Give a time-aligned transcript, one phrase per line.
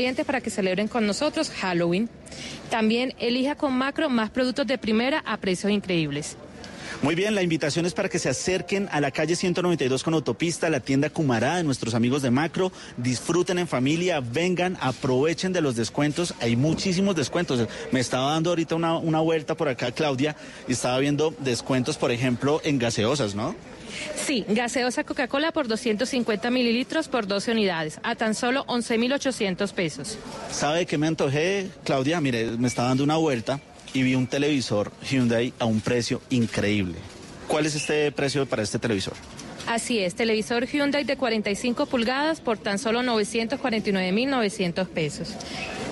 [0.00, 2.08] clientes para que celebren con nosotros Halloween.
[2.70, 6.38] También elija con Macro más productos de primera a precios increíbles.
[7.02, 10.70] Muy bien, la invitación es para que se acerquen a la calle 192 con autopista,
[10.70, 15.76] la tienda Cumará de nuestros amigos de Macro, disfruten en familia, vengan, aprovechen de los
[15.76, 17.68] descuentos, hay muchísimos descuentos.
[17.92, 20.34] Me estaba dando ahorita una, una vuelta por acá, Claudia,
[20.66, 23.54] y estaba viendo descuentos, por ejemplo, en gaseosas, ¿no?
[24.14, 30.18] Sí, gaseosa Coca-Cola por 250 mililitros por 12 unidades, a tan solo 11.800 pesos.
[30.50, 32.20] ¿Sabe qué me antojé, Claudia?
[32.20, 33.60] Mire, me está dando una vuelta
[33.92, 36.98] y vi un televisor Hyundai a un precio increíble.
[37.48, 39.14] ¿Cuál es este precio para este televisor?
[39.66, 45.36] Así es, televisor Hyundai de 45 pulgadas por tan solo 949.900 pesos.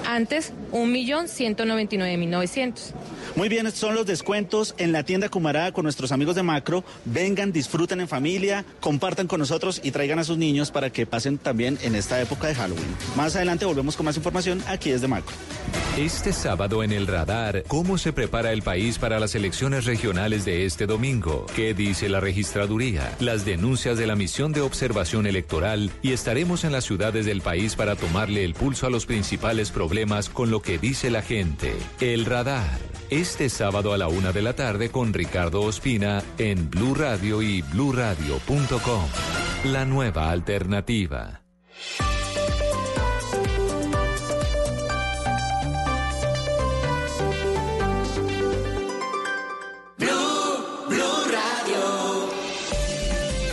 [0.07, 2.95] Antes, 1.199.900.
[3.37, 6.84] Muy bien, estos son los descuentos en la tienda Cumará con nuestros amigos de Macro.
[7.05, 11.38] Vengan, disfruten en familia, compartan con nosotros y traigan a sus niños para que pasen
[11.38, 12.97] también en esta época de Halloween.
[13.16, 15.34] Más adelante volvemos con más información aquí desde Macro.
[15.97, 20.65] Este sábado en el radar, ¿cómo se prepara el país para las elecciones regionales de
[20.65, 21.46] este domingo?
[21.57, 23.16] ¿Qué dice la registraduría?
[23.19, 27.74] Las denuncias de la misión de observación electoral y estaremos en las ciudades del país
[27.74, 29.98] para tomarle el pulso a los principales problemas
[30.32, 31.74] con lo que dice la gente.
[32.01, 32.79] El radar.
[33.10, 37.63] Este sábado a la una de la tarde con Ricardo Ospina en Blue Radio y
[37.63, 39.09] bluradio.com.
[39.65, 41.43] La nueva alternativa.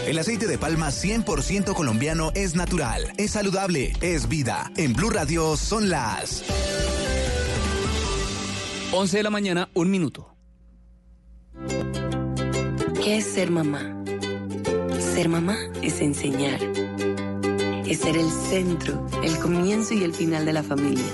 [0.05, 4.71] El aceite de palma 100% colombiano es natural, es saludable, es vida.
[4.77, 6.43] En Blue Radio son las
[8.91, 10.35] 11 de la mañana, un minuto.
[13.03, 14.03] ¿Qué es ser mamá?
[14.99, 16.61] Ser mamá es enseñar.
[17.87, 21.11] Es ser el centro, el comienzo y el final de la familia.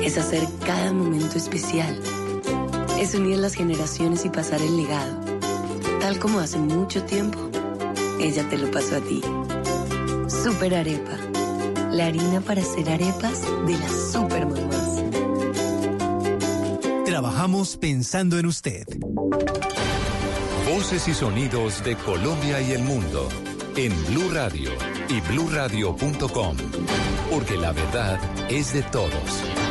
[0.00, 2.00] Es hacer cada momento especial.
[3.00, 5.24] Es unir las generaciones y pasar el legado.
[6.00, 7.43] Tal como hace mucho tiempo,
[8.24, 9.20] ella te lo pasó a ti.
[10.28, 11.18] Super Arepa.
[11.90, 15.02] La harina para hacer arepas de las super mamás.
[17.04, 18.86] Trabajamos pensando en usted.
[20.66, 23.28] Voces y sonidos de Colombia y el mundo
[23.76, 24.70] en Blue Radio
[25.08, 26.56] y bluradio.com,
[27.30, 28.18] porque la verdad
[28.50, 29.63] es de todos.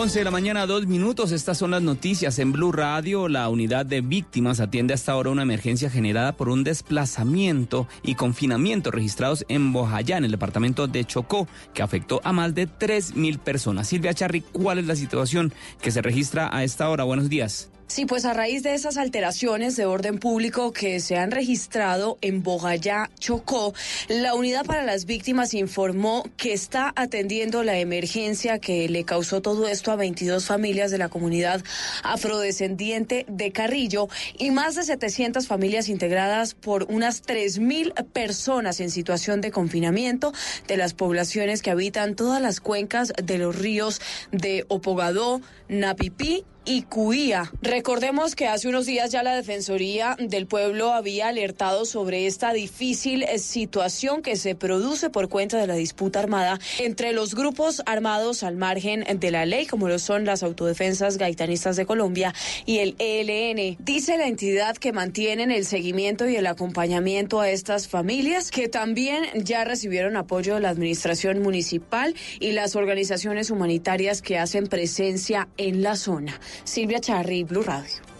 [0.00, 1.30] 11 de la mañana, dos minutos.
[1.30, 3.28] Estas son las noticias en Blue Radio.
[3.28, 8.90] La unidad de víctimas atiende hasta ahora una emergencia generada por un desplazamiento y confinamiento
[8.90, 13.88] registrados en Bojayá, en el departamento de Chocó, que afectó a más de 3.000 personas.
[13.88, 15.52] Silvia Charri, ¿cuál es la situación
[15.82, 17.04] que se registra a esta hora?
[17.04, 17.68] Buenos días.
[17.90, 22.44] Sí, pues a raíz de esas alteraciones de orden público que se han registrado en
[22.44, 23.74] Bogayá, Chocó,
[24.06, 29.66] la Unidad para las Víctimas informó que está atendiendo la emergencia que le causó todo
[29.66, 31.64] esto a 22 familias de la comunidad
[32.04, 34.06] afrodescendiente de Carrillo
[34.38, 40.32] y más de 700 familias integradas por unas 3.000 personas en situación de confinamiento
[40.68, 44.00] de las poblaciones que habitan todas las cuencas de los ríos
[44.30, 47.50] de Opogadó, Napipí y Cuía.
[47.62, 53.22] Recordemos que hace unos días ya la Defensoría del Pueblo había alertado sobre esta difícil
[53.22, 58.42] eh, situación que se produce por cuenta de la disputa armada entre los grupos armados
[58.42, 62.34] al margen de la ley, como lo son las autodefensas gaitanistas de Colombia
[62.66, 63.76] y el ELN.
[63.80, 69.24] Dice la entidad que mantienen el seguimiento y el acompañamiento a estas familias, que también
[69.34, 75.82] ya recibieron apoyo de la administración municipal y las organizaciones humanitarias que hacen presencia en
[75.82, 76.40] la zona.
[76.64, 78.10] Silvia Charri, Blue Radio.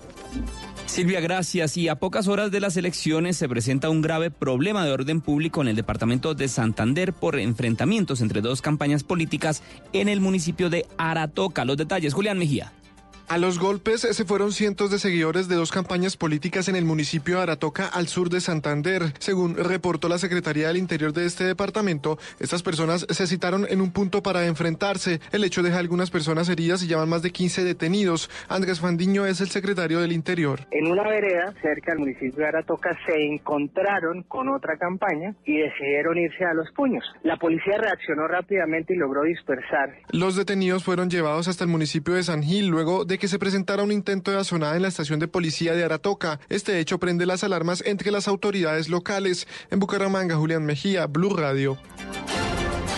[0.86, 1.76] Silvia, gracias.
[1.76, 5.62] Y a pocas horas de las elecciones se presenta un grave problema de orden público
[5.62, 10.86] en el departamento de Santander por enfrentamientos entre dos campañas políticas en el municipio de
[10.98, 11.64] Aratoca.
[11.64, 12.72] Los detalles, Julián Mejía.
[13.30, 17.36] A los golpes se fueron cientos de seguidores de dos campañas políticas en el municipio
[17.36, 19.12] de Aratoca, al sur de Santander.
[19.20, 23.92] Según reportó la Secretaría del Interior de este departamento, estas personas se citaron en un
[23.92, 25.20] punto para enfrentarse.
[25.30, 28.28] El hecho deja algunas personas heridas y llevan más de 15 detenidos.
[28.48, 30.66] Andrés Fandiño es el secretario del Interior.
[30.72, 36.18] En una vereda cerca del municipio de Aratoca se encontraron con otra campaña y decidieron
[36.18, 37.04] irse a los puños.
[37.22, 40.00] La policía reaccionó rápidamente y logró dispersar.
[40.10, 43.84] Los detenidos fueron llevados hasta el municipio de San Gil luego de que se presentara
[43.84, 46.40] un intento de azonada en la estación de policía de Aratoca.
[46.48, 49.46] Este hecho prende las alarmas entre las autoridades locales.
[49.70, 51.78] En Bucaramanga, Julián Mejía, Blue Radio.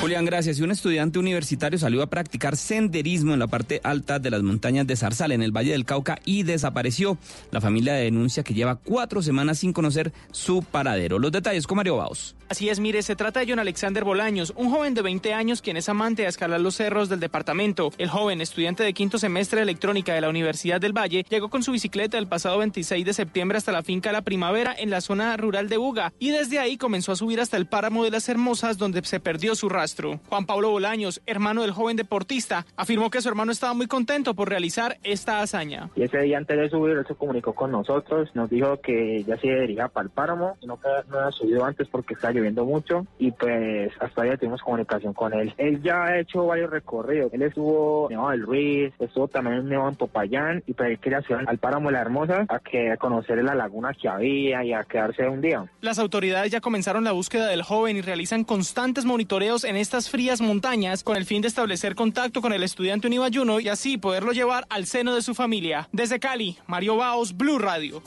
[0.02, 0.58] Julián, gracias.
[0.58, 4.84] Y un estudiante universitario salió a practicar senderismo en la parte alta de las montañas
[4.84, 7.19] de Zarzal, en el Valle del Cauca, y desapareció.
[7.52, 11.20] La familia denuncia que lleva cuatro semanas sin conocer su paradero.
[11.20, 12.34] Los detalles con Mario Baos.
[12.49, 15.76] Así es, mire, se trata de John Alexander Bolaños, un joven de 20 años quien
[15.76, 17.93] es amante a escalar los cerros del departamento.
[17.96, 21.62] El joven, estudiante de quinto semestre de electrónica de la Universidad del Valle, llegó con
[21.62, 25.37] su bicicleta el pasado 26 de septiembre hasta la finca La Primavera en la zona
[25.37, 28.76] rural de Buga y desde ahí comenzó a subir hasta el páramo de las Hermosas
[28.76, 29.92] donde se perdió su rastro.
[30.29, 34.49] Juan Pablo Bolaños, hermano del joven deportista, afirmó que su hermano estaba muy contento por
[34.49, 35.91] realizar esta hazaña.
[35.94, 39.37] Y ese día antes de subir, él se comunicó con nosotros, nos dijo que ya
[39.37, 43.06] se dirigía para el páramo, no que no había subido antes porque está lloviendo mucho
[43.19, 45.53] y pues hasta ya tuvimos comunicación con él.
[45.59, 47.33] Él ya ha hecho varios recorridos.
[47.33, 50.99] Él estuvo en Nevado del Ruiz, estuvo también en Nevado en Popayán y pues él
[50.99, 54.65] quería subir al páramo de la Hermosa a que a conocer la laguna que había
[54.65, 55.65] y a quedarse un día.
[55.81, 60.40] Las autoridades ya comenzaron la búsqueda del joven y realizan constantes monitoreos en estas frías
[60.40, 64.67] montañas con el fin de establecer contacto con el estudiante unibayuno y así poderlo llevar
[64.70, 65.88] al seno de su familia.
[65.93, 68.02] Desde Cali, Mario Baos, Blue Radio.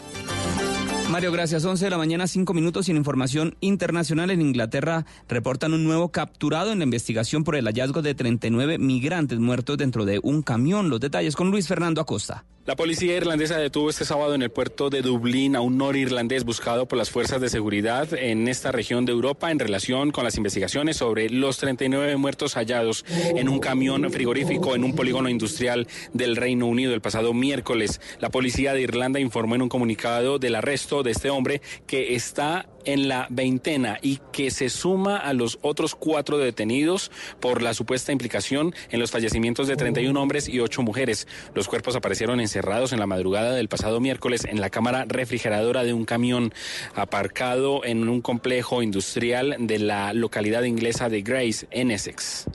[1.12, 1.64] Mario, gracias.
[1.64, 4.32] 11 de la mañana, 5 minutos sin información internacional.
[4.32, 9.40] En Inglaterra reportan un nuevo capturado en la investigación por el hallazgo de 39 migrantes
[9.40, 10.90] muertos dentro de un camión.
[10.90, 12.46] Los detalles con Luis Fernando Acosta.
[12.66, 16.88] La policía irlandesa detuvo este sábado en el puerto de Dublín a un norirlandés buscado
[16.88, 20.98] por las fuerzas de seguridad en esta región de Europa en relación con las investigaciones
[20.98, 26.66] sobre los 39 muertos hallados en un camión frigorífico en un polígono industrial del Reino
[26.66, 28.02] Unido el pasado miércoles.
[28.20, 32.68] La policía de Irlanda informó en un comunicado del arresto de este hombre que está
[32.86, 38.12] en la veintena y que se suma a los otros cuatro detenidos por la supuesta
[38.12, 41.28] implicación en los fallecimientos de 31 hombres y 8 mujeres.
[41.54, 45.94] Los cuerpos aparecieron encerrados en la madrugada del pasado miércoles en la cámara refrigeradora de
[45.94, 46.54] un camión
[46.96, 52.46] aparcado en un complejo industrial de la localidad inglesa de Grace, en Essex.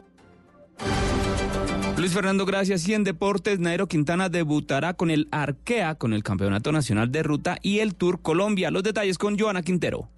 [1.99, 2.89] Luis Fernando, gracias.
[2.89, 7.59] Y en deportes, Nairo Quintana debutará con el Arkea, con el Campeonato Nacional de Ruta
[7.61, 8.71] y el Tour Colombia.
[8.71, 10.09] Los detalles con Joana Quintero.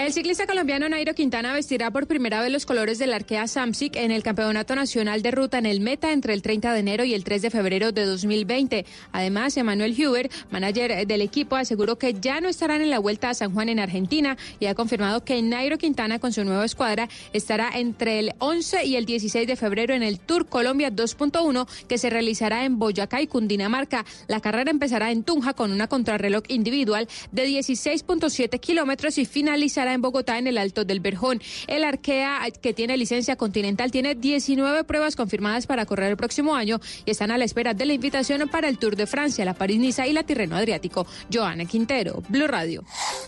[0.00, 4.10] El ciclista colombiano Nairo Quintana vestirá por primera vez los colores del Arkea Samsic en
[4.10, 7.22] el Campeonato Nacional de Ruta en el Meta entre el 30 de enero y el
[7.22, 8.86] 3 de febrero de 2020.
[9.12, 13.34] Además, Emanuel Huber, manager del equipo, aseguró que ya no estarán en la Vuelta a
[13.34, 17.68] San Juan en Argentina y ha confirmado que Nairo Quintana con su nueva escuadra estará
[17.74, 22.08] entre el 11 y el 16 de febrero en el Tour Colombia 2.1 que se
[22.08, 24.06] realizará en Boyacá y Cundinamarca.
[24.28, 30.02] La carrera empezará en Tunja con una contrarreloj individual de 16.7 kilómetros y finalizará en
[30.02, 31.40] Bogotá en el Alto del Berjón.
[31.66, 36.80] El Arkea, que tiene licencia continental, tiene 19 pruebas confirmadas para correr el próximo año
[37.04, 40.06] y están a la espera de la invitación para el Tour de Francia, la París-Niza
[40.06, 41.06] y la Tirreno Adriático.
[41.32, 42.84] Joana Quintero, Blue Radio.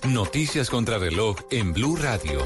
[0.08, 2.40] Noticias contra reloj en Blue Radio.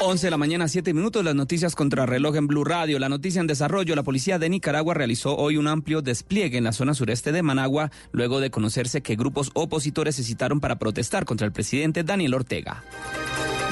[0.00, 2.98] 11 de la mañana, 7 minutos, las noticias contra reloj en Blue Radio.
[2.98, 6.72] La noticia en desarrollo, la policía de Nicaragua realizó hoy un amplio despliegue en la
[6.72, 11.46] zona sureste de Managua, luego de conocerse que grupos opositores se citaron para protestar contra
[11.46, 12.84] el presidente Daniel Ortega.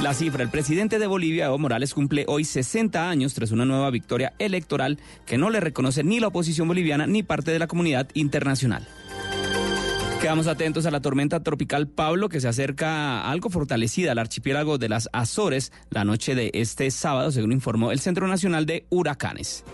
[0.03, 3.89] La cifra, el presidente de Bolivia, Evo Morales, cumple hoy 60 años tras una nueva
[3.91, 8.09] victoria electoral que no le reconoce ni la oposición boliviana ni parte de la comunidad
[8.15, 8.85] internacional.
[10.23, 14.89] Quedamos atentos a la tormenta tropical Pablo que se acerca algo fortalecida al archipiélago de
[14.89, 19.65] las Azores la noche de este sábado, según informó el Centro Nacional de Huracanes.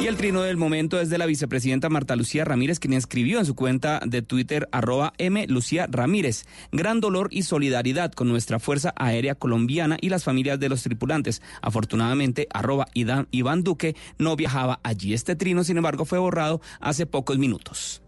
[0.00, 3.44] Y el trino del momento es de la vicepresidenta Marta Lucía Ramírez, quien escribió en
[3.44, 5.46] su cuenta de Twitter arroba M.
[5.48, 6.46] Lucía Ramírez.
[6.72, 11.42] Gran dolor y solidaridad con nuestra Fuerza Aérea Colombiana y las familias de los tripulantes.
[11.60, 15.12] Afortunadamente, arroba Iván Duque no viajaba allí.
[15.12, 18.00] Este trino, sin embargo, fue borrado hace pocos minutos.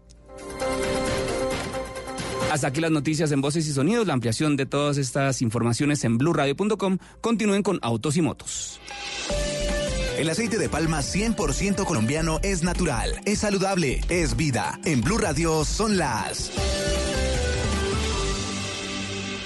[2.51, 4.05] Hasta aquí las noticias en voces y sonidos.
[4.05, 6.97] La ampliación de todas estas informaciones en blurradio.com.
[7.21, 8.81] Continúen con Autos y Motos.
[10.17, 14.77] El aceite de palma 100% colombiano es natural, es saludable, es vida.
[14.83, 16.51] En Blue Radio son las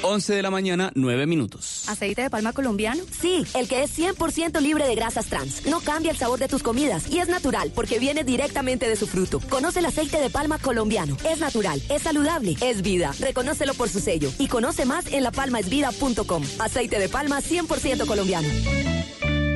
[0.06, 1.90] 11 de la mañana, 9 minutos.
[1.90, 3.04] ¿Aceite de palma colombiano?
[3.20, 5.66] Sí, el que es 100% libre de grasas trans.
[5.66, 9.08] No cambia el sabor de tus comidas y es natural porque viene directamente de su
[9.08, 9.40] fruto.
[9.50, 11.18] Conoce el aceite de palma colombiano.
[11.28, 13.14] Es natural, es saludable, es vida.
[13.20, 16.44] Reconócelo por su sello y conoce más en lapalmaesvida.com.
[16.60, 18.48] Aceite de palma 100% colombiano.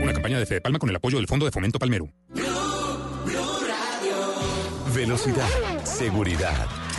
[0.02, 2.10] Una campaña de Fede Palma con el apoyo del Fondo de Fomento Palmero.
[4.96, 5.48] Velocidad,
[5.84, 6.68] seguridad,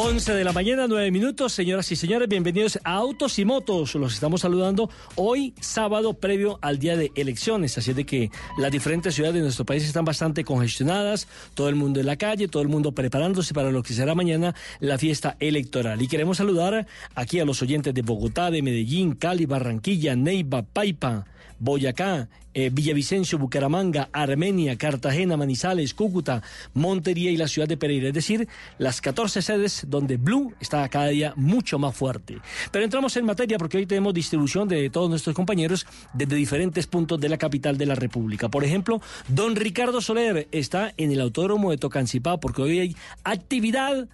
[0.00, 1.52] 11 de la mañana, 9 minutos.
[1.52, 3.96] Señoras y señores, bienvenidos a Autos y Motos.
[3.96, 7.76] Los estamos saludando hoy, sábado, previo al día de elecciones.
[7.78, 11.26] Así es de que las diferentes ciudades de nuestro país están bastante congestionadas.
[11.54, 14.54] Todo el mundo en la calle, todo el mundo preparándose para lo que será mañana
[14.78, 16.00] la fiesta electoral.
[16.00, 16.86] Y queremos saludar
[17.16, 21.26] aquí a los oyentes de Bogotá, de Medellín, Cali, Barranquilla, Neiva, Paipa.
[21.58, 26.42] Boyacá, eh, Villavicencio, Bucaramanga, Armenia, Cartagena, Manizales, Cúcuta,
[26.74, 28.08] Montería y la ciudad de Pereira.
[28.08, 28.48] Es decir,
[28.78, 32.38] las 14 sedes donde Blue está cada día mucho más fuerte.
[32.72, 37.20] Pero entramos en materia porque hoy tenemos distribución de todos nuestros compañeros desde diferentes puntos
[37.20, 38.48] de la capital de la República.
[38.48, 44.08] Por ejemplo, don Ricardo Soler está en el Autódromo de Tocancipá porque hoy hay actividad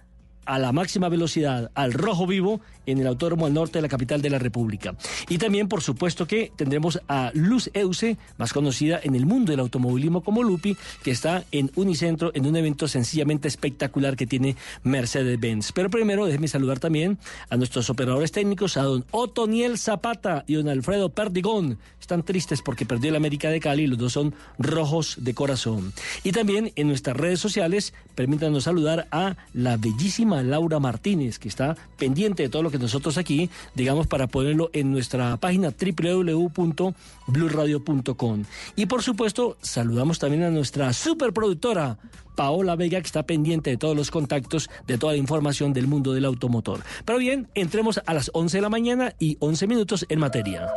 [0.45, 4.21] a la máxima velocidad, al rojo vivo, en el Autódromo al norte de la capital
[4.21, 4.95] de la República.
[5.27, 9.59] Y también, por supuesto, que tendremos a Luz Euse, más conocida en el mundo del
[9.59, 15.71] automovilismo como Lupi, que está en Unicentro en un evento sencillamente espectacular que tiene Mercedes-Benz.
[15.71, 17.17] Pero primero, déjeme saludar también
[17.49, 21.79] a nuestros operadores técnicos, a don Otoniel Zapata y don Alfredo Perdigón.
[22.05, 25.91] Están tristes porque perdió el América de Cali y los dos son rojos de corazón.
[26.23, 31.75] Y también en nuestras redes sociales, permítanos saludar a la bellísima Laura Martínez, que está
[31.97, 38.43] pendiente de todo lo que nosotros aquí, digamos, para ponerlo en nuestra página www.bluradio.com.
[38.75, 41.97] Y por supuesto, saludamos también a nuestra superproductora,
[42.35, 46.13] Paola Vega, que está pendiente de todos los contactos, de toda la información del mundo
[46.13, 46.83] del automotor.
[47.03, 50.71] Pero bien, entremos a las 11 de la mañana y 11 minutos en materia.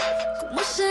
[0.55, 0.88] las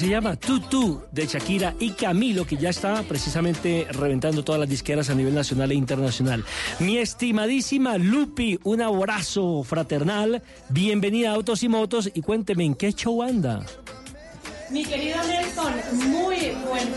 [0.00, 5.10] se llama, tú, de Shakira y Camilo, que ya está precisamente reventando todas las disqueras
[5.10, 6.42] a nivel nacional e internacional.
[6.78, 10.42] Mi estimadísima Lupi, un abrazo fraternal.
[10.70, 13.60] Bienvenida a Autos y Motos y cuénteme en qué show anda.
[14.70, 15.74] Mi querido Nelson,
[16.08, 16.96] muy bueno.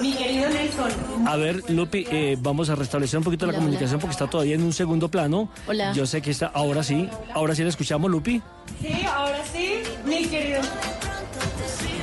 [0.00, 0.90] Mi querido Nelson.
[1.26, 4.54] A ver, Lupi, eh, vamos a restablecer un poquito la Hola, comunicación porque está todavía
[4.54, 5.48] en un segundo plano.
[5.66, 5.92] Hola.
[5.92, 8.40] Yo sé que está, ahora sí, ahora sí la escuchamos, Lupi.
[8.80, 10.60] Sí, ahora sí, mi querido.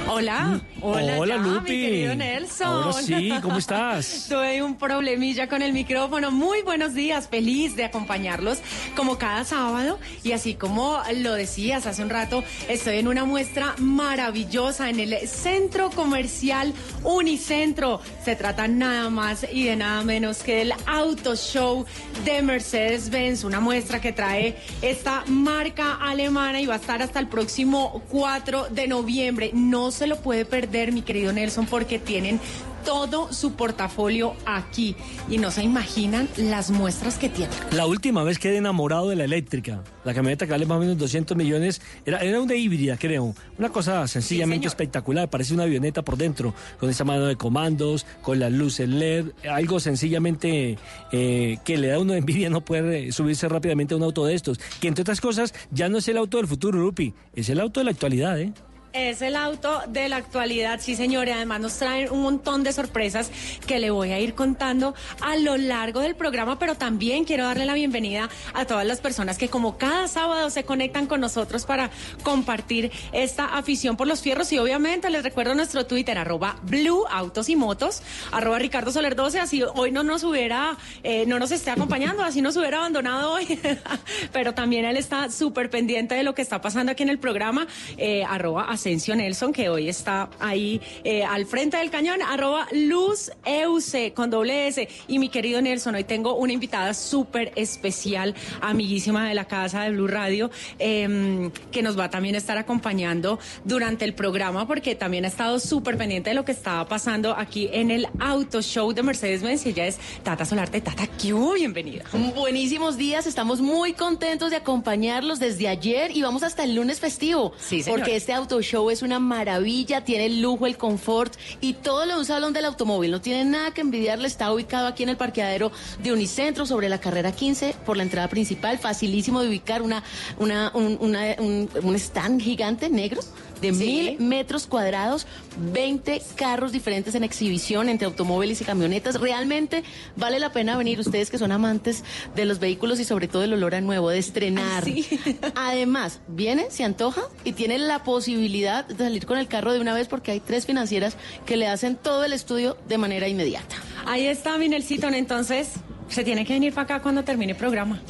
[0.07, 1.71] Hola, Hola, hola, ya, Lupi.
[1.71, 2.67] mi querido Nelson.
[2.67, 4.25] Ahora sí, ¿cómo estás?
[4.29, 6.29] Tuve un problemilla con el micrófono.
[6.29, 8.59] Muy buenos días, feliz de acompañarlos
[8.95, 9.99] como cada sábado.
[10.23, 15.27] Y así como lo decías hace un rato, estoy en una muestra maravillosa en el
[15.27, 16.71] Centro Comercial
[17.03, 17.99] Unicentro.
[18.23, 21.85] Se trata nada más y de nada menos que del Auto Show
[22.23, 27.27] de Mercedes-Benz, una muestra que trae esta marca alemana y va a estar hasta el
[27.27, 29.49] próximo 4 de noviembre.
[29.55, 32.41] No se lo puede perder, mi querido Nelson, porque tienen
[32.83, 34.95] todo su portafolio aquí
[35.29, 37.55] y no se imaginan las muestras que tienen.
[37.71, 39.81] La última vez quedé enamorado de la eléctrica.
[40.03, 41.81] La camioneta que vale más o menos 200 millones.
[42.05, 43.33] Era, era una híbrida, creo.
[43.57, 45.29] Una cosa sencillamente espectacular.
[45.29, 49.31] Parece una avioneta por dentro, con esa mano de comandos, con las luces LED.
[49.49, 50.77] Algo sencillamente
[51.13, 54.25] eh, que le da a uno envidia no poder eh, subirse rápidamente a un auto
[54.25, 54.59] de estos.
[54.81, 57.13] Que entre otras cosas, ya no es el auto del futuro, Lupi.
[57.33, 58.53] Es el auto de la actualidad, ¿eh?
[58.95, 62.71] Es el auto de la actualidad, sí señor, y además nos traen un montón de
[62.71, 63.29] sorpresas
[63.67, 67.65] que le voy a ir contando a lo largo del programa, pero también quiero darle
[67.65, 71.89] la bienvenida a todas las personas que como cada sábado se conectan con nosotros para
[72.23, 74.53] compartir esta afición por los fierros.
[74.53, 79.41] Y obviamente les recuerdo nuestro Twitter, arroba Blue Autos y Motos, arroba Ricardo Soler 12,
[79.41, 83.59] así hoy no nos hubiera, eh, no nos esté acompañando, así nos hubiera abandonado hoy,
[84.31, 87.67] pero también él está súper pendiente de lo que está pasando aquí en el programa,
[87.97, 93.31] eh, arroba Asensio Nelson, que hoy está ahí eh, al frente del cañón, arroba Luz
[93.43, 94.87] Euse con doble S.
[95.07, 99.89] Y mi querido Nelson, hoy tengo una invitada súper especial, amiguísima de la casa de
[99.89, 105.25] Blue Radio, eh, que nos va a también estar acompañando durante el programa, porque también
[105.25, 109.01] ha estado súper pendiente de lo que estaba pasando aquí en el Auto Show de
[109.01, 109.65] Mercedes-Benz.
[109.65, 110.79] Y ella es Tata Solarte.
[110.79, 111.33] Tata, ¿qué?
[111.33, 112.03] Bienvenida.
[112.35, 117.51] Buenísimos días, estamos muy contentos de acompañarlos desde ayer y vamos hasta el lunes festivo.
[117.57, 118.01] Sí, señor.
[118.01, 122.05] Porque este auto show Show es una maravilla, tiene el lujo, el confort y todo
[122.05, 123.09] lo de un salón del automóvil.
[123.09, 125.71] No tiene nada que envidiarle, está ubicado aquí en el parqueadero
[126.03, 129.93] de Unicentro sobre la carrera 15 por la entrada principal, facilísimo de ubicar un-
[130.39, 133.21] un stand gigante negro
[133.65, 135.25] de mil metros cuadrados,
[135.73, 139.19] 20 carros diferentes en exhibición entre automóviles y camionetas.
[139.19, 139.83] Realmente
[140.15, 142.03] vale la pena venir ustedes que son amantes
[142.35, 144.83] de los vehículos y sobre todo el olor a nuevo, de estrenar.
[145.55, 149.93] Además, viene, se antoja y tiene la posibilidad de salir con el carro de una
[149.93, 153.75] vez porque hay tres financieras que le hacen todo el estudio de manera inmediata.
[154.05, 155.07] Ahí está, Minelcito.
[155.07, 155.69] Entonces,
[156.09, 158.01] se tiene que venir para acá cuando termine el programa.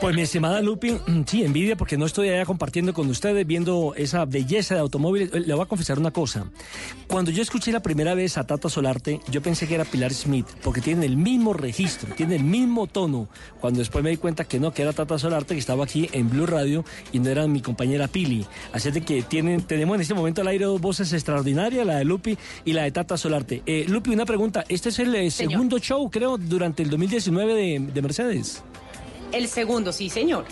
[0.00, 4.24] Pues mi estimada Lupi, sí, envidia porque no estoy allá compartiendo con ustedes, viendo esa
[4.26, 5.30] belleza de automóviles.
[5.34, 6.46] Eh, Le voy a confesar una cosa.
[7.08, 10.46] Cuando yo escuché la primera vez a Tata Solarte, yo pensé que era Pilar Smith,
[10.62, 13.28] porque tienen el mismo registro, tienen el mismo tono.
[13.60, 16.30] Cuando después me di cuenta que no, que era Tata Solarte, que estaba aquí en
[16.30, 18.46] Blue Radio y no era mi compañera Pili.
[18.72, 22.04] Así de que tienen, tenemos en este momento al aire dos voces extraordinarias, la de
[22.04, 23.64] Lupi y la de Tata Solarte.
[23.66, 24.64] Eh, Lupi, una pregunta.
[24.68, 28.62] Este es el eh, segundo show, creo, durante el 2019 de, de Mercedes.
[29.32, 30.44] El segundo, sí, señor.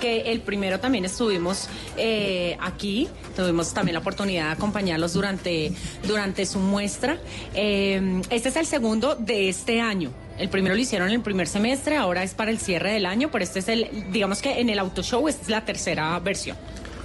[0.00, 5.72] Que el primero también estuvimos eh, aquí, tuvimos también la oportunidad de acompañarlos durante,
[6.06, 7.18] durante su muestra.
[7.54, 10.10] Eh, este es el segundo de este año.
[10.38, 13.30] El primero lo hicieron en el primer semestre, ahora es para el cierre del año,
[13.30, 16.56] pero este es el, digamos que en el auto show, esta es la tercera versión.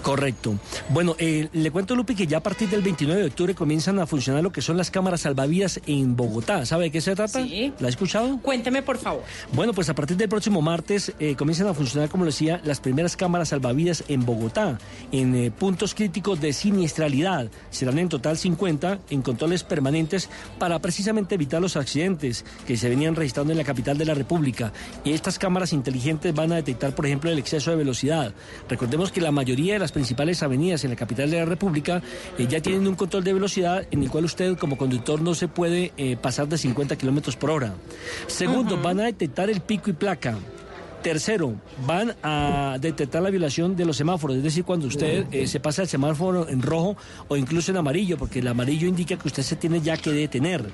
[0.07, 0.57] Correcto.
[0.87, 4.07] Bueno, eh, le cuento, Lupi, que ya a partir del 29 de octubre comienzan a
[4.07, 6.65] funcionar lo que son las cámaras salvavidas en Bogotá.
[6.65, 7.43] ¿Sabe de qué se trata?
[7.43, 7.73] Sí.
[7.81, 8.39] ¿La ha escuchado?
[8.41, 9.23] Cuénteme, por favor.
[9.51, 13.17] Bueno, pues a partir del próximo martes eh, comienzan a funcionar, como decía, las primeras
[13.17, 14.77] cámaras salvavidas en Bogotá,
[15.11, 17.51] en eh, puntos críticos de siniestralidad.
[17.69, 23.13] Serán en total 50 en controles permanentes para precisamente evitar los accidentes que se venían
[23.13, 24.71] registrando en la capital de la República.
[25.03, 28.33] Y estas cámaras inteligentes van a detectar, por ejemplo, el exceso de velocidad.
[28.69, 32.03] Recordemos que la mayoría de las principales avenidas en la capital de la República
[32.37, 35.47] eh, ya tienen un control de velocidad en el cual usted como conductor no se
[35.47, 37.73] puede eh, pasar de 50 kilómetros por hora.
[38.27, 40.37] Segundo, van a detectar el pico y placa.
[41.07, 45.61] Tercero, van a detectar la violación de los semáforos, es decir, cuando usted eh, se
[45.61, 46.97] pasa el semáforo en rojo
[47.29, 50.65] o incluso en amarillo, porque el amarillo indica que usted se tiene ya que detener.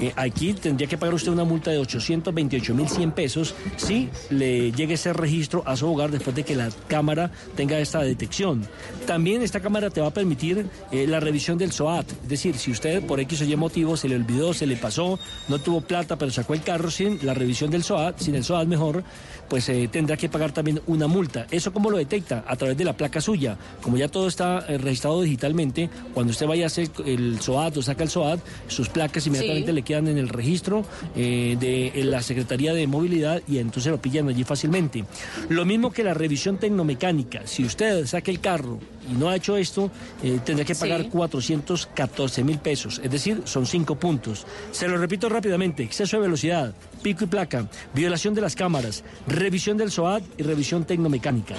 [0.00, 5.12] Eh, aquí tendría que pagar usted una multa de 828.100 pesos si le llegue ese
[5.12, 8.66] registro a su hogar después de que la cámara tenga esta detección.
[9.06, 12.72] También esta cámara te va a permitir eh, la revisión del SOAT, es decir, si
[12.72, 16.16] usted por X o Y motivo se le olvidó, se le pasó, no tuvo plata,
[16.16, 19.04] pero sacó el carro sin la revisión del SOAT, sin el SOAT mejor,
[19.48, 21.46] pues eh, tendrá que pagar también una multa.
[21.50, 22.44] ¿Eso cómo lo detecta?
[22.46, 23.56] A través de la placa suya.
[23.82, 27.82] Como ya todo está eh, registrado digitalmente, cuando usted vaya a hacer el SOAT o
[27.82, 29.74] saca el SOAT, sus placas inmediatamente Sí.
[29.74, 34.00] le quedan en el registro eh, de en la Secretaría de Movilidad y entonces lo
[34.00, 35.04] pillan allí fácilmente.
[35.48, 37.42] Lo mismo que la revisión tecnomecánica.
[37.46, 38.78] Si usted saca el carro
[39.10, 39.90] y no ha hecho esto,
[40.22, 41.08] eh, tendrá que pagar Sí.
[41.10, 43.00] 414 mil pesos.
[43.02, 44.46] Es decir, son cinco puntos.
[44.72, 45.82] Se lo repito rápidamente.
[45.82, 50.84] Exceso de velocidad, pico y placa, violación de las cámaras, revisión del SOAT y revisión
[50.84, 51.54] tecnomecánica.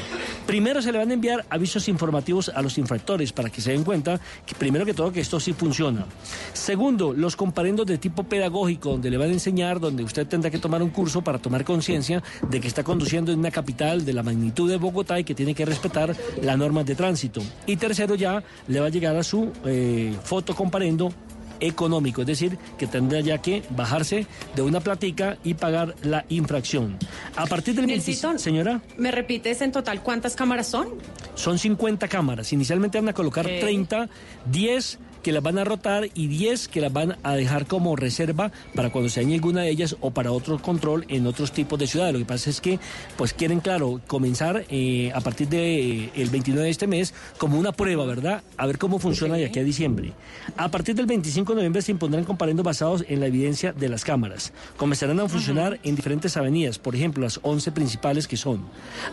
[0.45, 3.83] Primero se le van a enviar avisos informativos a los infractores para que se den
[3.83, 6.05] cuenta que primero que todo que esto sí funciona.
[6.53, 10.57] Segundo, los comparendos de tipo pedagógico donde le van a enseñar, donde usted tendrá que
[10.59, 14.23] tomar un curso para tomar conciencia de que está conduciendo en una capital de la
[14.23, 17.36] magnitud de Bogotá y que tiene que respetar las normas de tránsito.
[17.65, 21.11] Y tercero ya le va a llegar a su eh, foto comparendo
[21.59, 26.97] económico, es decir, que tendrá ya que bajarse de una platica y pagar la infracción.
[27.35, 30.89] A partir del 26, señora, ¿Me repites en total cuántas cámaras son?
[31.33, 32.53] son 50 cámaras.
[32.53, 33.59] Inicialmente van a colocar Ok.
[33.59, 34.07] 30,
[34.51, 38.49] 10 que las van a rotar y 10 que las van a dejar como reserva
[38.73, 41.85] para cuando se dañe alguna de ellas o para otro control en otros tipos de
[41.85, 42.13] ciudades.
[42.13, 42.79] Lo que pasa es que
[43.17, 48.05] pues quieren, claro, comenzar eh, a partir del 29 de este mes como una prueba,
[48.05, 48.41] ¿verdad?
[48.55, 50.13] A ver cómo funciona de aquí a diciembre.
[50.55, 54.05] A partir del 25 de noviembre se impondrán comparendos basados en la evidencia de las
[54.05, 54.53] cámaras.
[54.77, 58.61] Comenzarán a funcionar en diferentes avenidas, por ejemplo, las 11 principales que son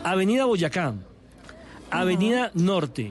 [0.04, 0.94] Avenida Boyacá,
[1.90, 3.10] Avenida Norte,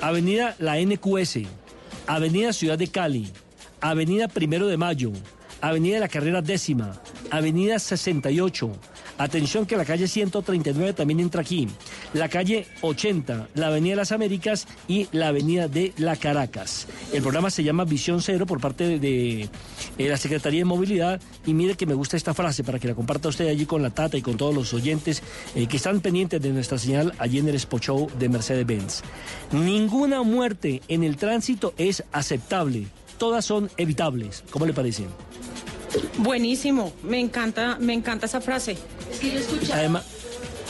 [0.00, 1.65] Avenida La NQS,
[2.06, 3.32] Avenida Ciudad de Cali,
[3.80, 5.12] Avenida Primero de Mayo,
[5.60, 8.70] Avenida La Carrera Décima, Avenida 68.
[9.18, 11.68] Atención que la calle 139 también entra aquí.
[12.12, 16.86] La calle 80, la Avenida de las Américas y la Avenida de la Caracas.
[17.12, 19.48] El programa se llama Visión Cero por parte de, eh,
[19.98, 21.20] la Secretaría de Movilidad.
[21.46, 23.90] Y mire que me gusta esta frase para que la comparta usted allí con la
[23.90, 25.22] Tata y con todos los oyentes
[25.54, 29.02] eh, que están pendientes de nuestra señal allí en el Expo Show de Mercedes-Benz.
[29.52, 32.86] Ninguna muerte en el tránsito es aceptable.
[33.18, 34.44] Todas son evitables.
[34.50, 35.04] ¿Cómo le parece?
[36.18, 38.76] Buenísimo, me encanta, me encanta esa frase.
[39.72, 40.04] Además,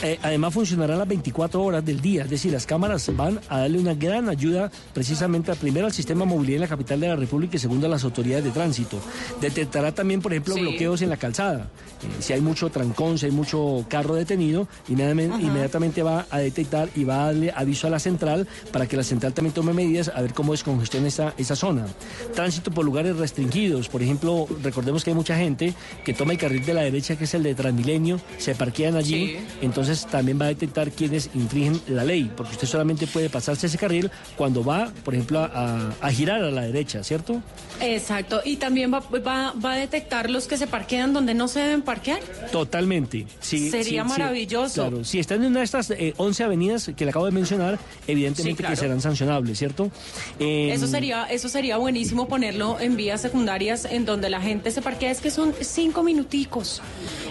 [0.03, 3.79] eh, además funcionarán las 24 horas del día, es decir, las cámaras van a darle
[3.79, 7.57] una gran ayuda precisamente primero al sistema de movilidad en la capital de la República
[7.57, 8.99] y segundo a las autoridades de tránsito.
[9.41, 10.61] Detectará también, por ejemplo, Sí.
[10.61, 11.69] bloqueos en la calzada.
[12.03, 16.89] Eh, si hay mucho trancón, si hay mucho carro detenido, inmediatamente, inmediatamente va a detectar
[16.95, 20.11] y va a darle aviso a la central para que la central también tome medidas
[20.15, 21.87] a ver cómo descongestiona esa, esa zona.
[22.35, 26.65] Tránsito por lugares restringidos, por ejemplo, recordemos que hay mucha gente que toma el carril
[26.65, 30.49] de la derecha, que es el de Transmilenio, se parquean allí, entonces también va a
[30.49, 35.15] detectar quienes infringen la ley, porque usted solamente puede pasarse ese carril cuando va, por
[35.15, 37.43] ejemplo, a, a girar a la derecha, ¿cierto?
[37.81, 41.61] Exacto, y también va, va, va a detectar los que se parquean donde no se
[41.61, 42.21] deben parquear.
[42.53, 43.27] Totalmente.
[43.41, 44.75] Sí, Sería sí, sí, maravilloso.
[44.83, 47.79] claro, si están en una de estas eh, 11 avenidas que le acabo de mencionar,
[48.07, 48.75] evidentemente Sí, claro.
[48.75, 49.91] que serán sancionables, ¿cierto?
[50.39, 54.83] Eh, Eso sería, eso sería buenísimo ponerlo en vías secundarias en donde la gente se
[54.83, 56.81] parquea, es que son cinco minuticos.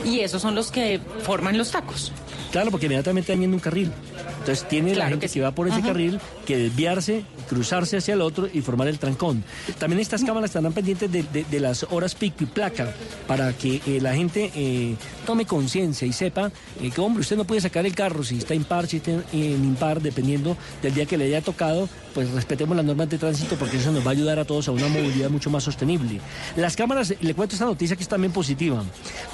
[0.06, 2.12] Y esos son los que forman los tacos.
[2.52, 3.92] Claro, porque inmediatamente yendo un carril.
[4.40, 5.88] Entonces tiene la gente que que, va por ese Ajá.
[5.88, 9.44] carril que desviarse, cruzarse hacia el otro y formar el trancón.
[9.80, 12.94] También estas cámaras estarán pendientes de, las horas pico y placa
[13.28, 17.46] para que eh, la gente eh, tome conciencia y sepa eh, que, hombre, usted no
[17.46, 21.18] puede sacar el carro si está impar, si está en impar, dependiendo del día que
[21.18, 24.40] le haya tocado, pues respetemos las normas de tránsito porque eso nos va a ayudar
[24.40, 26.20] a todos a una movilidad mucho más sostenible.
[26.56, 28.84] Las cámaras, le cuento esta noticia que es también positiva,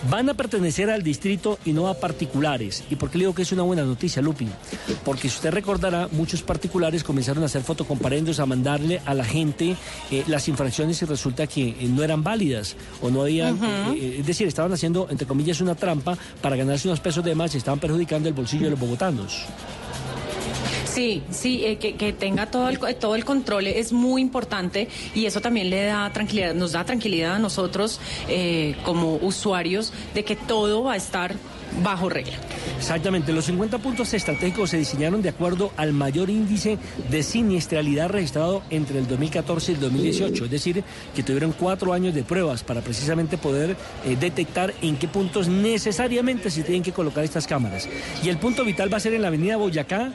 [0.10, 2.84] van a pertenecer al distrito y no a particulares.
[2.90, 4.48] ¿Y por qué le digo que es una buena noticia, Lupi?
[5.06, 7.62] Porque si usted recordará, muchos particulares comenzaron a hacer
[8.02, 9.76] fotocomparendos, a mandarle a la gente
[10.12, 13.58] eh, las infracciones y resulta que eh, no eran válidas o no habían,
[13.94, 17.54] eh, es decir, estaban haciendo, entre comillas, una trampa para ganarse unos pesos de más
[17.54, 19.46] y estaban perjudicando el bolsillo de los bogotanos.
[20.92, 25.26] Sí, sí, eh, que, que tenga todo el, todo el control es muy importante y
[25.26, 30.36] eso también le da tranquilidad, nos da tranquilidad a nosotros eh, como usuarios de que
[30.36, 31.36] todo va a estar
[31.84, 32.34] bajo regla.
[32.78, 36.78] Exactamente, los 50 puntos estratégicos se diseñaron de acuerdo al mayor índice
[37.10, 40.84] de siniestralidad registrado entre el 2014 y el 2018, es decir,
[41.16, 46.50] que tuvieron cuatro años de pruebas para precisamente poder eh, detectar en qué puntos necesariamente
[46.52, 47.88] se tienen que colocar estas cámaras.
[48.24, 50.12] Y el punto vital va a ser en la avenida Boyacá,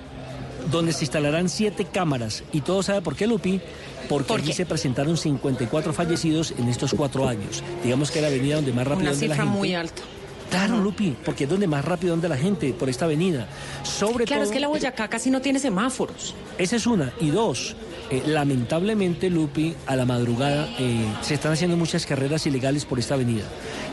[0.70, 2.42] donde se instalarán siete cámaras.
[2.52, 3.60] ¿Y todo sabe por qué, Lupi?
[4.08, 7.62] Porque allí se presentaron 54 fallecidos en estos cuatro años.
[7.84, 9.58] Digamos que era la avenida donde más rápido Una anda la cifra gente.
[9.58, 10.02] muy alta.
[10.50, 13.46] Claro, Lupi, porque es donde más rápido anda la gente, por esta avenida.
[13.82, 14.50] Sobre Claro, todo...
[14.50, 16.34] es que la Boyacá casi no tiene semáforos.
[16.58, 17.12] Esa es una.
[17.20, 17.74] Y dos,
[18.08, 23.14] eh, lamentablemente, Lupi, a la madrugada eh, se están haciendo muchas carreras ilegales por esta
[23.14, 23.44] avenida.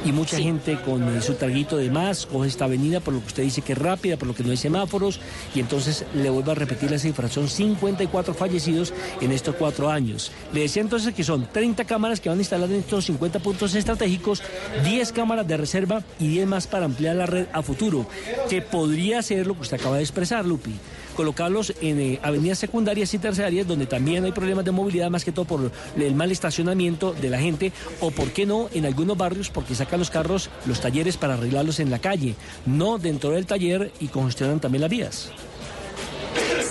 [0.05, 3.27] Y mucha gente con eh, su traguito de más coge esta avenida por lo que
[3.27, 5.19] usted dice que es rápida, por lo que no hay semáforos.
[5.55, 7.27] Y entonces le vuelvo a repetir la cifra.
[7.27, 10.31] Son 54 fallecidos en estos cuatro años.
[10.53, 13.73] Le decía entonces que son 30 cámaras que van a instalar en estos 50 puntos
[13.73, 14.43] estratégicos,
[14.83, 18.05] 10 cámaras de reserva y 10 más para ampliar la red a futuro.
[18.47, 20.73] Que podría ser lo que usted acaba de expresar, Lupi
[21.13, 25.31] colocarlos en eh, avenidas secundarias y terciarias donde también hay problemas de movilidad, más que
[25.31, 29.49] todo por el mal estacionamiento de la gente, o por qué no en algunos barrios
[29.49, 33.91] porque sacan los carros, los talleres para arreglarlos en la calle, no dentro del taller
[33.99, 35.31] y congestionan también las vías.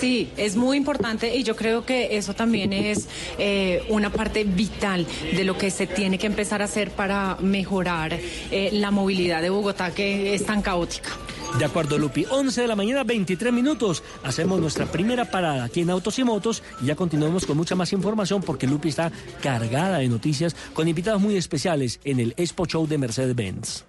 [0.03, 5.07] Sí, es muy importante y yo creo que eso también es eh, una parte vital
[5.33, 8.19] de lo que se tiene que empezar a hacer para mejorar
[8.51, 11.11] eh, la movilidad de Bogotá que es tan caótica.
[11.57, 12.25] De acuerdo, Lupi.
[12.29, 14.03] 11 de la mañana, 23 minutos.
[14.25, 17.93] Hacemos nuestra primera parada aquí en Autos y Motos y ya continuamos con mucha más
[17.93, 19.09] información porque Lupi está
[19.41, 23.85] cargada de noticias con invitados muy especiales en el Expo Show de Mercedes-Benz.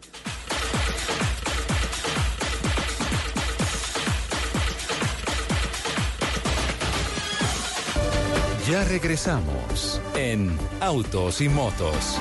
[8.69, 12.19] Ya regresamos en Autos y Motos.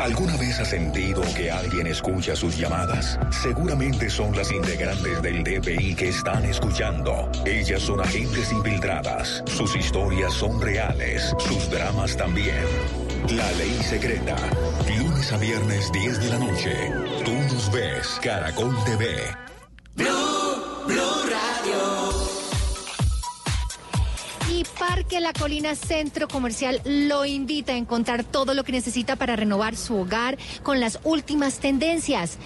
[0.00, 3.16] ¿Alguna vez has sentido que alguien escucha sus llamadas?
[3.30, 7.30] Seguramente son las integrantes del DPI que están escuchando.
[7.46, 9.44] Ellas son agentes infiltradas.
[9.46, 11.32] Sus historias son reales.
[11.38, 12.64] Sus dramas también.
[13.28, 14.36] La ley secreta.
[14.98, 16.92] Lunes a viernes 10 de la noche.
[17.24, 18.18] Tú nos ves.
[18.20, 19.16] Caracol TV.
[24.80, 29.76] Parque La Colina Centro Comercial lo invita a encontrar todo lo que necesita para renovar
[29.76, 32.38] su hogar con las últimas tendencias.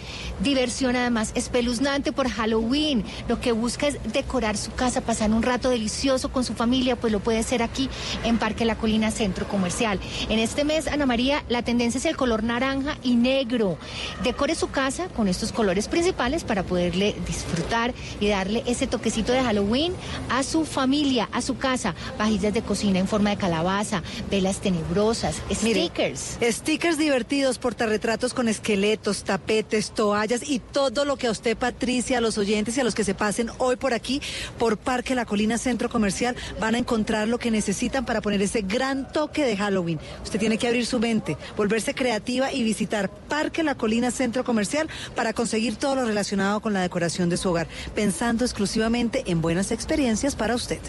[0.43, 3.05] Diversión además espeluznante por Halloween.
[3.29, 7.13] Lo que busca es decorar su casa, pasar un rato delicioso con su familia, pues
[7.13, 7.89] lo puede hacer aquí
[8.25, 10.01] en Parque La Colina Centro Comercial.
[10.29, 13.79] En este mes, Ana María, la tendencia es el color naranja y negro.
[14.25, 19.41] Decore su casa con estos colores principales para poderle disfrutar y darle ese toquecito de
[19.41, 19.93] Halloween
[20.31, 21.95] a su familia, a su casa.
[22.25, 26.39] Utensillos de cocina en forma de calabaza, velas tenebrosas, Mire, stickers.
[26.41, 32.21] Stickers divertidos, portarretratos con esqueletos, tapetes, toallas y todo lo que a usted, Patricia, a
[32.21, 34.21] los oyentes y a los que se pasen hoy por aquí,
[34.59, 38.63] por Parque La Colina Centro Comercial, van a encontrar lo que necesitan para poner ese
[38.63, 39.99] gran toque de Halloween.
[40.23, 44.89] Usted tiene que abrir su mente, volverse creativa y visitar Parque La Colina Centro Comercial
[45.15, 49.73] para conseguir todo lo relacionado con la decoración de su hogar, pensando exclusivamente en buenas
[49.73, 50.81] experiencias para usted.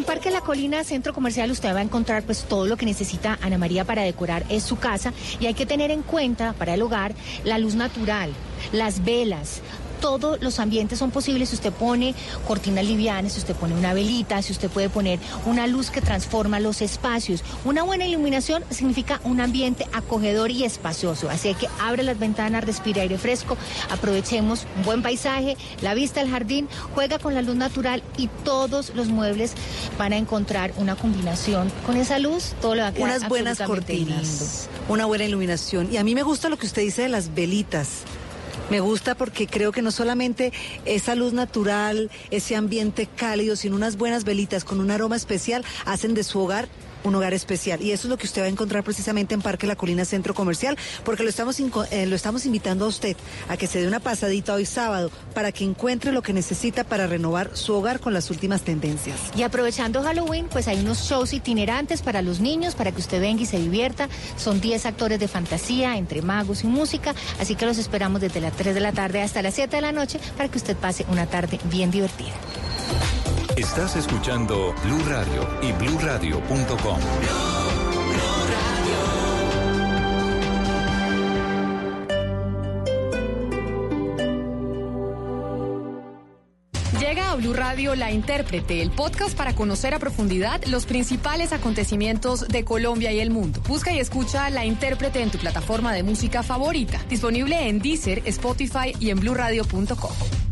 [0.00, 3.38] En Parque La Colina, Centro Comercial, usted va a encontrar pues todo lo que necesita
[3.42, 6.80] Ana María para decorar es su casa y hay que tener en cuenta para el
[6.80, 7.12] hogar
[7.44, 8.32] la luz natural,
[8.72, 9.60] las velas.
[10.00, 12.14] Todos los ambientes son posibles si usted pone
[12.46, 16.60] cortinas livianas, si usted pone una velita, si usted puede poner una luz que transforma
[16.60, 17.42] los espacios.
[17.64, 21.28] Una buena iluminación significa un ambiente acogedor y espacioso.
[21.28, 23.56] Así que abre las ventanas, respire aire fresco,
[23.90, 28.92] aprovechemos un buen paisaje, la vista al jardín, juega con la luz natural y todos
[28.94, 29.52] los muebles
[29.98, 32.54] van a encontrar una combinación con esa luz.
[32.60, 35.88] Todo le va a quedar Unas buenas cortinas, una buena iluminación.
[35.92, 38.04] Y a mí me gusta lo que usted dice de las velitas.
[38.70, 40.52] Me gusta porque creo que no solamente
[40.84, 46.14] esa luz natural, ese ambiente cálido, sino unas buenas velitas con un aroma especial hacen
[46.14, 46.68] de su hogar
[47.04, 47.82] un hogar especial.
[47.82, 50.34] Y eso es lo que usted va a encontrar precisamente en Parque La Colina Centro
[50.34, 51.58] Comercial, porque lo estamos,
[51.90, 53.16] eh, lo estamos invitando a usted
[53.48, 57.06] a que se dé una pasadita hoy sábado para que encuentre lo que necesita para
[57.06, 59.18] renovar su hogar con las últimas tendencias.
[59.36, 63.42] Y aprovechando Halloween, pues hay unos shows itinerantes para los niños, para que usted venga
[63.42, 64.08] y se divierta.
[64.36, 68.54] Son 10 actores de fantasía, entre magos y música, así que los esperamos desde las
[68.54, 71.26] 3 de la tarde hasta las 7 de la noche para que usted pase una
[71.26, 72.32] tarde bien divertida.
[73.60, 76.98] Estás escuchando Blue Radio y bluradio.com.
[86.98, 92.48] Llega a Blue Radio La Intérprete, el podcast para conocer a profundidad los principales acontecimientos
[92.48, 93.60] de Colombia y el mundo.
[93.68, 96.98] Busca y escucha La Intérprete en tu plataforma de música favorita.
[97.10, 100.49] Disponible en Deezer, Spotify y en bluradio.com.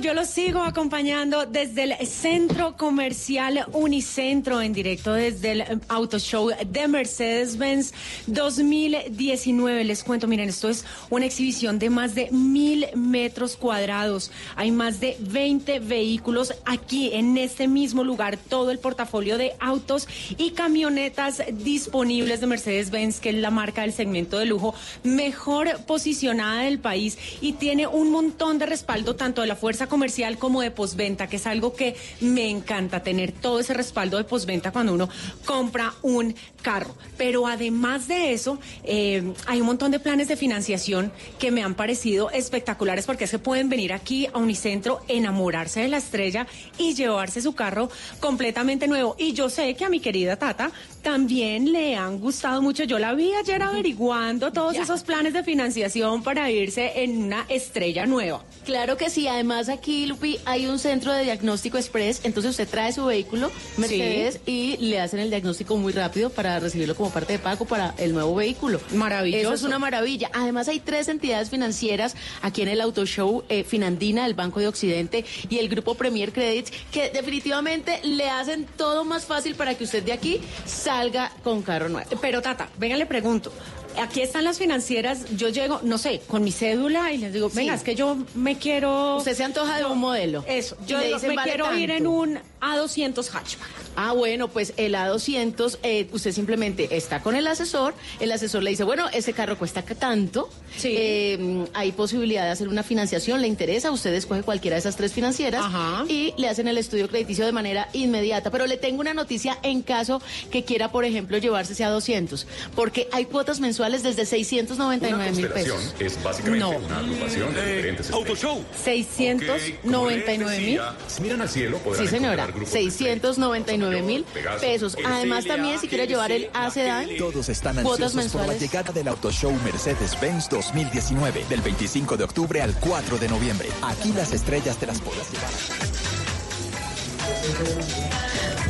[0.00, 6.18] Yo los sigo acompañando desde el Centro Comercial Unicentro en directo desde el eh, Auto
[6.18, 7.92] Show de Mercedes-Benz
[8.26, 9.84] 2019.
[9.84, 14.32] Les cuento, miren, esto es una exhibición de más de mil metros cuadrados.
[14.56, 20.08] Hay más de 20 vehículos aquí en este mismo lugar, todo el portafolio de autos
[20.36, 26.62] y camionetas disponibles de Mercedes-Benz, que es la marca del segmento de lujo mejor posicionada
[26.62, 30.70] del país y tiene un montón de respaldo tanto de la fuerza comercial como de
[30.70, 35.08] postventa, que es algo que me encanta tener todo ese respaldo de postventa cuando uno
[35.44, 36.96] compra un carro.
[37.16, 41.76] Pero además de eso, eh, hay un montón de planes de financiación que me han
[41.76, 46.48] parecido espectaculares porque es que pueden venir aquí a Unicentro, enamorarse de la estrella
[46.78, 49.14] y llevarse su carro completamente nuevo.
[49.18, 50.72] Y yo sé que a mi querida Tata
[51.02, 52.82] también le han gustado mucho.
[52.84, 58.06] Yo la vi ayer averiguando todos esos planes de financiación para irse en una estrella
[58.06, 58.42] nueva.
[58.64, 62.92] Claro que sí, además aquí, Lupi, hay un centro de diagnóstico express, entonces usted trae
[62.92, 67.38] su vehículo, Mercedes, y le hacen el diagnóstico muy rápido para recibirlo como parte de
[67.38, 68.80] pago para el nuevo vehículo.
[68.94, 69.46] Maravilloso.
[69.46, 70.30] Eso es una maravilla.
[70.32, 74.68] Además hay tres entidades financieras aquí en el Auto Show, eh, Finandina, el Banco de
[74.68, 79.84] Occidente y el Grupo Premier Credits, que definitivamente le hacen todo más fácil para que
[79.84, 82.08] usted de aquí salga con carro nuevo.
[82.20, 83.52] Pero Tata, venga, le pregunto.
[84.00, 87.72] Aquí están las financieras, yo llego, no sé, con mi cédula y les digo, venga,
[87.74, 87.78] Sí.
[87.78, 89.16] es que yo me quiero...
[89.18, 90.44] Usted se antoja de un modelo.
[90.48, 92.02] Eso, yo le digo, dicen, me "Vale quiero ir tanto".
[92.02, 93.68] en un A200 hatchback.
[93.96, 98.70] Ah, bueno, pues el A200, eh, usted simplemente está con el asesor, el asesor le
[98.70, 100.48] dice, bueno, ese carro cuesta tanto,
[100.82, 105.12] eh, hay posibilidad de hacer una financiación, le interesa, usted escoge cualquiera de esas tres
[105.12, 105.64] financieras
[106.08, 108.50] y le hacen el estudio crediticio de manera inmediata.
[108.50, 113.08] Pero le tengo una noticia en caso que quiera, por ejemplo, llevarse ese A200, porque
[113.12, 115.94] hay cuotas mensuales desde 699 mil pesos.
[115.98, 116.70] es básicamente No.
[116.70, 118.64] una agrupación de diferentes Autoshow.
[118.84, 120.80] 699 mil.
[121.08, 124.96] Si miran al cielo, Sí, señora, encontrar grupos de 699 mil Pegaso, pesos.
[125.04, 128.60] Además, también si quiere llevar el A sedán, Todos están cuotas ansiosos por la mensuales.
[128.62, 133.68] llegada del Auto Show Mercedes-Benz 2019, del 25 de octubre al 4 de noviembre.
[133.82, 135.50] Aquí las estrellas te las podrás llevar.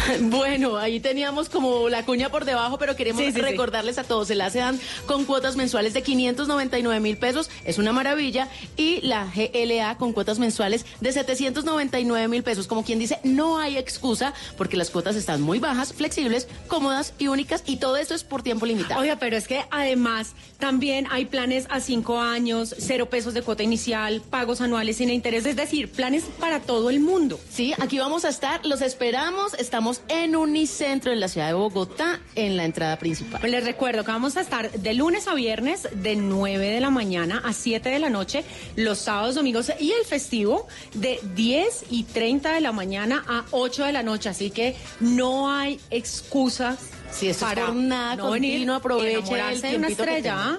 [0.21, 3.41] Bueno, ahí teníamos como la cuña por debajo, pero queremos Sí, sí, sí.
[3.41, 7.93] recordarles a todos, se la dan con cuotas mensuales de 599 mil pesos, es una
[7.93, 12.67] maravilla, y la GLA con cuotas mensuales de 799 mil pesos.
[12.67, 17.29] Como quien dice, no hay excusa porque las cuotas están muy bajas, flexibles, cómodas y
[17.29, 19.01] únicas, y todo esto es por tiempo limitado.
[19.01, 23.63] Oiga, pero es que además también hay planes a cinco años, cero pesos de cuota
[23.63, 27.39] inicial, pagos anuales sin interés, es decir, planes para todo el mundo.
[27.51, 32.21] Sí, aquí vamos a estar, los esperamos, estamos en Unicentro en la ciudad de Bogotá,
[32.35, 33.41] en la entrada principal.
[33.41, 36.91] Pues les recuerdo que vamos a estar de lunes a viernes de 9 de la
[36.91, 38.45] mañana a 7 de la noche,
[38.77, 43.85] los sábados, domingos y el festivo de 10 y 30 de la mañana a 8
[43.85, 44.29] de la noche.
[44.29, 46.79] Así que no hay excusas
[47.11, 50.35] Si esto es para jornada no venir, continua, aproveche el de una que estrella.
[50.37, 50.59] ¿ah?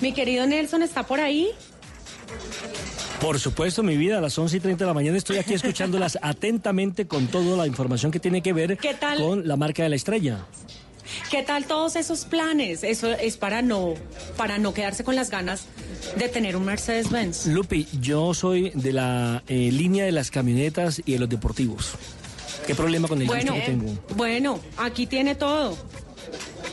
[0.00, 1.50] Mi querido Nelson está por ahí.
[3.20, 6.18] Por supuesto, mi vida, a las 11 y 30 de la mañana estoy aquí escuchándolas
[6.22, 9.18] atentamente con toda la información que tiene que ver ¿Qué tal?
[9.18, 10.44] con la marca de la estrella.
[11.30, 12.82] ¿Qué tal todos esos planes?
[12.82, 13.94] Eso es para no,
[14.36, 15.64] para no quedarse con las ganas
[16.18, 17.46] de tener un Mercedes-Benz.
[17.46, 21.92] Lupi, yo soy de la eh, línea de las camionetas y de los deportivos.
[22.66, 23.92] ¿Qué problema con el Bueno, que tengo?
[24.16, 25.78] bueno, aquí tiene todo.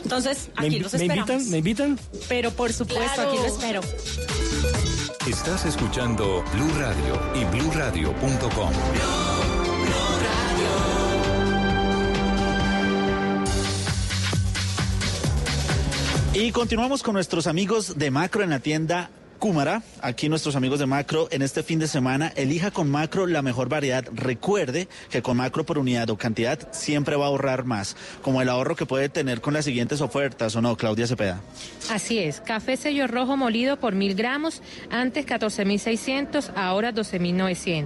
[0.04, 1.30] Entonces, ¿Me, aquí invi- los me esperamos.
[1.30, 1.50] invitan?
[1.52, 2.00] ¿Me invitan?
[2.28, 3.30] Pero por supuesto, Claro.
[3.30, 3.82] aquí lo espero.
[5.28, 8.74] Estás escuchando Blue Radio y bluradio.com.
[16.34, 19.12] Y continuamos con nuestros amigos de Macro en la tienda
[19.43, 19.84] Cúmara.
[20.01, 22.32] Aquí nuestros amigos de Macro en este fin de semana.
[22.38, 24.06] Elija con Macro la mejor variedad.
[24.13, 27.97] Recuerde que con Macro por unidad o cantidad siempre va a ahorrar más.
[28.21, 31.41] Como el ahorro que puede tener con las siguientes ofertas, ¿o no, Claudia Cepeda?
[31.91, 37.86] Así es, café sello rojo molido por mil gramos, antes 14.600, ahora 12.900.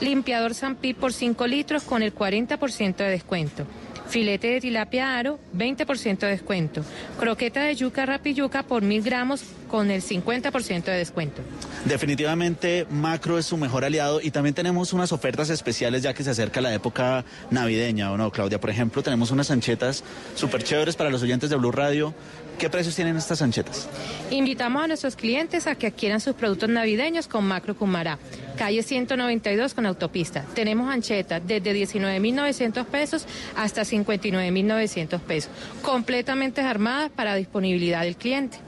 [0.00, 3.64] Limpiador Sampi por 5 litros con el 40% de descuento.
[4.10, 6.82] Filete de tilapia aro, 20% de descuento.
[7.18, 11.42] Croqueta de yuca rapiyuca por mil gramos con el 50% de descuento.
[11.84, 16.30] Definitivamente Macro es su mejor aliado y también tenemos unas ofertas especiales ya que se
[16.30, 18.60] acerca la época navideña, ¿o no, Claudia?
[18.60, 20.02] Por ejemplo, tenemos unas anchetas
[20.34, 22.12] súper chéveres para los oyentes de Blue Radio.
[22.60, 23.88] ¿Qué precios tienen estas anchetas?
[24.30, 28.18] Invitamos a nuestros clientes a que adquieran sus productos navideños con Macro Cumará,
[28.58, 30.44] calle 192 con autopista.
[30.54, 33.24] Tenemos anchetas desde 19.900 pesos
[33.56, 38.58] hasta 59.900 pesos, completamente armadas para disponibilidad del cliente.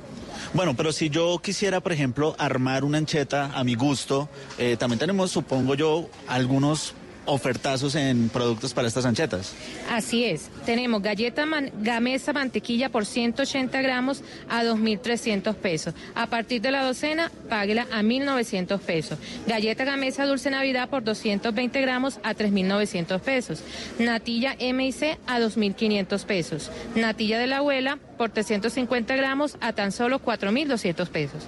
[0.54, 5.00] Bueno, pero si yo quisiera, por ejemplo, armar una ancheta a mi gusto, eh, también
[5.00, 9.52] tenemos, supongo yo, algunos ofertazos en productos para estas anchetas.
[9.90, 11.46] Así es, tenemos galleta
[11.80, 15.94] gamesa mantequilla por 180 gramos a 2.300 pesos.
[16.14, 19.18] A partir de la docena, páguela a 1.900 pesos.
[19.46, 23.62] Galleta gamesa dulce navidad por 220 gramos a 3.900 pesos.
[23.98, 26.70] Natilla M y C a 2.500 pesos.
[26.94, 31.42] Natilla de la abuela por 350 gramos a tan solo 4.200 pesos.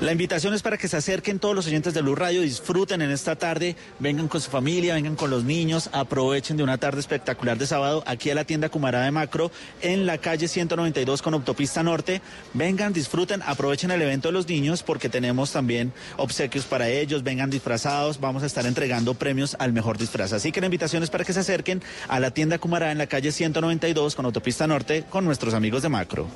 [0.00, 3.10] La invitación es para que se acerquen todos los oyentes de Blue Radio, disfruten en
[3.10, 7.58] esta tarde, vengan con su familia, vengan con los niños, aprovechen de una tarde espectacular
[7.58, 9.50] de sábado aquí a la tienda Cumará de Macro
[9.82, 12.20] en la calle 192 con Autopista Norte.
[12.52, 17.50] Vengan, disfruten, aprovechen el evento de los niños porque tenemos también obsequios para ellos, vengan
[17.50, 20.32] disfrazados, vamos a estar entregando premios al mejor disfraz.
[20.32, 23.06] Así que la invitación es para que se acerquen a la tienda Cumará en la
[23.06, 26.28] calle 192 con Autopista Norte con nuestros amigos de Macro.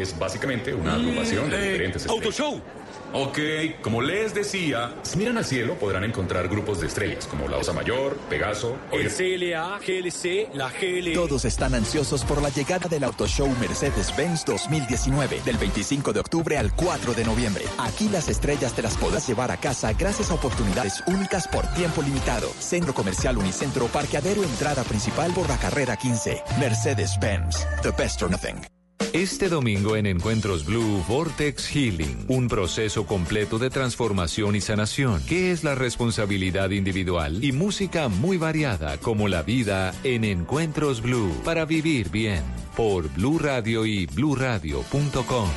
[0.00, 2.60] Es básicamente una agrupación de diferentes Auto Show.
[3.12, 3.38] Ok,
[3.82, 7.72] como les decía, si miran al cielo podrán encontrar grupos de estrellas como la Osa
[7.72, 11.12] Mayor, Pegaso, El CLA, GLC, la GL.
[11.14, 16.56] Todos están ansiosos por la llegada del Auto Show Mercedes-Benz 2019, del 25 de octubre
[16.56, 17.64] al 4 de noviembre.
[17.78, 22.02] Aquí las estrellas te las podrás llevar a casa gracias a oportunidades únicas por tiempo
[22.02, 22.48] limitado.
[22.60, 26.44] Centro Comercial Unicentro, parqueadero, entrada principal por la carrera 15.
[26.60, 28.79] Mercedes-Benz, the best or nothing.
[29.12, 35.50] Este domingo en Encuentros Blue, Vortex Healing, un proceso completo de transformación y sanación, que
[35.50, 41.64] es la responsabilidad individual y música muy variada como la vida en Encuentros Blue, para
[41.64, 42.44] vivir bien,
[42.76, 45.48] por Blue Radio y bluradio.com.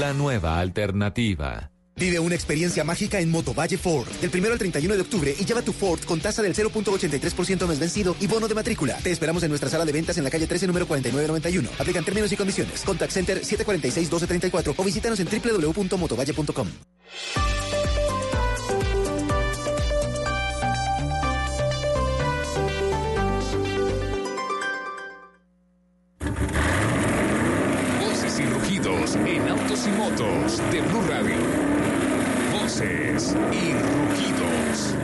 [0.00, 1.71] La nueva alternativa.
[1.96, 4.08] Vive una experiencia mágica en Motovalle Ford.
[4.20, 7.78] Del 1 al 31 de octubre y lleva tu Ford con tasa del 0.83% mes
[7.78, 8.96] vencido y bono de matrícula.
[8.98, 11.70] Te esperamos en nuestra sala de ventas en la calle 13, número 4991.
[11.78, 12.82] Aplican términos y condiciones.
[12.82, 16.68] Contact Center 746-1234 o visítanos en www.motovalle.com.
[29.86, 31.34] y motos de Blue Radio.
[32.52, 34.94] Voces y rugidos.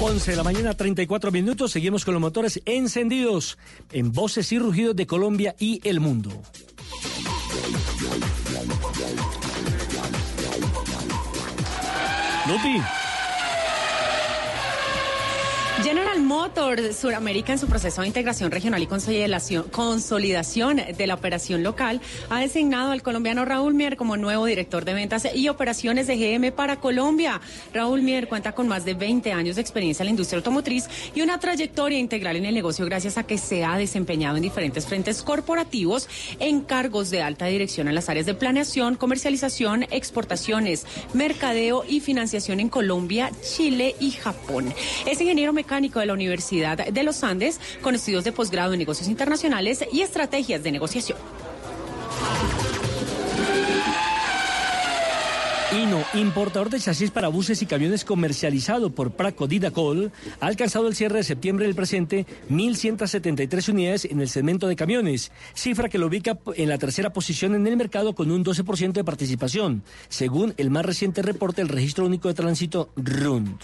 [0.00, 1.72] 11 de la mañana, 34 minutos.
[1.72, 3.58] Seguimos con los motores encendidos
[3.92, 6.30] en voces y rugidos de Colombia y el mundo.
[12.46, 13.05] Lupi.
[15.82, 22.00] General Motors Suramérica en su proceso de integración regional y consolidación, de la operación local
[22.30, 26.50] ha designado al colombiano Raúl Mier como nuevo director de ventas y operaciones de GM
[26.52, 27.42] para Colombia.
[27.74, 31.20] Raúl Mier cuenta con más de 20 años de experiencia en la industria automotriz y
[31.20, 35.22] una trayectoria integral en el negocio gracias a que se ha desempeñado en diferentes frentes
[35.22, 36.08] corporativos
[36.38, 42.60] en cargos de alta dirección en las áreas de planeación, comercialización, exportaciones, mercadeo y financiación
[42.60, 44.72] en Colombia, Chile y Japón.
[45.04, 45.52] Es ingeniero
[46.00, 50.62] de la Universidad de los Andes con estudios de posgrado en negocios internacionales y estrategias
[50.62, 51.18] de negociación.
[55.76, 60.10] Hino, importador de chasis para buses y camiones comercializado por Praco Didacol,
[60.40, 65.32] ha alcanzado el cierre de septiembre del presente 1.173 unidades en el segmento de camiones,
[65.52, 69.04] cifra que lo ubica en la tercera posición en el mercado con un 12% de
[69.04, 73.60] participación, según el más reciente reporte del Registro Único de Tránsito RUND.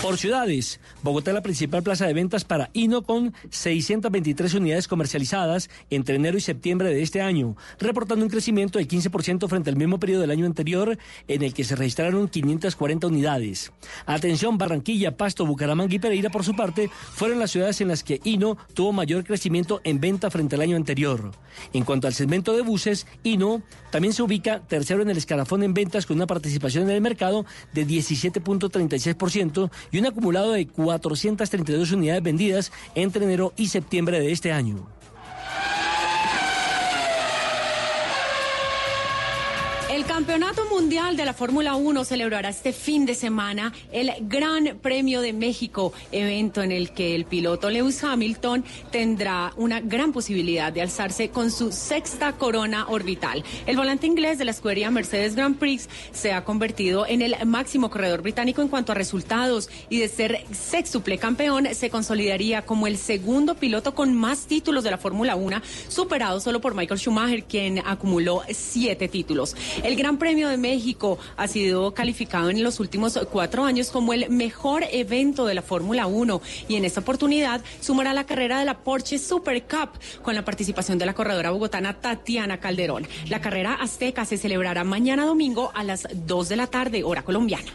[0.00, 5.70] Por ciudades, Bogotá es la principal plaza de ventas para Hino con 623 unidades comercializadas
[5.90, 9.98] entre enero y septiembre de este año, reportando un crecimiento del 15% frente al mismo
[9.98, 10.96] periodo del año anterior
[11.26, 13.72] en el que se registraron 540 unidades.
[14.06, 18.20] Atención, Barranquilla, Pasto, Bucaramanga y Pereira, por su parte, fueron las ciudades en las que
[18.24, 21.32] Hino tuvo mayor crecimiento en venta frente al año anterior.
[21.72, 25.74] En cuanto al segmento de buses, Hino también se ubica tercero en el escalafón en
[25.74, 32.22] ventas con una participación en el mercado de 17.36% y un acumulado de 432 unidades
[32.22, 34.97] vendidas entre enero y septiembre de este año.
[40.08, 45.34] Campeonato Mundial de la Fórmula 1 celebrará este fin de semana el Gran Premio de
[45.34, 51.28] México, evento en el que el piloto Lewis Hamilton tendrá una gran posibilidad de alzarse
[51.28, 53.44] con su sexta corona orbital.
[53.66, 57.90] El volante inglés de la escudería Mercedes Grand Prix se ha convertido en el máximo
[57.90, 62.96] corredor británico en cuanto a resultados y de ser sextuple campeón se consolidaría como el
[62.96, 67.80] segundo piloto con más títulos de la Fórmula 1, superado solo por Michael Schumacher, quien
[67.80, 69.54] acumuló siete títulos.
[69.84, 74.30] El Gran Premio de México ha sido calificado en los últimos cuatro años como el
[74.30, 78.78] mejor evento de la Fórmula 1 y en esta oportunidad sumará la carrera de la
[78.78, 83.08] Porsche Super Cup con la participación de la corredora bogotana Tatiana Calderón.
[83.28, 87.72] La carrera azteca se celebrará mañana domingo a las 2 de la tarde, hora colombiana.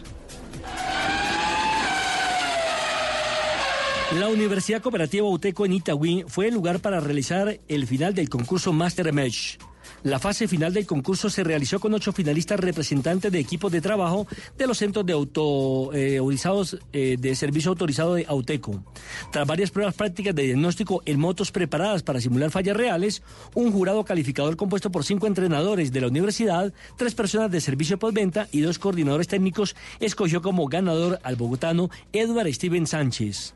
[4.17, 8.71] La Universidad Cooperativa Uteco en Itagüí fue el lugar para realizar el final del concurso
[8.71, 9.57] Master Mesh.
[10.03, 14.27] La fase final del concurso se realizó con ocho finalistas representantes de equipos de trabajo
[14.57, 18.83] de los centros de eh, autorizados eh, de servicio autorizado de Auteco.
[19.31, 23.23] Tras varias pruebas prácticas de diagnóstico en motos preparadas para simular fallas reales,
[23.53, 28.47] un jurado calificador compuesto por cinco entrenadores de la universidad, tres personas de servicio postventa
[28.51, 33.53] y dos coordinadores técnicos escogió como ganador al bogotano Edward Steven Sánchez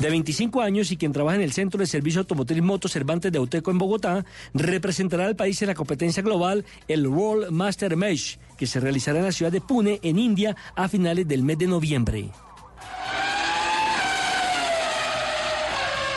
[0.00, 3.38] de 25 años y quien trabaja en el Centro de Servicio Automotriz Moto Cervantes de
[3.38, 8.66] Auteco en Bogotá, representará al país en la competencia global el World Master Mesh, que
[8.66, 12.30] se realizará en la ciudad de Pune, en India, a finales del mes de noviembre.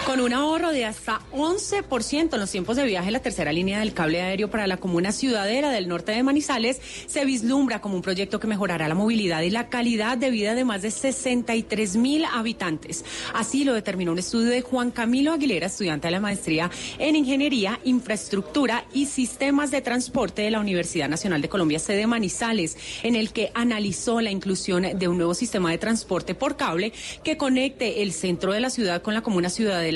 [0.09, 3.93] Con un ahorro de hasta 11% en los tiempos de viaje, la tercera línea del
[3.93, 8.39] cable aéreo para la comuna ciudadera del norte de Manizales se vislumbra como un proyecto
[8.39, 13.05] que mejorará la movilidad y la calidad de vida de más de 63 mil habitantes.
[13.35, 17.79] Así lo determinó un estudio de Juan Camilo Aguilera, estudiante de la maestría en Ingeniería,
[17.83, 23.31] Infraestructura y Sistemas de Transporte de la Universidad Nacional de Colombia, sede Manizales, en el
[23.31, 26.93] que analizó la inclusión de un nuevo sistema de transporte por cable
[27.23, 29.51] que conecte el centro de la ciudad con la comuna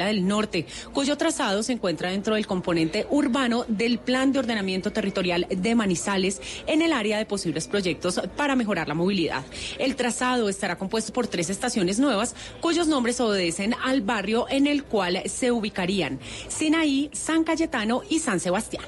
[0.06, 5.48] del Norte, cuyo trazado se encuentra dentro del componente urbano del Plan de Ordenamiento Territorial
[5.50, 9.44] de Manizales en el área de posibles proyectos para mejorar la movilidad.
[9.80, 14.84] El trazado estará compuesto por tres estaciones nuevas cuyos nombres obedecen al barrio en el
[14.84, 18.84] cual se ubicarían Sinaí, San Cayetano y San Sebastián.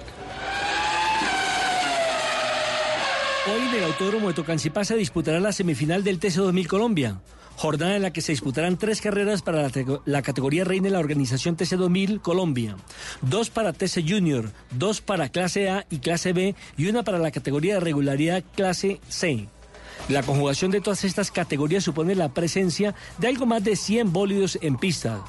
[3.47, 7.21] Hoy en el Autódromo de Tocancipá se disputará la semifinal del TC2000 Colombia.
[7.55, 9.69] Jornada en la que se disputarán tres carreras para
[10.05, 12.75] la, categoría reina de la organización TC2000 Colombia,
[13.21, 17.31] dos para TC Junior, dos para clase A y clase B y una para la
[17.31, 19.47] categoría de regularidad clase C.
[20.07, 24.59] La conjugación de todas estas categorías supone la presencia de algo más de 100 bólidos
[24.61, 25.23] en pista.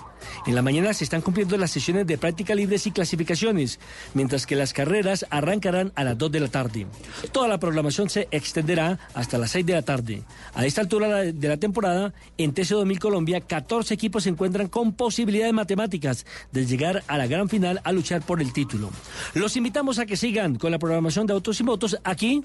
[0.46, 3.80] En la mañana se están cumpliendo las sesiones de práctica libres y clasificaciones,
[4.12, 6.86] mientras que las carreras arrancarán a las 2 de la tarde.
[7.32, 10.22] Toda la programación se extenderá hasta las 6 de la tarde.
[10.54, 15.54] A esta altura de la temporada, en TC2000 Colombia, 14 equipos se encuentran con posibilidades
[15.54, 18.90] matemáticas de llegar a la gran final a luchar por el título.
[19.32, 22.44] Los invitamos a que sigan con la programación de Autos y Motos aquí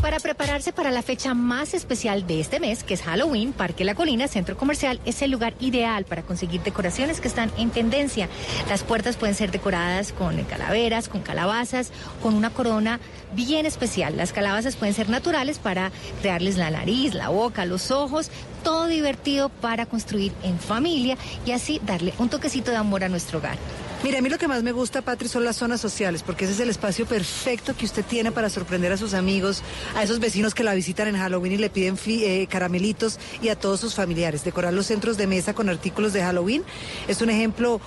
[0.00, 3.94] para prepararse para la fecha más especial de este mes, que es Halloween, Parque La
[3.94, 8.28] Colina, Centro Comercial, es el lugar ideal para conseguir decoraciones que están en tendencia.
[8.68, 11.92] Las puertas pueden ser decoradas con calaveras, con calabazas,
[12.22, 12.98] con una corona
[13.34, 14.16] bien especial.
[14.16, 18.30] Las calabazas pueden ser naturales para crearles la nariz, la boca, los ojos,
[18.64, 23.38] todo divertido para construir en familia y así darle un toquecito de amor a nuestro
[23.38, 23.58] hogar.
[24.02, 26.54] Mira, a mí lo que más me gusta, Patri, son las zonas sociales, porque ese
[26.54, 29.62] es el espacio perfecto que usted tiene para sorprender a sus amigos,
[29.94, 33.56] a esos vecinos que la visitan en Halloween y le piden eh, caramelitos y a
[33.56, 34.42] todos sus familiares.
[34.42, 36.64] Decorar los centros de mesa con artículos de Halloween
[37.08, 37.78] es un ejemplo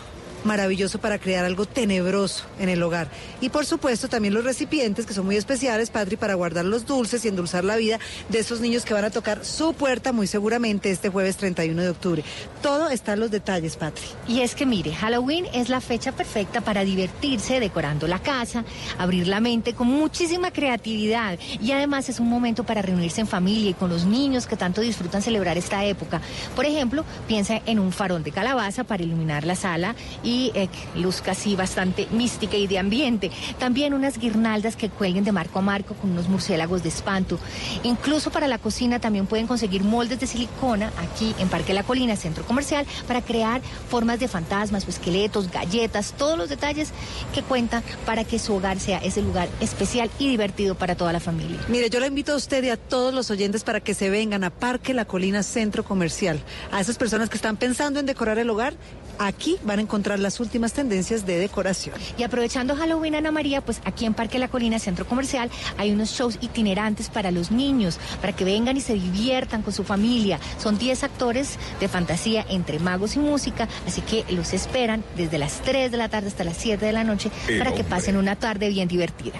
[0.45, 3.07] maravilloso para crear algo tenebroso en el hogar.
[3.41, 7.23] Y por supuesto también los recipientes que son muy especiales, Patri, para guardar los dulces
[7.25, 10.91] y endulzar la vida de esos niños que van a tocar su puerta muy seguramente
[10.91, 12.23] este jueves 31 de octubre.
[12.61, 14.03] Todo está en los detalles, Patri.
[14.27, 18.63] Y es que mire, Halloween es la fecha perfecta para divertirse decorando la casa,
[18.97, 23.71] abrir la mente con muchísima creatividad y además es un momento para reunirse en familia
[23.71, 26.21] y con los niños que tanto disfrutan celebrar esta época.
[26.55, 30.99] Por ejemplo, piensa en un farol de calabaza para iluminar la sala y eh, que
[30.99, 33.31] luzca así bastante mística y de ambiente.
[33.59, 37.39] También unas guirnaldas que cuelguen de marco a marco con unos murciélagos de espanto.
[37.83, 42.15] Incluso para la cocina también pueden conseguir moldes de silicona aquí en Parque La Colina,
[42.15, 46.91] centro comercial, para crear formas de fantasmas o esqueletos, galletas, todos los detalles
[47.33, 51.19] que cuentan para que su hogar sea ese lugar especial y divertido para toda la
[51.19, 51.59] familia.
[51.67, 54.43] Mire, yo le invito a usted y a todos los oyentes para que se vengan
[54.43, 56.39] a Parque La Colina Centro Comercial.
[56.71, 58.73] A esas personas que están pensando en decorar el hogar,
[59.19, 61.95] aquí van a encontrar las últimas tendencias de decoración.
[62.17, 66.09] Y aprovechando Halloween, Ana María, pues aquí en Parque La Colina, Centro Comercial, hay unos
[66.09, 70.39] shows itinerantes para los niños, para que vengan y se diviertan con su familia.
[70.57, 75.61] Son 10 actores de fantasía entre magos y música, así que los esperan desde las
[75.61, 78.35] 3 de la tarde hasta las 7 de la noche El para que pasen una
[78.35, 79.39] tarde bien divertida.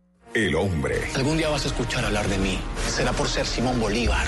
[0.33, 2.59] El hombre, Algún día vas a escuchar hablar de mí.
[2.89, 4.25] Será por ser Simón Bolívar.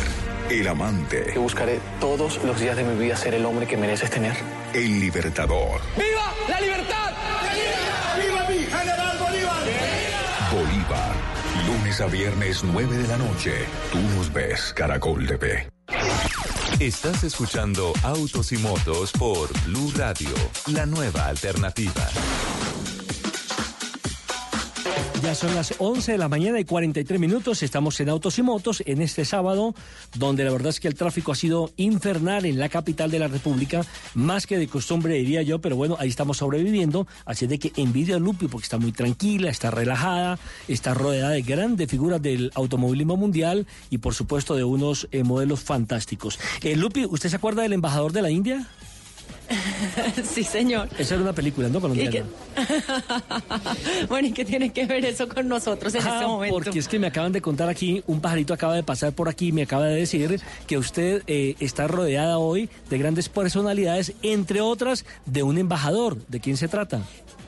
[0.49, 4.09] el amante, Que buscaré todos los días de mi vida ser el hombre que mereces
[4.09, 4.35] tener.
[4.73, 5.81] el libertador.
[5.95, 7.13] ¡Viva la libertad!
[8.21, 9.63] ¡Viva mi general Bolívar!
[10.51, 11.13] Bolívar.
[11.67, 13.53] Lunes a viernes 9 de la noche.
[13.91, 15.69] Tú nos ves, Caracol TV.
[16.79, 20.29] Estás escuchando Autos y Motos por Blue Radio,
[20.67, 22.09] la nueva alternativa.
[25.23, 27.63] Ya son las 11 de la mañana y 43 minutos.
[27.63, 29.73] Estamos en Autos y Motos en este sábado,
[30.15, 33.29] donde la verdad es que el tráfico ha sido infernal en la capital de la
[33.29, 37.07] República, más que de costumbre diría yo, pero bueno, ahí estamos sobreviviendo.
[37.23, 41.41] Así de que envidia a Lupi porque está muy tranquila, está relajada, está rodeada de
[41.41, 46.37] grandes figuras del automovilismo mundial y por supuesto de unos eh, modelos fantásticos.
[46.63, 48.67] Eh, Lupi, ¿usted se acuerda del embajador de la India?
[50.23, 50.89] sí, señor.
[50.97, 51.79] Esa era una película, ¿no?
[51.81, 52.25] Colombiana.
[54.09, 56.53] bueno, ¿y qué tiene que ver eso con nosotros en Ah, este momento?
[56.55, 59.47] Porque es que me acaban de contar aquí, un pajarito acaba de pasar por aquí
[59.47, 64.61] y me acaba de decir que usted eh, está rodeada hoy de grandes personalidades, entre
[64.61, 66.17] otras de un embajador.
[66.27, 67.01] ¿De quién se trata?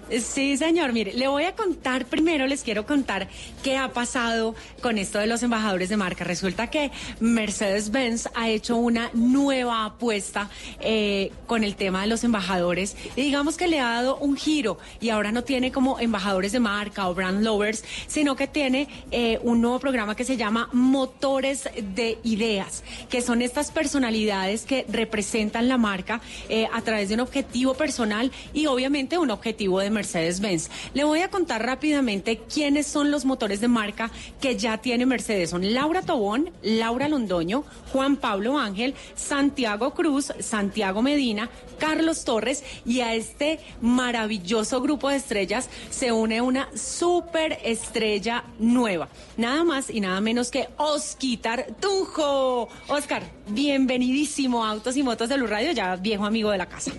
[0.09, 0.93] Sí, señor.
[0.93, 3.27] Mire, le voy a contar primero, les quiero contar
[3.63, 6.23] qué ha pasado con esto de los embajadores de marca.
[6.23, 10.49] Resulta que Mercedes-Benz ha hecho una nueva apuesta
[10.79, 12.95] eh, con el tema de los embajadores.
[13.15, 16.59] Y digamos que le ha dado un giro y ahora no tiene como embajadores de
[16.59, 21.67] marca o brand lovers, sino que tiene eh, un nuevo programa que se llama Motores
[21.95, 27.21] de Ideas, que son estas personalidades que representan la marca eh, a través de un
[27.21, 30.69] objetivo personal y obviamente un objetivo de Mercedes-Benz.
[30.93, 35.49] Le voy a contar rápidamente quiénes son los motores de marca que ya tiene Mercedes.
[35.49, 43.01] Son Laura Tobón, Laura Londoño, Juan Pablo Ángel, Santiago Cruz, Santiago Medina, Carlos Torres y
[43.01, 49.07] a este maravilloso grupo de estrellas se une una super estrella nueva.
[49.37, 52.69] Nada más y nada menos que Osquitar Tunjo.
[52.87, 56.91] Oscar, bienvenidísimo a Autos y Motos de Luz Radio, ya viejo amigo de la casa.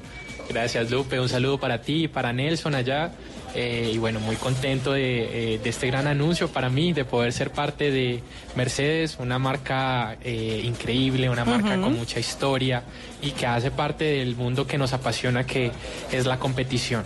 [0.48, 3.12] Gracias Lupe, un saludo para ti y para Nelson allá.
[3.54, 7.32] Eh, y bueno, muy contento de, eh, de este gran anuncio para mí, de poder
[7.32, 8.22] ser parte de
[8.54, 12.82] Mercedes, una marca eh, increíble, una marca con mucha historia
[13.22, 15.70] y que hace parte del mundo que nos apasiona, que
[16.12, 17.04] es la competición.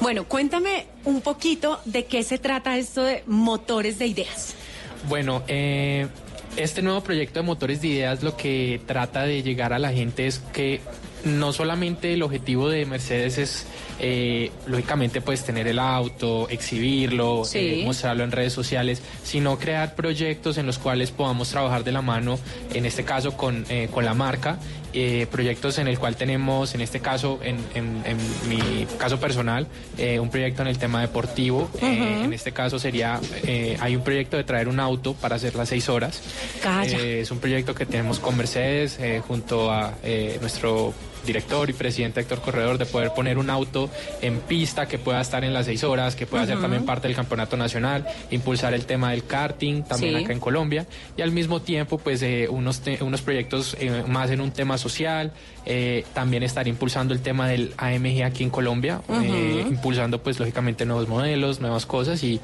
[0.00, 4.54] Bueno, cuéntame un poquito de qué se trata esto de motores de ideas.
[5.06, 6.06] Bueno, eh,
[6.56, 10.26] este nuevo proyecto de motores de ideas lo que trata de llegar a la gente
[10.26, 10.80] es que
[11.24, 13.66] no solamente el objetivo de Mercedes es,
[13.98, 17.58] eh, lógicamente, pues tener el auto, exhibirlo, Sí.
[17.58, 22.02] eh, mostrarlo en redes sociales, sino crear proyectos en los cuales podamos trabajar de la
[22.02, 22.38] mano,
[22.72, 24.58] en este caso con, eh, con la marca,
[25.30, 28.16] proyectos en el cual tenemos, en este caso, en, en- en
[28.48, 29.68] mi caso personal,
[30.20, 31.70] un proyecto en el tema deportivo.
[31.80, 33.20] En este caso sería,
[33.78, 36.20] hay un proyecto de traer un auto para hacer las seis horas.
[37.20, 38.98] Es un proyecto que tenemos con Mercedes
[39.28, 39.94] junto a
[40.40, 40.92] nuestro
[41.26, 43.88] director y presidente Héctor Corredor de poder poner un auto
[44.22, 47.16] en pista que pueda estar en las seis horas, que pueda ser también parte del
[47.16, 50.24] campeonato nacional, impulsar el tema del karting también Sí.
[50.24, 54.30] acá en Colombia y al mismo tiempo pues eh, unos, te- unos proyectos eh, más
[54.30, 55.32] en un tema social,
[55.66, 60.84] eh, también estar impulsando el tema del AMG aquí en Colombia, eh, impulsando pues lógicamente
[60.86, 62.40] nuevos modelos, nuevas cosas y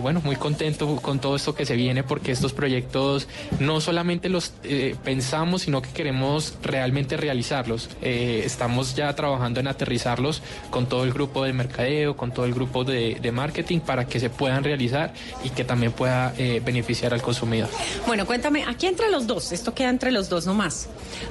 [0.00, 3.28] bueno, muy contento con todo esto que se viene porque estos proyectos
[3.60, 7.88] no solamente los eh, pensamos, sino que queremos realmente realizarlos.
[8.02, 12.54] Eh, estamos ya trabajando en aterrizarlos con todo el grupo de mercadeo, con todo el
[12.54, 15.12] grupo de, marketing para que se puedan realizar
[15.44, 17.68] y que también pueda eh, beneficiar al consumidor.
[18.06, 20.88] Bueno, cuéntame, aquí entre los dos, esto queda entre los dos nomás.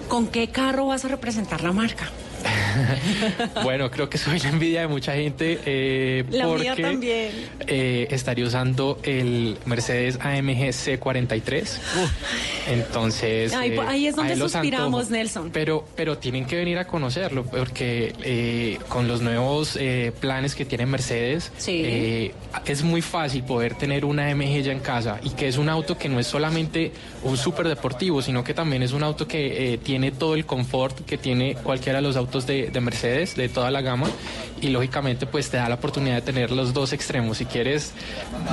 [0.08, 2.10] ¿Con qué carro vas a representar la marca?
[3.64, 7.32] Bueno, creo que soy la envidia de mucha gente eh, La porque mía también.
[7.68, 11.78] eh, estaría usando el Mercedes AMG C43.
[12.70, 15.14] Entonces, Ahí, eh, ahí es donde suspiramos, antojo.
[15.16, 15.50] Nelson.
[15.52, 20.66] Pero, pero tienen que venir a conocerlo porque eh, con los nuevos eh, planes que
[20.66, 21.82] tiene Mercedes, Sí.
[21.86, 22.32] eh,
[22.66, 25.98] es muy fácil poder tener una AMG ya en casa y que es un auto
[25.98, 26.92] que no es solamente
[27.24, 31.06] un súper deportivo, sino que también es un auto que eh, tiene todo el confort
[31.06, 34.08] que tiene cualquiera de los autos de, de Mercedes, de toda la gama,
[34.62, 37.38] y lógicamente pues te da la oportunidad de tener los dos extremos.
[37.38, 37.92] Si quieres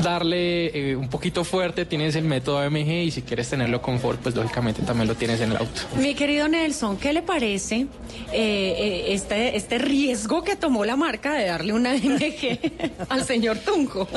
[0.03, 4.35] darle eh, un poquito fuerte, tienes el método AMG y si quieres tenerlo confort, pues
[4.35, 5.83] lógicamente también lo tienes en el auto.
[5.97, 7.87] Mi querido Nelson, ¿qué le parece eh,
[8.33, 12.59] eh, este, este riesgo que tomó la marca de darle una MG
[13.09, 14.09] al señor Tunjo?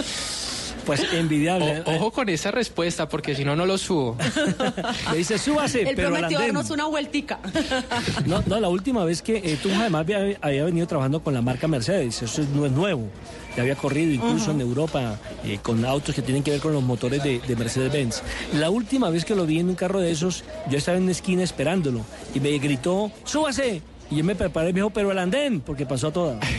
[0.86, 1.82] Pues envidiable.
[1.86, 4.16] O- ojo con esa respuesta, porque si no, no lo subo.
[5.12, 7.40] Le dice, súbase, Él pero prometió darnos una vueltica.
[8.26, 11.42] No, no, la última vez que eh, tú además había, había venido trabajando con la
[11.42, 13.08] marca Mercedes, eso es- no es nuevo.
[13.56, 16.84] Ya había corrido incluso en Europa eh, con autos que tienen que ver con los
[16.84, 18.22] motores de, de Mercedes-Benz.
[18.54, 21.14] La última vez que lo vi en un carro de esos, yo estaba en una
[21.14, 22.02] esquina esperándolo
[22.34, 23.82] y me gritó, súbase.
[24.12, 26.40] Y yo me preparé y me dijo, pero el andén, porque pasó a toda.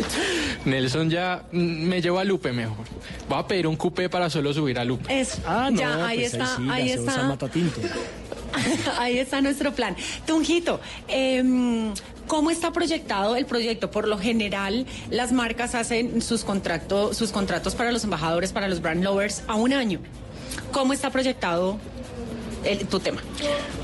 [0.64, 2.84] Nelson ya me lleva a Lupe mejor.
[3.28, 5.20] Voy a pedir un coupé para solo subir a Lupe.
[5.20, 7.22] Es, Ah, no, ya, ahí pues está, sí, ahí está.
[7.24, 7.80] matatinto.
[8.98, 9.94] Ahí está nuestro plan.
[10.26, 11.92] Tunjito, em,
[12.26, 13.90] ¿cómo está proyectado el proyecto?
[13.90, 18.80] Por lo general, las marcas hacen sus, contrato- sus contratos para los embajadores, para los
[18.80, 20.00] brand lovers, a un año.
[20.72, 21.78] ¿Cómo está proyectado
[22.66, 23.20] el- tu tema.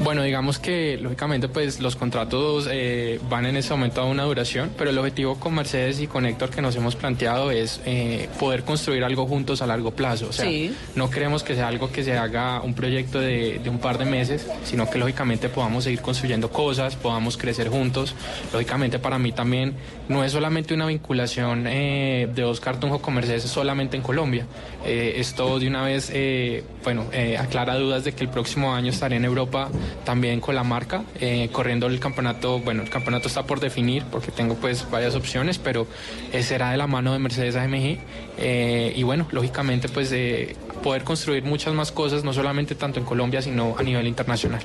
[0.03, 4.70] Bueno, digamos que lógicamente pues los contratos eh, van en ese momento a una duración,
[4.76, 8.64] pero el objetivo con Mercedes y con Héctor que nos hemos planteado es eh, poder
[8.64, 10.28] construir algo juntos a largo plazo.
[10.28, 10.74] O sea, Sí.
[10.95, 14.05] no queremos que sea algo que se haga un proyecto de, de un par de
[14.05, 18.14] meses, sino que lógicamente podamos seguir construyendo cosas, podamos crecer juntos.
[18.53, 19.74] Lógicamente para mí también
[20.09, 24.47] no es solamente una vinculación eh, de Oscar Tunjo con Mercedes solamente en Colombia.
[24.85, 28.91] Eh, esto de una vez, eh, bueno, eh, aclara dudas de que el próximo año
[28.91, 29.68] estaré en Europa
[30.05, 32.59] también con la marca, eh, corriendo el campeonato.
[32.61, 35.87] Bueno, el campeonato está por definir porque tengo pues varias opciones, pero
[36.33, 37.99] eh, será de la mano de Mercedes AMG.
[38.39, 43.07] eh, y bueno, lógicamente pues eh, poder construir muchas más cosas, no solamente tanto en
[43.07, 44.61] Colombia, sino a nivel internacional.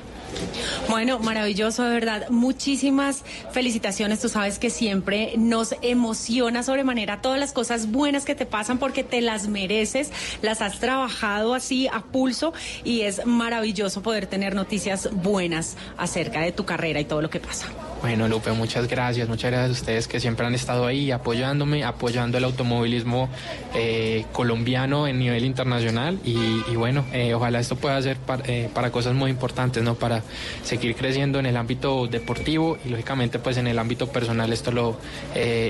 [0.88, 2.28] Bueno, maravilloso, de verdad.
[2.28, 4.20] Muchísimas felicitaciones.
[4.20, 9.04] Tú sabes que siempre nos emociona sobremanera todas las cosas buenas que te pasan porque
[9.04, 10.10] te las mereces,
[10.42, 12.52] las has trabajado así a pulso
[12.84, 17.40] y es maravilloso poder tener noticias buenas acerca de tu carrera y todo lo que
[17.40, 17.66] pasa.
[18.00, 19.28] Bueno, Lupe, muchas gracias.
[19.28, 23.28] Muchas gracias a ustedes que siempre han estado ahí apoyándome, apoyando el automovilismo
[23.74, 26.18] eh, colombiano en nivel internacional.
[26.24, 29.96] Y, bueno, eh, ojalá esto pueda ser para, eh, para cosas muy importantes, ¿no?
[29.96, 30.22] Para
[30.62, 34.96] seguir creciendo en el ámbito deportivo y lógicamente pues en el ámbito personal esto lo,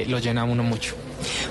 [0.06, 0.94] lo llena a uno mucho.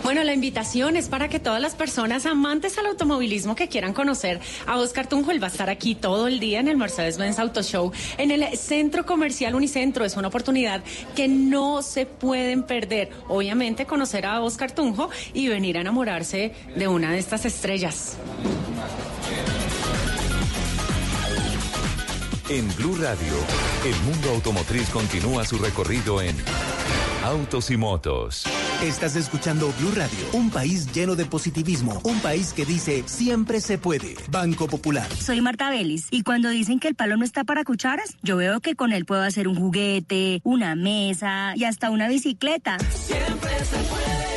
[0.04, 4.40] Bueno, la invitación es para que todas las personas amantes al automovilismo que quieran conocer
[4.66, 7.62] a Oscar Tunjo, él va a estar aquí todo el día en el Mercedes-Benz Auto
[7.62, 10.06] Show, en el Centro Comercial Unicentro.
[10.06, 10.84] Es una oportunidad
[11.16, 13.10] que no se pueden perder.
[13.28, 18.18] Obviamente, conocer a Oscar Tunjo y venir a enamorarse de una de estas estrellas.
[22.50, 23.34] En Blue Radio,
[23.84, 26.34] el mundo automotriz continúa su recorrido en
[27.26, 28.46] Autos y Motos.
[28.82, 33.78] Estás escuchando Blue Radio, un país lleno de positivismo, un país que dice siempre se
[33.78, 34.16] puede.
[34.32, 35.12] Banco Popular.
[35.14, 38.62] Soy Marta Vélez y cuando dicen que el palo no está para cucharas, yo veo
[38.62, 42.78] que con él puedo hacer un juguete, una mesa y hasta una bicicleta.
[42.80, 44.37] Siempre se puede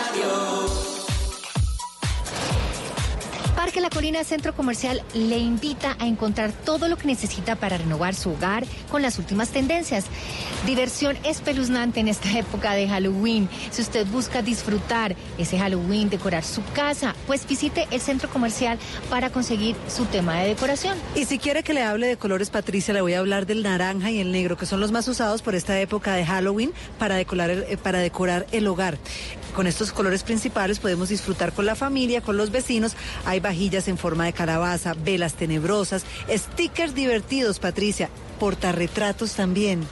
[3.71, 8.15] Parque La Colina Centro Comercial le invita a encontrar todo lo que necesita para renovar
[8.15, 10.07] su hogar con las últimas tendencias.
[10.65, 13.47] Diversión espeluznante en esta época de Halloween.
[13.69, 18.77] Si usted busca disfrutar ese Halloween, decorar su casa, pues visite el centro comercial
[19.09, 20.97] para conseguir su tema de decoración.
[21.15, 24.11] Y si quiere que le hable de colores, Patricia, le voy a hablar del naranja
[24.11, 27.49] y el negro, que son los más usados por esta época de Halloween para decorar
[27.49, 28.97] el, eh, para decorar el hogar.
[29.55, 32.95] Con estos colores principales podemos disfrutar con la familia, con los vecinos.
[33.25, 38.09] Hay en forma de calabaza, velas tenebrosas, stickers divertidos, Patricia,
[38.39, 39.87] portarretratos también.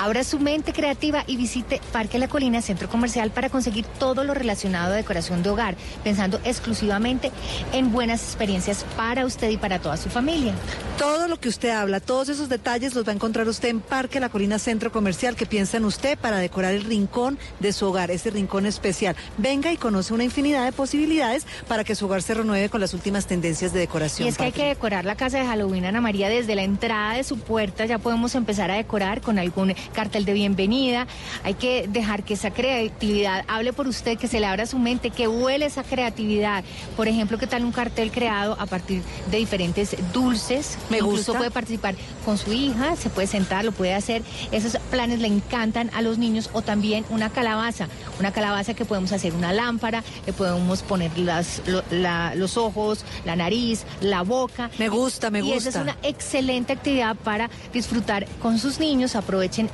[0.00, 4.34] Abra su mente creativa y visite Parque La Colina Centro Comercial para conseguir todo lo
[4.34, 7.32] relacionado a decoración de hogar, pensando exclusivamente
[7.72, 10.52] en buenas experiencias para usted y para toda su familia.
[10.98, 14.20] Todo lo que usted habla, todos esos detalles los va a encontrar usted en Parque
[14.20, 18.10] La Colina Centro Comercial, que piensa en usted para decorar el rincón de su hogar,
[18.10, 19.14] ese rincón especial.
[19.36, 22.94] Venga y conoce una infinidad de posibilidades para que su hogar se renueve con las
[22.94, 24.26] últimas tendencias de decoración.
[24.26, 27.14] Y es que hay que decorar la casa de Halloween, Ana María, desde la entrada
[27.14, 27.86] de su puerta.
[27.86, 31.06] Ya podemos empezar a decorar con algún cartel de bienvenida.
[31.44, 35.10] Hay que dejar que esa creatividad hable por usted, que se le abra su mente,
[35.10, 36.64] que huele esa creatividad.
[36.96, 40.78] Por ejemplo, ¿qué tal un cartel creado a partir de diferentes dulces?
[40.90, 41.38] Me Incluso gusta.
[41.38, 41.94] puede participar
[42.24, 44.22] con su hija, se puede sentar, lo puede hacer.
[44.52, 47.88] Esos planes le encantan a los niños o también una calabaza.
[48.20, 53.04] Una calabaza que podemos hacer una lámpara, le podemos poner las, lo- la- los ojos,
[53.24, 54.70] la nariz, la boca.
[54.78, 55.82] Me gusta, me y esa es gusta.
[55.82, 59.14] una excelente actividad para disfrutar con sus niños.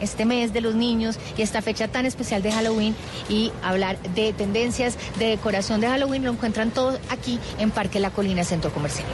[0.00, 2.94] Este mes de los niños y esta fecha tan especial de Halloween
[3.28, 6.24] y hablar de tendencias de decoración de Halloween.
[6.24, 9.06] Lo encuentran todo aquí en Parque La Colina Centro Comercial.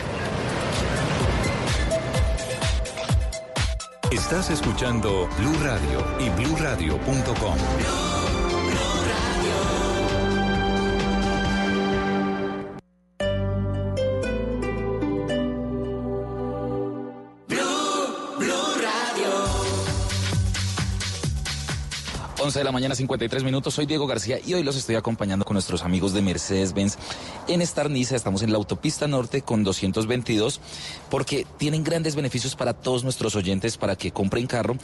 [4.11, 8.10] Estás escuchando Blue Radio y bluradio.com.
[22.51, 23.75] 11 de la mañana, 53 minutos.
[23.75, 26.99] Soy Diego García y hoy los estoy acompañando con nuestros amigos de Mercedes-Benz.
[27.47, 30.61] En Estarniza estamos en la autopista norte con 222
[31.11, 34.75] porque tienen grandes beneficios para todos nuestros oyentes para que compren carro.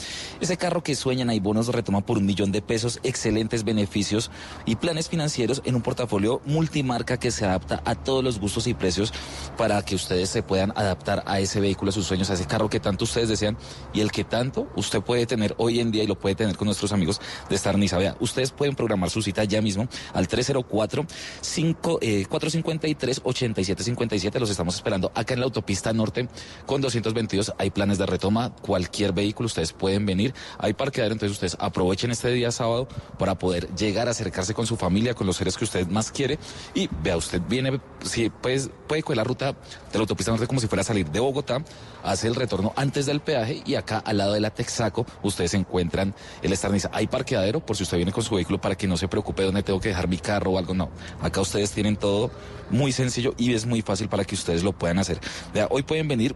[0.41, 4.31] Ese carro que sueñan, hay bonos retoma por un millón de pesos, excelentes beneficios
[4.65, 8.75] y planes financieros en un portafolio multimarca que se adapta a todos los gustos y
[8.75, 9.13] precios
[9.59, 12.71] para que ustedes se puedan adaptar a ese vehículo, a sus sueños, a ese carro
[12.71, 13.59] que tanto ustedes desean
[13.93, 16.67] y el que tanto usted puede tener hoy en día y lo puede tener con
[16.67, 17.99] nuestros amigos de estar Niza.
[17.99, 21.07] Vea, ustedes pueden programar su cita ya mismo al 304
[21.41, 24.41] 5, eh, 453 8757.
[24.41, 26.29] Los estamos esperando acá en la autopista norte
[26.67, 27.55] con 222.
[27.59, 30.35] Hay planes de retoma, cualquier vehículo, ustedes pueden venir.
[30.59, 32.89] Hay parqueadero, entonces ustedes aprovechen este día sábado
[33.19, 36.39] para poder llegar a acercarse con su familia, con los seres que usted más quiere.
[36.75, 40.61] Y vea, usted viene, si pues, puede coger la ruta de la autopista norte como
[40.61, 41.63] si fuera a salir de Bogotá,
[42.03, 46.15] hace el retorno antes del peaje y acá al lado de la Texaco ustedes encuentran
[46.43, 46.91] el Estarniza.
[46.93, 49.63] Hay parqueadero por si usted viene con su vehículo para que no se preocupe dónde
[49.63, 50.75] tengo que dejar mi carro o algo.
[50.75, 50.91] No,
[51.21, 52.31] acá ustedes tienen todo
[52.71, 55.21] muy sencillo y es muy fácil para que ustedes lo puedan hacer.
[55.55, 56.35] Vea, hoy pueden venir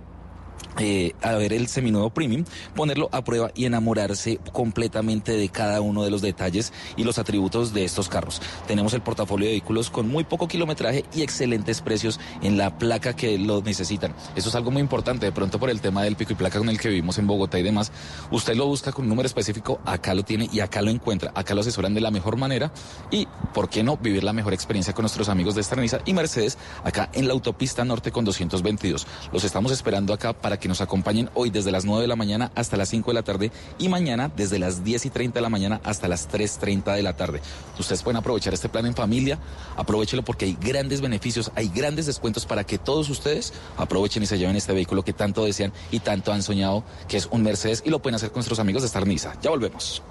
[0.78, 2.44] eh, a ver el seminuevo premium,
[2.74, 7.72] ponerlo a prueba y enamorarse completamente de cada uno de los detalles y los atributos
[7.74, 8.40] de estos carros.
[8.66, 13.14] Tenemos el portafolio de vehículos con muy poco kilometraje y excelentes precios en la placa
[13.14, 14.14] que lo necesitan.
[14.36, 15.26] Eso es algo muy importante.
[15.26, 17.58] De pronto por el tema del pico y placa con el que vivimos en Bogotá
[17.58, 17.92] y demás,
[18.30, 21.32] usted lo busca con un número específico, acá lo tiene y acá lo encuentra.
[21.34, 22.72] Acá lo asesoran de la mejor manera
[23.10, 26.58] y, ¿por qué no, vivir la mejor experiencia con nuestros amigos de Estraniza y Mercedes
[26.84, 29.06] acá en la autopista norte con 222.
[29.32, 32.52] Los estamos esperando acá para que nos acompañen hoy desde las 9 de la mañana
[32.54, 35.48] hasta las 5 de la tarde y mañana desde las 10 y 30 de la
[35.48, 37.40] mañana hasta las 3.30 de la tarde.
[37.78, 39.38] Ustedes pueden aprovechar este plan en familia,
[39.76, 44.38] aprovechelo porque hay grandes beneficios, hay grandes descuentos para que todos ustedes aprovechen y se
[44.38, 47.90] lleven este vehículo que tanto desean y tanto han soñado, que es un Mercedes, y
[47.90, 49.34] lo pueden hacer con nuestros amigos de Starniza.
[49.42, 50.02] Ya volvemos.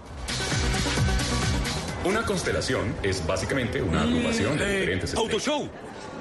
[2.05, 5.33] Una constelación es básicamente una agrupación de diferentes estrellas.
[5.33, 5.69] Autoshow.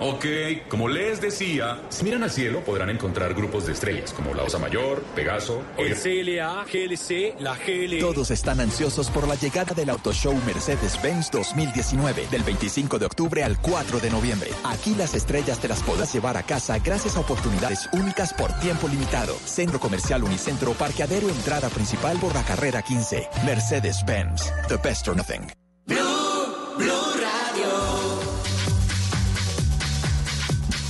[0.01, 0.25] Ok,
[0.69, 4.59] como les decía, si miran al cielo podrán encontrar grupos de estrellas como la Osa
[4.59, 7.99] Mayor, Pegaso, El CLA, GLC, la GL.
[7.99, 13.43] Todos están ansiosos por la llegada del Auto Show Mercedes-Benz 2019, del 25 de octubre
[13.43, 14.51] al 4 de noviembre.
[14.63, 18.87] Aquí las estrellas te las podrás llevar a casa gracias a oportunidades únicas por tiempo
[18.87, 19.35] limitado.
[19.45, 23.29] Centro Comercial Unicentro, parqueadero, entrada principal por la carrera 15.
[23.45, 25.43] Mercedes-Benz, the best or nothing.
[25.87, 27.28] Blue, Blue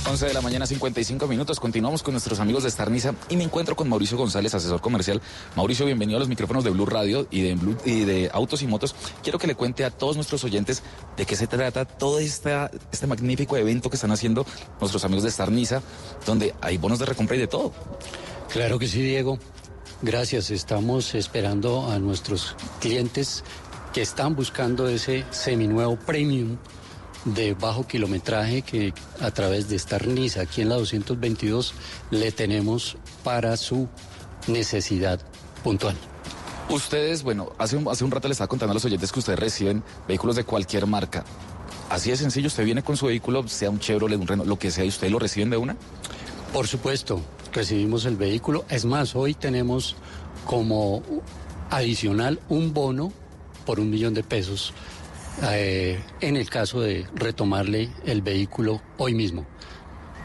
[0.09, 1.59] 11 de la mañana, 55 minutos.
[1.59, 5.21] Continuamos con nuestros amigos de Starniza y me encuentro con Mauricio González, asesor comercial.
[5.55, 8.67] Mauricio, bienvenido a los micrófonos de Blue Radio y de, Blue- y de Autos y
[8.67, 8.95] Motos.
[9.21, 10.81] Quiero que le cuente a todos nuestros oyentes
[11.15, 14.45] de qué se trata todo esta, este magnífico evento que están haciendo
[14.79, 15.83] nuestros amigos de Starniza,
[16.25, 17.71] donde hay bonos de recompra y de todo.
[18.51, 19.37] Claro que sí, Diego.
[20.01, 20.49] Gracias.
[20.49, 23.43] Estamos esperando a nuestros clientes
[23.93, 26.57] que están buscando ese seminuevo premium
[27.25, 31.73] de bajo kilometraje que a través de Starniza aquí en la 222
[32.11, 33.87] le tenemos para su
[34.47, 35.19] necesidad
[35.63, 35.95] puntual.
[36.69, 39.39] Ustedes, bueno, hace un, hace un rato les estaba contando a los oyentes que ustedes
[39.39, 41.25] reciben vehículos de cualquier marca.
[41.89, 44.69] Así de sencillo, usted viene con su vehículo, sea un Chevrolet, un Renault, lo que
[44.69, 45.75] sea, y ustedes lo reciben de una.
[46.53, 48.65] Por supuesto, recibimos el vehículo.
[48.69, 49.95] Es más, hoy tenemos
[50.45, 51.01] como
[51.71, 53.11] adicional un bono
[53.65, 54.73] por un millón de pesos
[55.43, 59.45] eh, en el caso de retomarle el vehículo hoy mismo.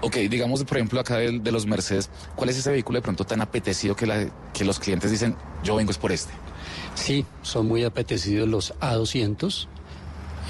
[0.01, 3.25] Ok, digamos, por ejemplo, acá de, de los Mercedes, ¿cuál es ese vehículo de pronto
[3.25, 6.33] tan apetecido que, la- que los clientes dicen, yo vengo es por este?
[6.95, 9.67] Sí, son muy apetecidos los A200.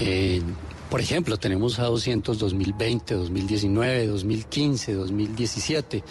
[0.00, 0.42] Eh,
[0.90, 6.02] por ejemplo, tenemos A200 2020, 2019, 2015, 2017.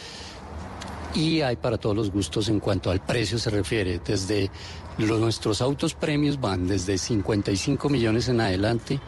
[1.16, 4.00] Y hay para todos los gustos en cuanto al precio se refiere.
[4.04, 4.50] Desde
[4.98, 9.00] los- nuestros autos premios van desde 55 millones en adelante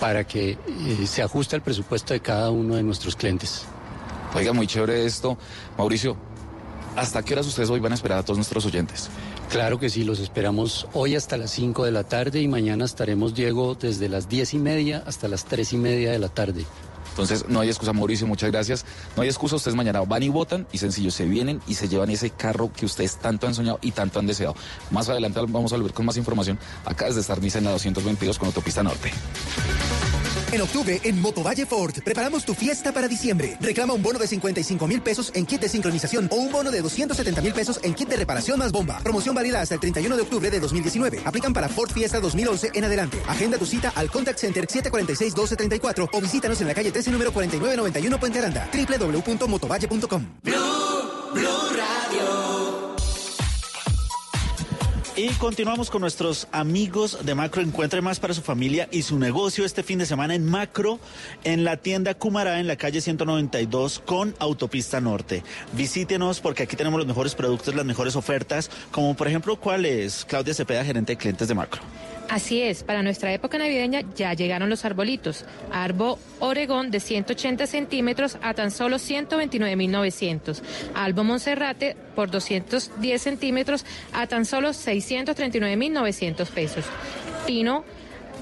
[0.00, 3.64] para que eh, se ajuste al presupuesto de cada uno de nuestros clientes.
[4.34, 5.36] Oiga, muy chévere esto.
[5.78, 6.16] Mauricio,
[6.96, 9.10] ¿hasta qué horas ustedes hoy van a esperar a todos nuestros oyentes?
[9.50, 13.34] Claro que sí, los esperamos hoy hasta las 5 de la tarde y mañana estaremos,
[13.34, 16.64] Diego, desde las 10 y media hasta las 3 y media de la tarde.
[17.12, 18.86] Entonces, no hay excusa, Mauricio, muchas gracias.
[19.16, 22.10] No hay excusa, ustedes mañana van y votan y sencillo, se vienen y se llevan
[22.10, 24.54] ese carro que ustedes tanto han soñado y tanto han deseado.
[24.90, 28.46] Más adelante vamos a volver con más información acá desde Starniza en la 222 con
[28.46, 29.12] Autopista Norte.
[30.52, 33.56] En octubre, en Motovalle Ford, preparamos tu fiesta para diciembre.
[33.58, 36.82] Reclama un bono de 55 mil pesos en kit de sincronización o un bono de
[36.82, 38.98] 270 mil pesos en kit de reparación más bomba.
[39.02, 41.22] Promoción válida hasta el 31 de octubre de 2019.
[41.24, 43.22] Aplican para Ford Fiesta 2011 en adelante.
[43.26, 48.20] Agenda tu cita al Contact Center 746-1234 o visítanos en la calle 13, número 4991
[48.20, 48.68] Puente Aranda.
[48.74, 50.26] www.motovalle.com.
[50.42, 50.52] Blue
[51.74, 52.71] Radio.
[55.14, 57.60] Y continuamos con nuestros amigos de Macro.
[57.60, 60.98] Encuentre más para su familia y su negocio este fin de semana en Macro,
[61.44, 65.44] en la tienda Cumará, en la calle 192 con Autopista Norte.
[65.74, 70.24] Visítenos porque aquí tenemos los mejores productos, las mejores ofertas, como por ejemplo, ¿cuál es?
[70.24, 71.82] Claudia Cepeda, gerente de clientes de Macro.
[72.32, 75.44] Así es, para nuestra época navideña ya llegaron los arbolitos.
[75.70, 80.62] Arbo Oregón de 180 centímetros a tan solo 129.900.
[80.94, 86.86] Albo Monserrate por 210 centímetros a tan solo 639.900 pesos.
[87.46, 87.84] Pino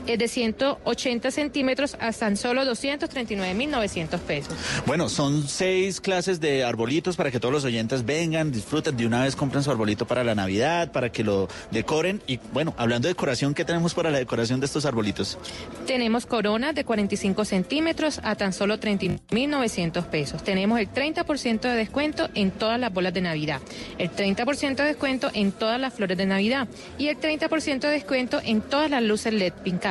[0.06, 4.54] de 180 centímetros a tan solo 239.900 pesos.
[4.86, 9.24] Bueno, son seis clases de arbolitos para que todos los oyentes vengan, disfruten, de una
[9.24, 12.22] vez compren su arbolito para la Navidad, para que lo decoren.
[12.26, 15.38] Y bueno, hablando de decoración, ¿qué tenemos para la decoración de estos arbolitos?
[15.86, 20.42] Tenemos coronas de 45 centímetros a tan solo 30.900 pesos.
[20.42, 23.60] Tenemos el 30% de descuento en todas las bolas de Navidad,
[23.98, 28.40] el 30% de descuento en todas las flores de Navidad y el 30% de descuento
[28.44, 29.89] en todas las luces LED pintadas.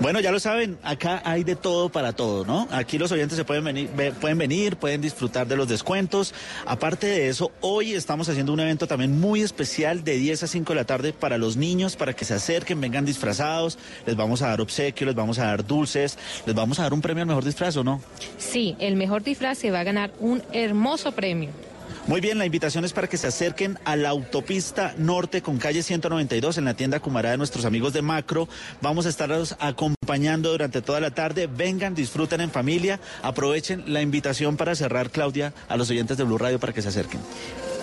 [0.00, 2.68] Bueno, ya lo saben, acá hay de todo para todo, ¿no?
[2.70, 6.34] Aquí los oyentes se pueden venir, ve- pueden venir, pueden disfrutar de los descuentos.
[6.66, 10.72] Aparte de eso, hoy estamos haciendo un evento también muy especial de 10 a 5
[10.72, 13.78] de la tarde para los niños, para que se acerquen, vengan disfrazados.
[14.06, 17.00] Les vamos a dar obsequios, les vamos a dar dulces, les vamos a dar un
[17.00, 18.02] premio al mejor disfraz, ¿o no?
[18.36, 21.48] Sí, el mejor disfraz se va a ganar un hermoso premio.
[22.08, 25.84] Muy bien, la invitación es para que se acerquen a la autopista norte con calle
[25.84, 28.48] 192 en la tienda Cumará de nuestros amigos de Macro.
[28.80, 31.46] Vamos a estarlos acompañando durante toda la tarde.
[31.46, 32.98] Vengan, disfruten en familia.
[33.22, 36.88] Aprovechen la invitación para cerrar, Claudia, a los oyentes de Blue Radio para que se
[36.88, 37.20] acerquen.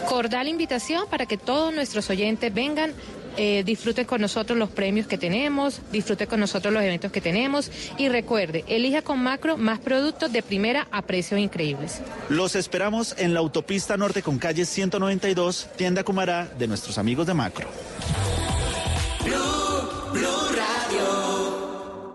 [0.09, 2.91] Cordial invitación para que todos nuestros oyentes vengan,
[3.38, 7.72] eh, disfruten con nosotros los premios que tenemos, disfruten con nosotros los eventos que tenemos
[7.98, 12.02] y recuerde, elija con Macro más productos de primera a precios increíbles.
[12.30, 17.34] Los esperamos en la autopista norte con calle 192, tienda Cumará de nuestros amigos de
[17.34, 17.70] Macro.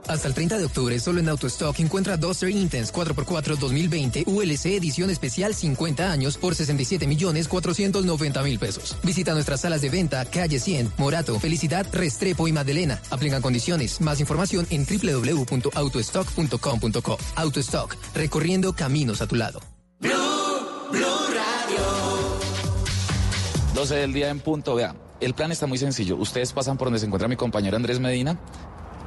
[0.08, 5.10] Hasta el 30 de octubre, solo en AutoStock encuentra Duster Intense 4x4 2020 ULC edición
[5.10, 8.96] especial 50 años por 67 millones 490 mil pesos.
[9.02, 13.00] Visita nuestras salas de venta, calle 100, Morato, Felicidad, Restrepo y Madelena.
[13.10, 14.00] Aplican condiciones.
[14.00, 17.18] Más información en www.autostock.com.co.
[17.36, 19.60] AutoStock, recorriendo caminos a tu lado.
[23.74, 24.76] 12 del día en punto.
[24.76, 26.16] Vea, el plan está muy sencillo.
[26.16, 28.38] Ustedes pasan por donde se encuentra mi compañero Andrés Medina.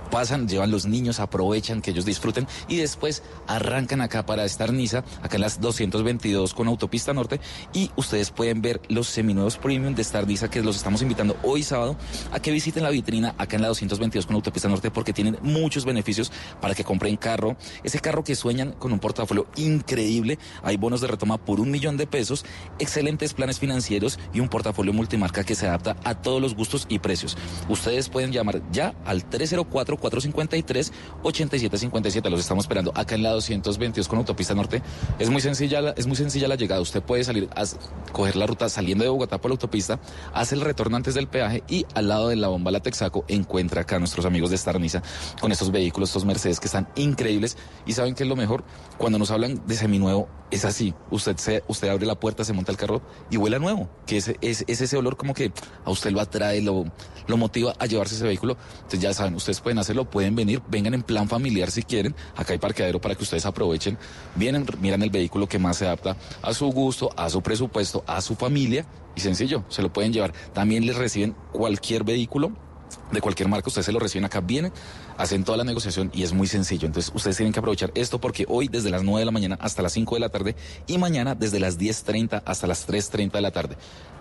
[0.10, 5.04] Pasan, llevan los niños, aprovechan que ellos disfruten y después arrancan acá para estar Niza,
[5.22, 7.40] acá en las 222 con Autopista Norte
[7.74, 11.64] y ustedes pueden ver los seminuevos premium de Star Niza que los estamos invitando hoy
[11.64, 11.98] sábado
[12.32, 15.86] a que visiten la vitrina acá en la 222 con Autopista Norte porque tienen muchos
[15.86, 16.32] beneficios
[16.62, 21.08] para que compren carro, ese carro que sueñan con un portafolio increíble, hay bonos de
[21.08, 22.46] retoma por un millón de pesos,
[22.80, 27.00] excelentes planes financieros y un portafolio multimarca que se adapta a todos los gustos y
[27.00, 27.38] precios.
[27.70, 32.30] Ustedes pueden llamar ya al 304 453-8757.
[32.30, 34.82] Los estamos esperando acá en la 222 con Autopista Norte.
[35.20, 36.82] Es muy sencilla, la- es muy sencilla la llegada.
[36.82, 37.64] Usted puede salir a
[38.12, 40.00] coger la ruta saliendo de Bogotá por la autopista,
[40.34, 43.82] hace el retorno antes del peaje y al lado de la bomba La Texaco encuentra
[43.82, 45.02] acá a nuestros amigos de Starniza
[45.42, 47.58] con estos vehículos, estos Mercedes que están increíbles.
[47.86, 48.64] Y saben que es lo mejor,
[48.98, 50.94] cuando nos hablan de seminuevo, es así.
[51.12, 53.90] Usted se, usted abre la puerta, se monta el carro y huele a nuevo.
[54.06, 55.52] Que es, es, es ese olor como que
[55.86, 56.86] a usted lo atrae, lo,
[57.28, 58.58] lo motiva a llevarse ese vehículo.
[58.78, 62.16] Entonces ya saben, ustedes pueden hacerlo, pueden venir, vengan en plan familiar si quieren.
[62.36, 63.98] Acá hay parqueadero para que ustedes aprovechen.
[64.36, 68.22] Vienen, miran el vehículo que más se adapta a su gusto, a su presupuesto, a
[68.22, 68.86] su familia.
[69.16, 70.34] Y sencillo, se lo pueden llevar.
[70.54, 72.52] También les reciben cualquier vehículo
[73.12, 74.72] de cualquier marca, ustedes se lo reciben acá, vienen,
[75.18, 76.88] hacen toda la negociación y es muy sencillo.
[76.88, 79.82] Entonces, ustedes tienen que aprovechar esto porque hoy desde las 9 de la mañana hasta
[79.82, 80.56] las 5 de la tarde
[80.88, 83.78] y mañana desde las 10.30 hasta las 3.30 de la tarde.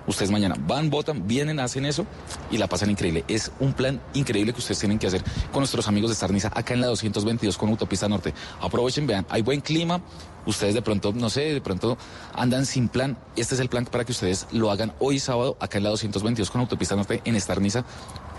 [0.07, 2.07] Ustedes mañana van, votan, vienen, hacen eso
[2.51, 3.24] y la pasan increíble.
[3.26, 5.22] Es un plan increíble que ustedes tienen que hacer
[5.53, 8.32] con nuestros amigos de Starniza acá en la 222 con Autopista Norte.
[8.61, 10.01] Aprovechen, vean, hay buen clima.
[10.47, 11.99] Ustedes de pronto, no sé, de pronto
[12.32, 13.18] andan sin plan.
[13.34, 16.53] Este es el plan para que ustedes lo hagan hoy sábado acá en la 222
[16.53, 17.84] con Autopista Norte en Starniza.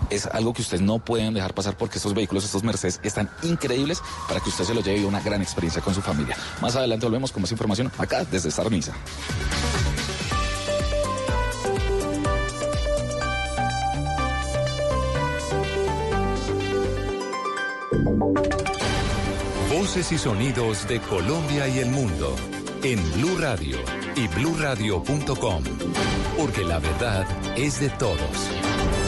[0.08, 4.02] Es algo que ustedes no pueden dejar pasar porque estos vehículos, estos Mercedes, están increíbles
[4.26, 6.36] para que usted se lo lleve una gran experiencia con su familia.
[6.60, 8.92] Más adelante volvemos con más información acá desde Starniza.
[19.70, 22.34] Voces y sonidos de Colombia y el mundo
[22.82, 23.78] en Blue Radio
[24.16, 25.64] y bluradio.com,
[26.36, 27.26] porque la verdad
[27.56, 29.07] es de todos.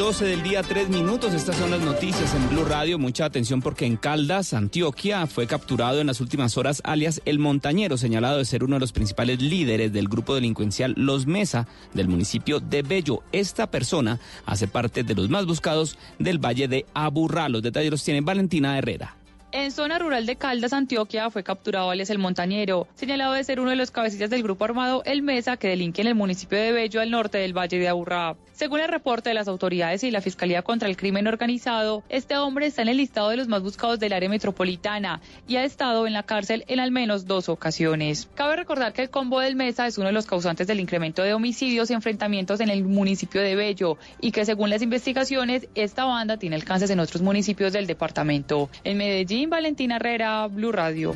[0.00, 1.34] 12 del día, 3 minutos.
[1.34, 2.98] Estas son las noticias en Blue Radio.
[2.98, 7.98] Mucha atención porque en Caldas, Antioquia, fue capturado en las últimas horas alias El Montañero,
[7.98, 12.60] señalado de ser uno de los principales líderes del grupo delincuencial Los Mesa del municipio
[12.60, 13.22] de Bello.
[13.30, 17.50] Esta persona hace parte de los más buscados del Valle de Aburrá.
[17.50, 19.19] Los detalles los tiene Valentina Herrera.
[19.52, 23.70] En zona rural de Caldas, Antioquia, fue capturado alias el Montañero, señalado de ser uno
[23.70, 27.00] de los cabecillas del grupo armado El Mesa, que delinque en el municipio de Bello,
[27.00, 28.36] al norte del Valle de Aburrá.
[28.52, 32.66] Según el reporte de las autoridades y la Fiscalía contra el Crimen Organizado, este hombre
[32.66, 36.12] está en el listado de los más buscados del área metropolitana y ha estado en
[36.12, 38.28] la cárcel en al menos dos ocasiones.
[38.34, 41.32] Cabe recordar que el combo del Mesa es uno de los causantes del incremento de
[41.32, 46.36] homicidios y enfrentamientos en el municipio de Bello y que según las investigaciones, esta banda
[46.36, 48.68] tiene alcances en otros municipios del departamento.
[48.84, 51.14] En Medellín, Valentina Herrera, Blue Radio.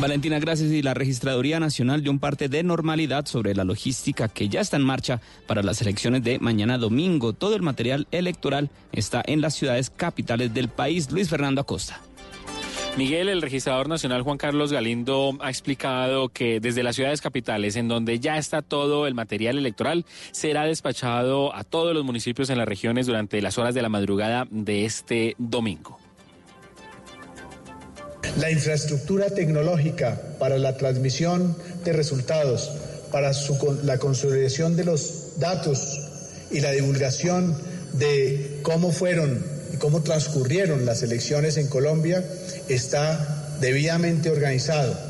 [0.00, 0.70] Valentina, gracias.
[0.70, 4.78] Y la Registraduría Nacional dio un parte de normalidad sobre la logística que ya está
[4.78, 7.34] en marcha para las elecciones de mañana domingo.
[7.34, 11.10] Todo el material electoral está en las ciudades capitales del país.
[11.10, 12.00] Luis Fernando Acosta.
[12.96, 17.86] Miguel, el registrador nacional Juan Carlos Galindo ha explicado que desde las ciudades capitales, en
[17.86, 22.66] donde ya está todo el material electoral, será despachado a todos los municipios en las
[22.66, 25.98] regiones durante las horas de la madrugada de este domingo.
[28.38, 32.70] La infraestructura tecnológica para la transmisión de resultados,
[33.10, 33.32] para
[33.82, 36.00] la consolidación de los datos
[36.50, 37.56] y la divulgación
[37.94, 42.24] de cómo fueron y cómo transcurrieron las elecciones en Colombia
[42.68, 45.09] está debidamente organizado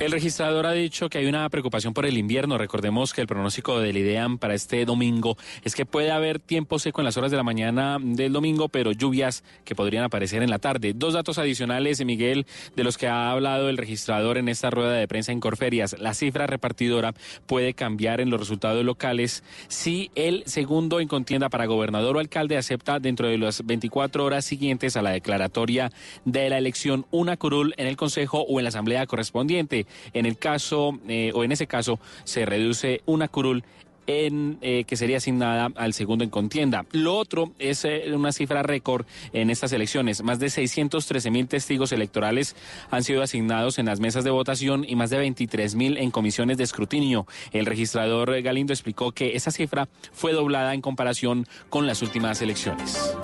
[0.00, 2.56] el registrador ha dicho que hay una preocupación por el invierno.
[2.56, 7.00] Recordemos que el pronóstico del IDEAM para este domingo es que puede haber tiempo seco
[7.00, 10.60] en las horas de la mañana del domingo, pero lluvias que podrían aparecer en la
[10.60, 10.92] tarde.
[10.94, 12.46] Dos datos adicionales, Miguel,
[12.76, 15.96] de los que ha hablado el registrador en esta rueda de prensa en Corferias.
[15.98, 17.12] La cifra repartidora
[17.46, 22.56] puede cambiar en los resultados locales si el segundo en contienda para gobernador o alcalde
[22.56, 25.90] acepta dentro de las 24 horas siguientes a la declaratoria
[26.24, 29.87] de la elección una curul en el Consejo o en la Asamblea correspondiente.
[30.12, 33.64] En el caso, eh, o en ese caso, se reduce una curul
[34.08, 36.86] en, eh, que sería asignada al segundo en contienda.
[36.92, 40.22] Lo otro es eh, una cifra récord en estas elecciones.
[40.22, 42.56] Más de 613 mil testigos electorales
[42.90, 46.56] han sido asignados en las mesas de votación y más de 23 mil en comisiones
[46.56, 47.26] de escrutinio.
[47.52, 53.14] El registrador Galindo explicó que esa cifra fue doblada en comparación con las últimas elecciones.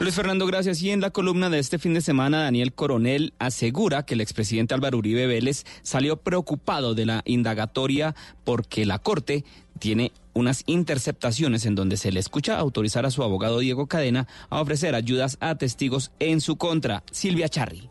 [0.00, 0.80] Luis Fernando, gracias.
[0.80, 4.72] Y en la columna de este fin de semana, Daniel Coronel asegura que el expresidente
[4.72, 9.44] Álvaro Uribe Vélez salió preocupado de la indagatoria porque la Corte
[9.80, 14.60] tiene unas interceptaciones en donde se le escucha autorizar a su abogado Diego Cadena a
[14.60, 17.02] ofrecer ayudas a testigos en su contra.
[17.10, 17.90] Silvia Charri.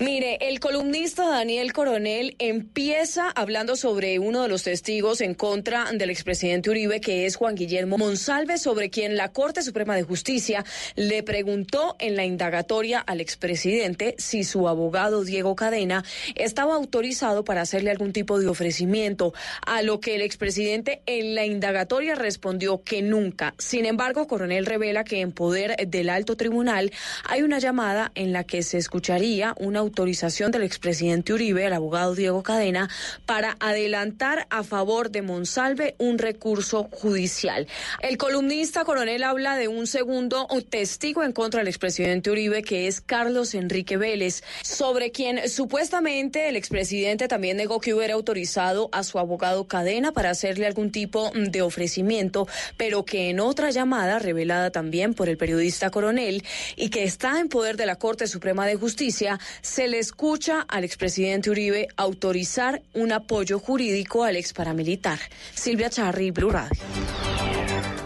[0.00, 6.10] Mire, el columnista Daniel Coronel empieza hablando sobre uno de los testigos en contra del
[6.10, 10.64] expresidente Uribe, que es Juan Guillermo Monsalve, sobre quien la Corte Suprema de Justicia
[10.96, 17.60] le preguntó en la indagatoria al expresidente si su abogado Diego Cadena estaba autorizado para
[17.60, 19.32] hacerle algún tipo de ofrecimiento,
[19.64, 23.54] a lo que el expresidente en la indagatoria respondió que nunca.
[23.58, 26.90] Sin embargo, Coronel revela que en poder del alto tribunal
[27.28, 32.14] hay una llamada en la que se escucharía una autorización del expresidente Uribe, el abogado
[32.14, 32.90] Diego Cadena,
[33.26, 37.68] para adelantar a favor de Monsalve un recurso judicial.
[38.00, 43.00] El columnista coronel habla de un segundo testigo en contra del expresidente Uribe, que es
[43.00, 49.18] Carlos Enrique Vélez, sobre quien supuestamente el expresidente también negó que hubiera autorizado a su
[49.18, 55.14] abogado Cadena para hacerle algún tipo de ofrecimiento, pero que en otra llamada revelada también
[55.14, 56.42] por el periodista coronel
[56.76, 59.38] y que está en poder de la Corte Suprema de Justicia,
[59.74, 65.18] se le escucha al expresidente Uribe autorizar un apoyo jurídico al ex paramilitar.
[65.52, 66.52] Silvia Charri, Blue.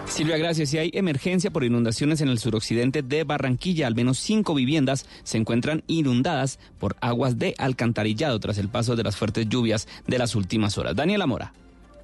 [0.07, 0.71] Silvia, gracias.
[0.71, 5.37] Si hay emergencia por inundaciones en el suroccidente de Barranquilla, al menos cinco viviendas se
[5.37, 10.37] encuentran inundadas por aguas de alcantarillado tras el paso de las fuertes lluvias de las
[10.37, 10.97] últimas horas.
[10.97, 11.53] Daniela Mora.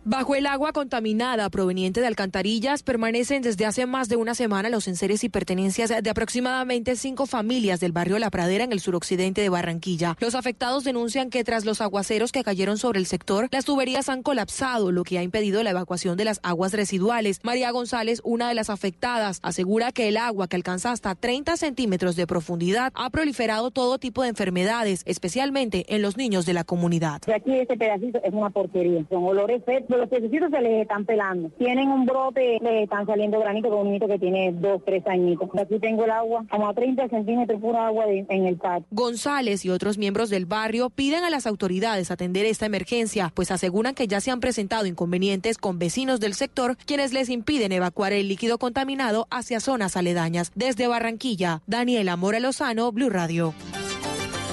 [0.06, 4.86] Bajo el agua contaminada proveniente de alcantarillas permanecen desde hace más de una semana los
[4.86, 9.48] enseres y pertenencias de aproximadamente cinco familias del barrio La Pradera en el suroccidente de
[9.48, 10.14] Barranquilla.
[10.20, 14.22] Los afectados denuncian que tras los aguaceros que cayeron sobre el sector, las tuberías han
[14.22, 17.40] colapsado, lo que ha impedido la evacuación de las aguas residuales.
[17.42, 22.14] María González, una de las afectadas, asegura que el agua que alcanza hasta 30 centímetros
[22.14, 27.22] de profundidad ha proliferado todo tipo de enfermedades, especialmente en los niños de la comunidad.
[27.34, 29.62] Aquí este pedacito es una porquería, son olores
[29.96, 31.50] Los pececitos se les están pelando.
[31.58, 35.48] Tienen un brote, les están saliendo granitos con un niñito que tiene dos, tres añitos.
[35.58, 38.86] Aquí tengo el agua, como a 30 centímetros pura agua en el patio.
[38.90, 43.94] González y otros miembros del barrio piden a las autoridades atender esta emergencia, pues aseguran
[43.94, 48.28] que ya se han presentado inconvenientes con vecinos del sector quienes les impiden evacuar el
[48.28, 50.52] líquido contaminado hacia zonas aledañas.
[50.54, 53.54] Desde Barranquilla, Daniela Mora Lozano, Blue Radio.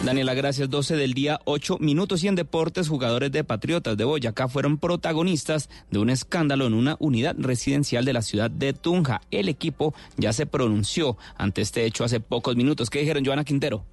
[0.03, 0.67] Daniela, gracias.
[0.67, 5.69] 12 del día, 8 minutos y en deportes, jugadores de Patriotas de Boyacá fueron protagonistas
[5.91, 9.21] de un escándalo en una unidad residencial de la ciudad de Tunja.
[9.29, 12.89] El equipo ya se pronunció ante este hecho hace pocos minutos.
[12.89, 13.85] ¿Qué dijeron, Joana Quintero?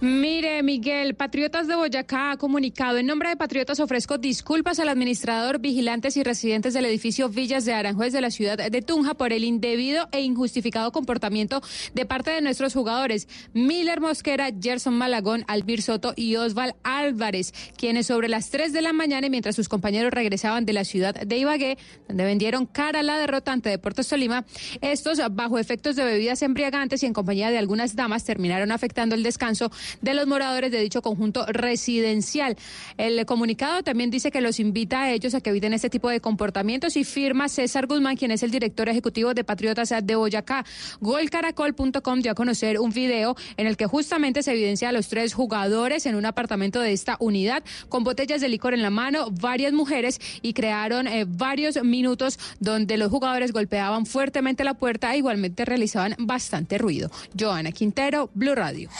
[0.00, 5.58] Mire, Miguel, Patriotas de Boyacá ha comunicado en nombre de Patriotas ofrezco disculpas al administrador,
[5.58, 9.42] vigilantes y residentes del edificio Villas de Aranjuez de la ciudad de Tunja por el
[9.42, 11.60] indebido e injustificado comportamiento
[11.94, 13.26] de parte de nuestros jugadores.
[13.54, 18.92] Miller Mosquera, Gerson Malagón, Albir Soto y Osval Álvarez, quienes sobre las 3 de la
[18.92, 21.76] mañana y mientras sus compañeros regresaban de la ciudad de Ibagué,
[22.06, 24.46] donde vendieron cara a la derrota ante Deportes Tolima,
[24.80, 29.24] estos bajo efectos de bebidas embriagantes y en compañía de algunas damas terminaron afectando el
[29.24, 32.56] descanso de los moradores de dicho conjunto residencial.
[32.96, 36.20] El comunicado también dice que los invita a ellos a que eviten este tipo de
[36.20, 40.64] comportamientos y firma César Guzmán, quien es el director ejecutivo de Patriotas de Boyacá.
[41.00, 45.34] Golcaracol.com dio a conocer un video en el que justamente se evidencia a los tres
[45.34, 49.72] jugadores en un apartamento de esta unidad con botellas de licor en la mano, varias
[49.72, 55.64] mujeres y crearon eh, varios minutos donde los jugadores golpeaban fuertemente la puerta e igualmente
[55.64, 57.10] realizaban bastante ruido.
[57.38, 58.90] Joana Quintero, Blue Radio.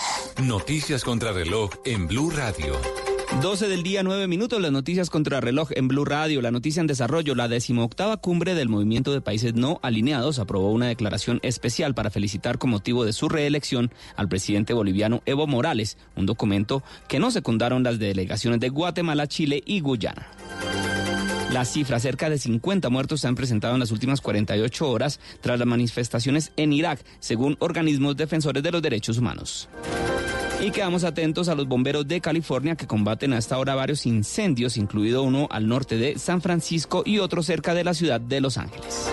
[1.04, 2.76] Contra reloj en Blue Radio.
[3.42, 6.40] 12 del día, 9 minutos, las noticias contra reloj en Blue Radio.
[6.40, 10.86] La noticia en desarrollo, la decimoctava cumbre del Movimiento de Países No Alineados aprobó una
[10.86, 16.26] declaración especial para felicitar con motivo de su reelección al presidente boliviano Evo Morales, un
[16.26, 20.28] documento que no secundaron las delegaciones de Guatemala, Chile y Guyana.
[21.52, 25.58] La cifra, cerca de 50 muertos se han presentado en las últimas 48 horas tras
[25.58, 29.68] las manifestaciones en Irak, según organismos defensores de los derechos humanos.
[30.60, 34.76] Y quedamos atentos a los bomberos de California que combaten a esta hora varios incendios,
[34.76, 38.58] incluido uno al norte de San Francisco y otro cerca de la ciudad de Los
[38.58, 39.08] Ángeles.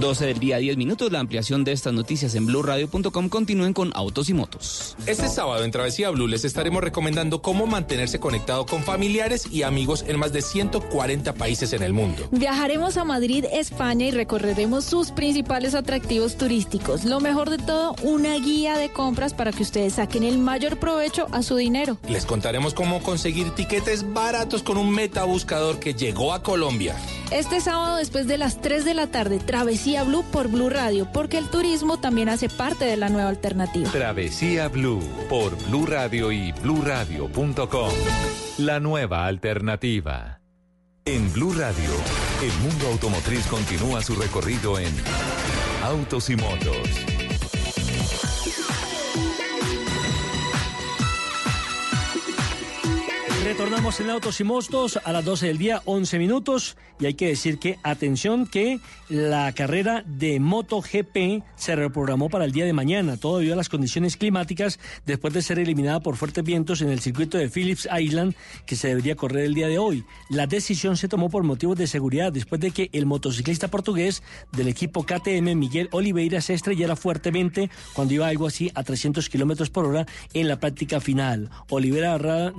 [0.00, 1.12] 12 del día, 10 minutos.
[1.12, 4.96] La ampliación de estas noticias en blurradio.com continúen con autos y motos.
[5.06, 10.04] Este sábado en Travesía Blue les estaremos recomendando cómo mantenerse conectado con familiares y amigos
[10.08, 12.26] en más de 140 países en el mundo.
[12.30, 17.04] Viajaremos a Madrid, España y recorreremos sus principales atractivos turísticos.
[17.04, 21.26] Lo mejor de todo, una guía de compras para que ustedes saquen el mayor provecho
[21.32, 21.98] a su dinero.
[22.08, 26.96] Les contaremos cómo conseguir tiquetes baratos con un metabuscador que llegó a Colombia.
[27.30, 31.36] Este sábado después de las 3 de la tarde, Travesía Blue por Blue Radio, porque
[31.36, 33.90] el turismo también hace parte de la nueva alternativa.
[33.90, 37.90] Travesía Blue por Blue Radio y bluradio.com.
[38.58, 40.40] La nueva alternativa.
[41.04, 41.90] En Blue Radio,
[42.40, 44.94] el mundo automotriz continúa su recorrido en
[45.82, 47.29] Autos y Motos.
[53.54, 56.76] Retornamos en Autos y Mostos a las 12 del día, 11 minutos.
[57.00, 58.78] Y hay que decir que, atención, que
[59.08, 63.68] la carrera de MotoGP se reprogramó para el día de mañana, todo debido a las
[63.68, 68.34] condiciones climáticas, después de ser eliminada por fuertes vientos en el circuito de Phillips Island,
[68.66, 70.04] que se debería correr el día de hoy.
[70.28, 74.22] La decisión se tomó por motivos de seguridad, después de que el motociclista portugués
[74.52, 79.70] del equipo KTM, Miguel Oliveira, se estrellara fuertemente cuando iba algo así a 300 kilómetros
[79.70, 81.50] por hora en la práctica final.
[81.70, 82.52] Oliveira, ra-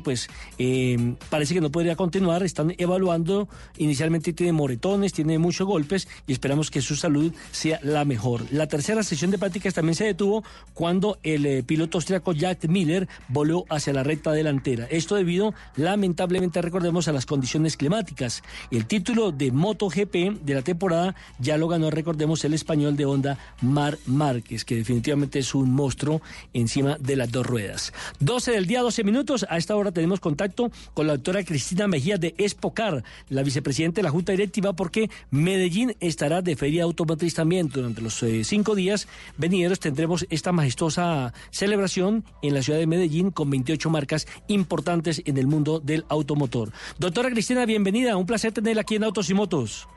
[0.00, 0.28] pues
[0.58, 2.42] eh, parece que no podría continuar.
[2.42, 3.48] Están evaluando.
[3.76, 8.42] Inicialmente tiene moretones, tiene muchos golpes y esperamos que su salud sea la mejor.
[8.50, 10.44] La tercera sesión de prácticas también se detuvo
[10.74, 14.86] cuando el eh, piloto austriaco Jack Miller voló hacia la recta delantera.
[14.90, 18.42] Esto debido, lamentablemente, recordemos, a las condiciones climáticas.
[18.70, 23.38] El título de MotoGP de la temporada ya lo ganó, recordemos, el español de Honda
[23.60, 27.92] Mar Márquez, que definitivamente es un monstruo encima de las dos ruedas.
[28.20, 29.46] 12 del día, 12 minutos.
[29.48, 34.04] A esta hora tenemos contacto con la doctora Cristina Mejía de Espocar, la vicepresidenta de
[34.04, 37.68] la Junta Directiva, porque Medellín estará de feria automotriz también.
[37.68, 43.30] Durante los eh, cinco días venideros tendremos esta majestuosa celebración en la ciudad de Medellín
[43.30, 46.70] con 28 marcas importantes en el mundo del automotor.
[46.98, 48.16] Doctora Cristina, bienvenida.
[48.16, 49.88] Un placer tenerla aquí en Autos y Motos.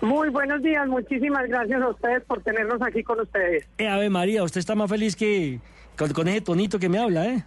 [0.00, 3.66] Muy buenos días, muchísimas gracias a ustedes por tenernos aquí con ustedes.
[3.78, 5.60] Eh, Ave María, usted está más feliz que
[5.96, 7.44] con, con ese tonito que me habla, ¿eh?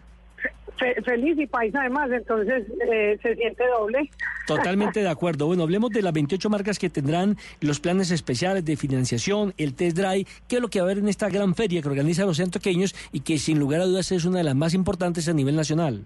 [0.80, 4.12] Fe- feliz y país además, entonces eh, se siente doble.
[4.46, 5.48] Totalmente de acuerdo.
[5.48, 9.98] Bueno, hablemos de las 28 marcas que tendrán los planes especiales de financiación, el test
[9.98, 12.38] drive, qué es lo que va a haber en esta gran feria que organizan los
[12.38, 15.56] centroqueños y que sin lugar a dudas es una de las más importantes a nivel
[15.56, 16.06] nacional.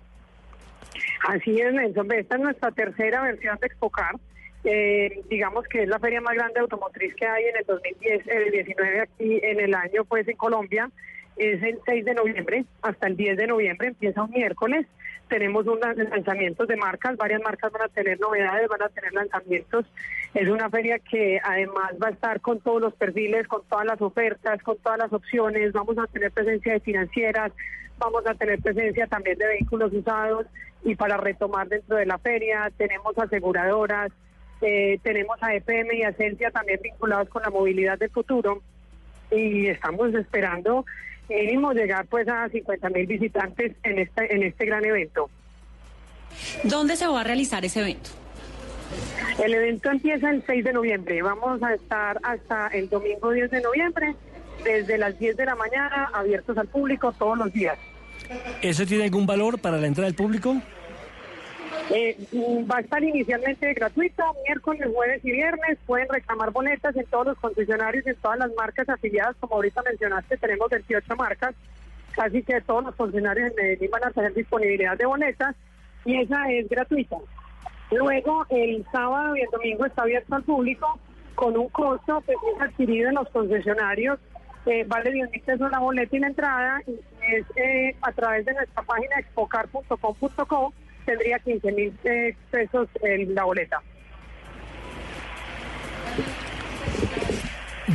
[1.28, 2.12] Así es, Nelson.
[2.14, 4.16] Esta es nuestra tercera versión de Expocar.
[4.64, 8.52] Eh, digamos que es la feria más grande automotriz que hay en el 2010, el
[8.52, 10.90] 19 aquí en el año, pues en Colombia.
[11.38, 14.86] Es el 6 de noviembre hasta el 10 de noviembre, empieza un miércoles.
[15.28, 19.86] Tenemos unos lanzamientos de marcas, varias marcas van a tener novedades, van a tener lanzamientos.
[20.34, 24.02] Es una feria que además va a estar con todos los perfiles, con todas las
[24.02, 25.72] ofertas, con todas las opciones.
[25.72, 27.54] Vamos a tener presencia de financieras,
[27.98, 30.48] vamos a tener presencia también de vehículos usados
[30.84, 34.12] y para retomar dentro de la feria tenemos aseguradoras,
[34.62, 38.62] eh, tenemos a EPM y a Asencia también vinculados con la movilidad del futuro
[39.32, 40.86] y estamos esperando
[41.36, 45.30] mínimo llegar pues a 50 mil visitantes en este, en este gran evento.
[46.64, 48.10] ¿Dónde se va a realizar ese evento?
[49.44, 51.22] El evento empieza el 6 de noviembre.
[51.22, 54.16] Vamos a estar hasta el domingo 10 de noviembre,
[54.64, 57.78] desde las 10 de la mañana, abiertos al público todos los días.
[58.62, 60.62] ¿Eso tiene algún valor para la entrada del público?
[61.94, 65.78] Eh, mm, va a estar inicialmente gratuito, miércoles, jueves y viernes.
[65.86, 69.36] Pueden reclamar boletas en todos los concesionarios, en todas las marcas afiliadas.
[69.40, 71.54] Como ahorita mencionaste, tenemos 28 marcas.
[72.14, 75.56] Casi que todos los concesionarios en Medellín van a tener disponibilidad de boletas
[76.06, 77.18] y esa es gratuita.
[77.92, 80.98] Luego, el sábado y el domingo está abierto al público
[81.36, 84.18] con un costo que es adquirido en los concesionarios.
[84.66, 86.82] Eh, vale 10 mil pesos la boleta y la entrada.
[86.88, 86.94] Y
[87.34, 90.74] es eh, a través de nuestra página expocar.com.co
[91.12, 93.82] tendría 15 mil eh, pesos en la boleta.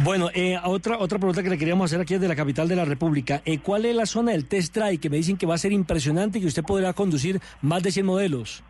[0.04, 2.84] Bueno, eh, otra, otra pregunta que le queríamos hacer aquí desde la capital de la
[2.84, 3.40] República.
[3.44, 5.72] Eh, ¿Cuál es la zona del test drive que me dicen que va a ser
[5.72, 8.62] impresionante y que usted podrá conducir más de 100 modelos?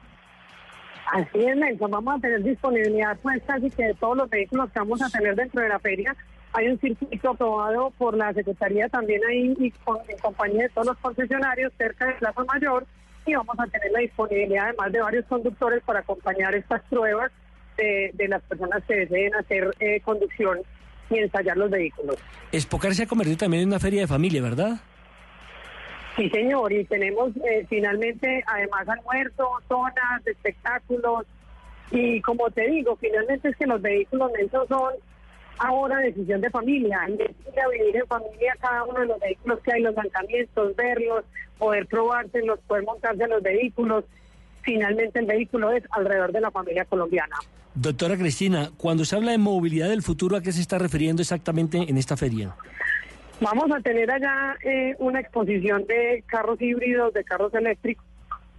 [1.12, 1.90] Así es, Nelson.
[1.90, 5.34] Vamos a tener disponibilidad, pues, casi que de todos los vehículos que vamos a tener
[5.34, 6.16] dentro de la feria.
[6.52, 10.86] Hay un circuito aprobado por la Secretaría también ahí y con, en compañía de todos
[10.86, 12.86] los concesionarios cerca de Plaza Mayor
[13.26, 17.32] y vamos a tener la disponibilidad además de varios conductores para acompañar estas pruebas
[17.76, 20.60] de, de las personas que deseen hacer eh, conducción
[21.10, 22.16] y ensayar los vehículos.
[22.52, 24.80] Espocar se ha convertido también en una feria de familia, ¿verdad?
[26.16, 31.26] Sí, señor, y tenemos eh, finalmente además almuerzo, zonas de espectáculos
[31.90, 34.94] y como te digo, finalmente es que los vehículos Nelson son
[35.58, 39.72] ahora decisión de familia, ir a vivir en familia cada uno de los vehículos que
[39.72, 41.24] hay, los lanzamientos, verlos,
[41.58, 44.04] poder probárselos, poder montarse en los vehículos.
[44.62, 47.36] Finalmente el vehículo es alrededor de la familia colombiana.
[47.74, 51.78] Doctora Cristina, cuando se habla de movilidad del futuro, ¿a qué se está refiriendo exactamente
[51.78, 52.54] en esta feria?
[53.40, 58.04] Vamos a tener allá eh, una exposición de carros híbridos, de carros eléctricos,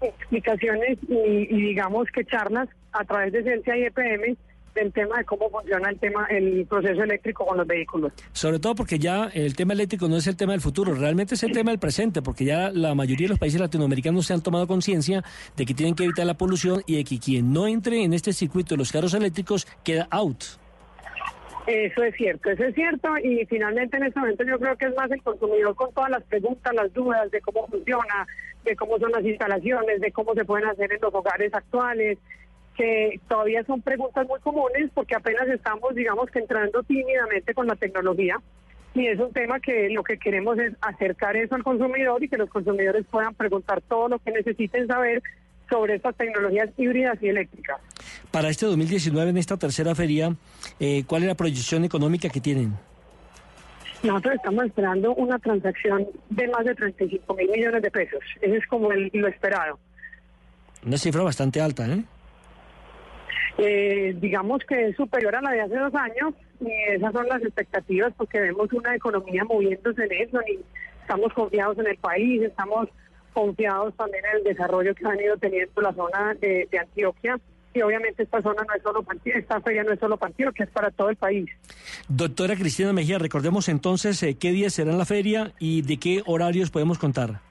[0.01, 4.37] explicaciones y, y digamos que charlas a través de Ciencia y EPM
[4.77, 8.13] del tema de cómo funciona el tema el proceso eléctrico con los vehículos.
[8.31, 11.43] Sobre todo porque ya el tema eléctrico no es el tema del futuro, realmente es
[11.43, 14.67] el tema del presente, porque ya la mayoría de los países latinoamericanos se han tomado
[14.67, 15.23] conciencia
[15.55, 18.33] de que tienen que evitar la polución y de que quien no entre en este
[18.33, 20.43] circuito de los carros eléctricos queda out.
[21.65, 24.95] Eso es cierto, eso es cierto y finalmente en este momento yo creo que es
[24.95, 28.25] más el consumidor con todas las preguntas, las dudas de cómo funciona,
[28.63, 32.17] de cómo son las instalaciones, de cómo se pueden hacer en los hogares actuales,
[32.77, 37.75] que todavía son preguntas muy comunes porque apenas estamos, digamos que entrando tímidamente con la
[37.75, 38.37] tecnología
[38.93, 42.37] y es un tema que lo que queremos es acercar eso al consumidor y que
[42.37, 45.21] los consumidores puedan preguntar todo lo que necesiten saber
[45.69, 47.77] sobre estas tecnologías híbridas y eléctricas.
[48.31, 50.33] Para este 2019, en esta tercera feria,
[50.79, 52.73] eh, ¿cuál es la proyección económica que tienen?
[54.03, 58.19] Nosotros estamos esperando una transacción de más de 35 mil millones de pesos.
[58.41, 59.79] Eso es como el- lo esperado.
[60.85, 62.03] Una cifra bastante alta, ¿eh?
[63.57, 67.41] Eh, digamos que es superior a la de hace dos años y esas son las
[67.41, 70.59] expectativas porque vemos una economía moviéndose en eso y
[71.01, 72.87] estamos confiados en el país, estamos
[73.33, 77.39] confiados también en el desarrollo que han ido teniendo la zona de, Antioquia
[77.73, 80.71] y obviamente esta zona no es solo esta feria no es solo para Antioquia, es
[80.71, 81.49] para todo el país.
[82.07, 86.21] Doctora Cristina Mejía, recordemos entonces eh, qué días será en la feria y de qué
[86.27, 87.46] horarios podemos contar.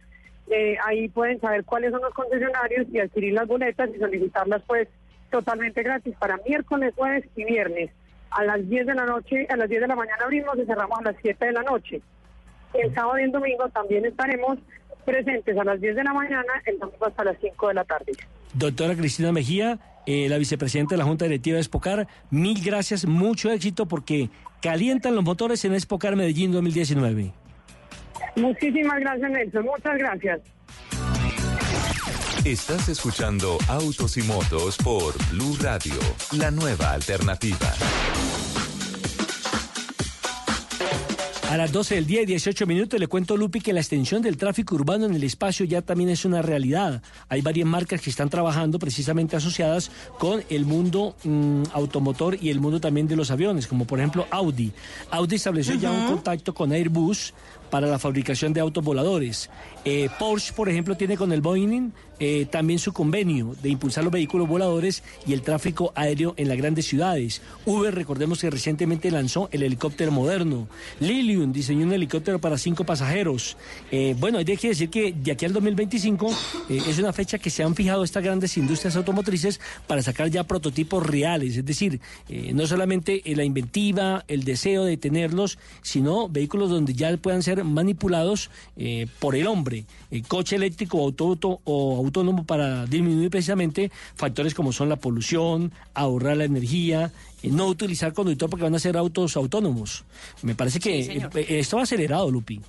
[0.48, 4.88] eh, ahí pueden saber cuáles son los concesionarios y adquirir las boletas y solicitarlas pues
[5.30, 7.92] totalmente gratis para miércoles, jueves y viernes.
[8.32, 11.00] A las 10 de la noche, a las 10 de la mañana abrimos y cerramos
[11.00, 12.02] a las 7 de la noche.
[12.81, 14.57] El sábado y el domingo también estaremos
[15.06, 18.11] presentes a las 10 de la mañana, el domingo hasta las 5 de la tarde.
[18.53, 23.52] Doctora Cristina Mejía, eh, la vicepresidenta de la Junta Directiva de Espocar, mil gracias, mucho
[23.52, 24.30] éxito porque
[24.61, 27.31] calientan los motores en Espocar Medellín 2019.
[28.35, 29.65] Muchísimas gracias, Nelson.
[29.65, 30.41] Muchas gracias.
[32.43, 35.95] Estás escuchando Autos y Motos por Blue Radio,
[36.38, 37.73] la nueva alternativa.
[41.56, 44.36] A las 12 del día y 18 minutos le cuento, Lupi, que la extensión del
[44.36, 47.02] tráfico urbano en el espacio ya también es una realidad.
[47.30, 52.60] Hay varias marcas que están trabajando precisamente asociadas con el mundo mm, automotor y el
[52.60, 54.73] mundo también de los aviones, como por ejemplo Audi.
[55.11, 57.34] Audi estableció ya un contacto con Airbus
[57.70, 59.50] para la fabricación de autos voladores.
[59.84, 64.14] Eh, Porsche, por ejemplo, tiene con el Boeing eh, también su convenio de impulsar los
[64.14, 67.42] vehículos voladores y el tráfico aéreo en las grandes ciudades.
[67.66, 70.70] Uber, recordemos que recientemente lanzó el helicóptero moderno.
[71.02, 73.58] Lilium diseñó un helicóptero para cinco pasajeros.
[73.92, 76.30] Eh, bueno, hay que decir que de aquí al 2025
[76.70, 80.46] eh, es una fecha que se han fijado estas grandes industrias automotrices para sacar ya
[80.46, 82.00] prototipos reales, es decir,
[82.54, 88.49] no solamente la inventiva, el deseo de tenerlos, sino vehículos donde ya puedan ser manipulados
[88.77, 89.86] eh, por el hombre.
[90.11, 95.72] El coche eléctrico o, auto- o autónomo para disminuir precisamente factores como son la polución,
[95.94, 97.11] ahorrar la energía,
[97.44, 100.03] eh, no utilizar conductor porque van a ser autos autónomos.
[100.41, 102.61] Me parece que Sí, eh, esto va acelerado, Lupi.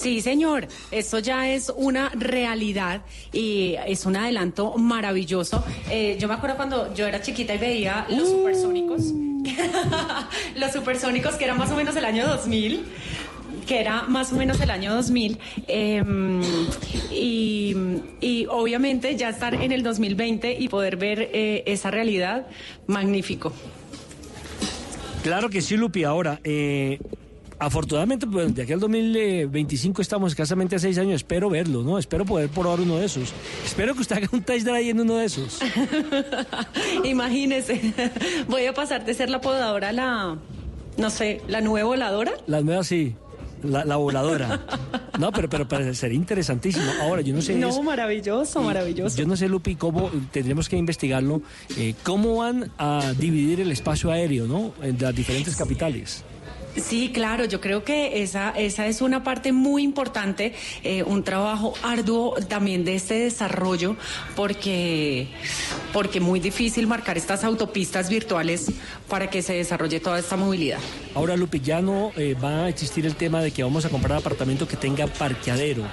[0.00, 3.02] Sí, señor, esto ya es una realidad
[3.34, 5.62] y es un adelanto maravilloso.
[5.90, 9.12] Eh, yo me acuerdo cuando yo era chiquita y veía los supersónicos,
[10.56, 12.82] los supersónicos que era más o menos el año 2000
[13.66, 16.02] que era más o menos el año 2000 eh,
[17.10, 17.76] y,
[18.22, 22.46] y obviamente ya estar en el 2020 y poder ver eh, esa realidad,
[22.86, 23.52] magnífico.
[25.22, 26.04] Claro que sí, Lupi.
[26.04, 26.98] Ahora, eh,
[27.60, 31.14] afortunadamente, pues, de aquí al 2025 estamos escasamente a seis años.
[31.16, 31.98] Espero verlo, ¿no?
[31.98, 33.32] Espero poder probar uno de esos.
[33.64, 35.60] Espero que usted haga un test drive en uno de esos.
[37.04, 37.92] Imagínese,
[38.48, 40.38] voy a pasar de ser la podadora a la,
[40.96, 42.32] no sé, la nube voladora.
[42.46, 43.14] Las nuevas sí.
[43.62, 44.58] La, la voladora.
[45.18, 46.86] No, pero, pero, pero sería interesantísimo.
[47.02, 47.54] Ahora, yo no sé.
[47.56, 49.18] No, es- maravilloso, maravilloso.
[49.18, 51.42] Yo no sé, Lupi, cómo tendremos que investigarlo.
[51.76, 54.72] eh, ¿Cómo van a dividir el espacio aéreo, ¿no?
[54.82, 56.24] En las diferentes capitales.
[56.80, 61.74] Sí, claro, yo creo que esa, esa es una parte muy importante, eh, un trabajo
[61.82, 63.96] arduo también de este desarrollo,
[64.36, 65.28] porque,
[65.92, 68.70] porque muy difícil marcar estas autopistas virtuales
[69.08, 70.78] para que se desarrolle toda esta movilidad.
[71.14, 74.18] Ahora, Lupi, ya no eh, va a existir el tema de que vamos a comprar
[74.18, 75.84] apartamento que tenga parqueadero,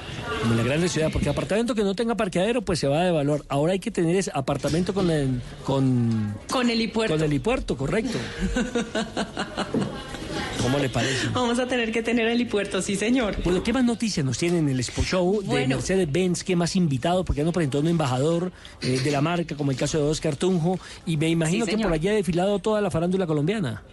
[0.41, 3.11] como en la grande ciudad, porque apartamento que no tenga parqueadero, pues se va de
[3.11, 3.45] valor.
[3.49, 7.13] Ahora hay que tener ese apartamento con el, con, Con el helipuerto.
[7.13, 8.17] con el helipuerto, correcto.
[10.61, 11.29] ¿Cómo le parece?
[11.33, 13.35] Vamos a tener que tener helipuerto, sí, señor.
[13.43, 15.75] Bueno, ¿qué más noticias nos tienen en el Expo Show de Bueno.
[15.75, 16.43] Mercedes-Benz?
[16.43, 17.23] ¿Qué más invitado?
[17.23, 18.51] Porque ya nos presentó un embajador
[18.81, 21.77] eh, de la marca, como el caso de Oscar Tunjo, y me imagino Sí, que
[21.83, 23.83] por allá ha desfilado toda la farándula colombiana.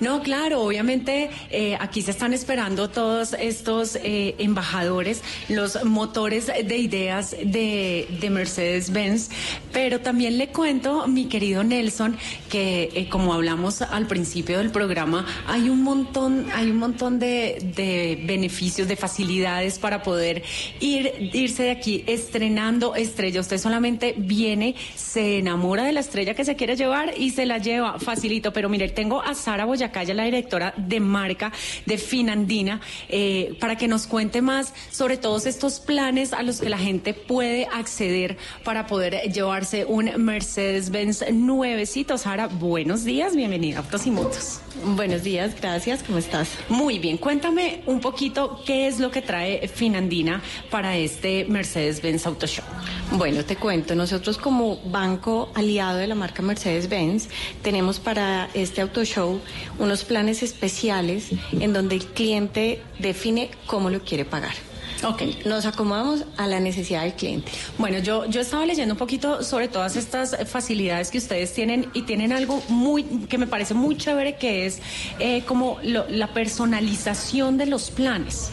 [0.00, 6.76] No, claro, obviamente eh, aquí se están esperando todos estos eh, embajadores, los motores de
[6.76, 9.30] ideas de, de Mercedes-Benz,
[9.72, 12.16] pero también le cuento, mi querido Nelson,
[12.48, 17.58] que eh, como hablamos al principio del programa, hay un montón, hay un montón de,
[17.76, 20.42] de beneficios, de facilidades para poder
[20.80, 23.40] ir, irse de aquí estrenando estrella.
[23.40, 27.58] Usted solamente viene, se enamora de la estrella que se quiere llevar y se la
[27.58, 28.52] lleva facilito.
[28.52, 31.50] Pero mire, tengo a Sara Boyacaya, la directora de marca
[31.86, 36.68] de Finandina, eh, para que nos cuente más sobre todos estos planes a los que
[36.68, 42.18] la gente puede acceder para poder llevarse un Mercedes-Benz nuevecito.
[42.18, 44.60] Sara, buenos días, bienvenida a Autos y Motos.
[44.84, 46.50] Buenos días, gracias, ¿cómo estás?
[46.68, 52.46] Muy bien, cuéntame un poquito qué es lo que trae Finandina para este Mercedes-Benz Auto
[52.46, 52.64] Show.
[53.12, 57.28] Bueno, te cuento, nosotros como banco aliado de la marca Mercedes-Benz
[57.62, 59.37] tenemos para este auto show
[59.78, 64.54] unos planes especiales en donde el cliente define cómo lo quiere pagar.
[65.04, 65.22] Ok.
[65.46, 67.52] Nos acomodamos a la necesidad del cliente.
[67.78, 72.02] Bueno, yo, yo estaba leyendo un poquito sobre todas estas facilidades que ustedes tienen y
[72.02, 74.80] tienen algo muy que me parece muy chévere que es
[75.20, 78.50] eh, como lo- la personalización de los planes.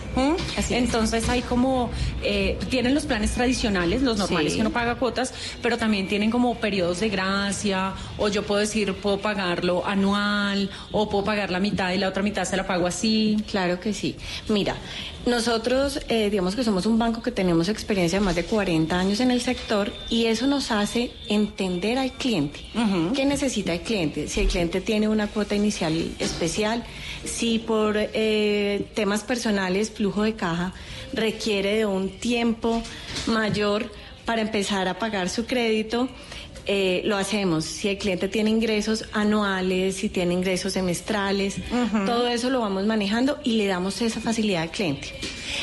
[0.69, 1.89] Entonces hay como,
[2.23, 4.57] eh, tienen los planes tradicionales, los normales Sí.
[4.57, 8.93] que uno paga cuotas, pero también tienen como periodos de gracia o yo puedo decir,
[8.93, 12.88] puedo pagarlo anual o puedo pagar la mitad y la otra mitad se la pago
[12.88, 13.38] así.
[13.49, 14.15] Claro que sí.
[14.47, 14.76] Mira,
[15.26, 19.19] nosotros eh, digamos que somos un banco que tenemos experiencia de más de 40 años
[19.19, 22.60] en el sector y eso nos hace entender al cliente.
[23.15, 24.27] ¿Qué necesita el cliente?
[24.27, 26.84] Si el cliente tiene una cuota inicial especial,
[27.23, 30.73] si por eh, temas personales, flujo de caja,
[31.14, 32.84] requiere de un tiempo
[33.27, 33.91] mayor
[34.26, 36.10] para empezar a pagar su crédito.
[36.65, 37.65] Eh, lo hacemos.
[37.65, 41.57] Si el cliente tiene ingresos anuales, si tiene ingresos semestrales,
[42.05, 45.13] todo eso lo vamos manejando y le damos esa facilidad al cliente.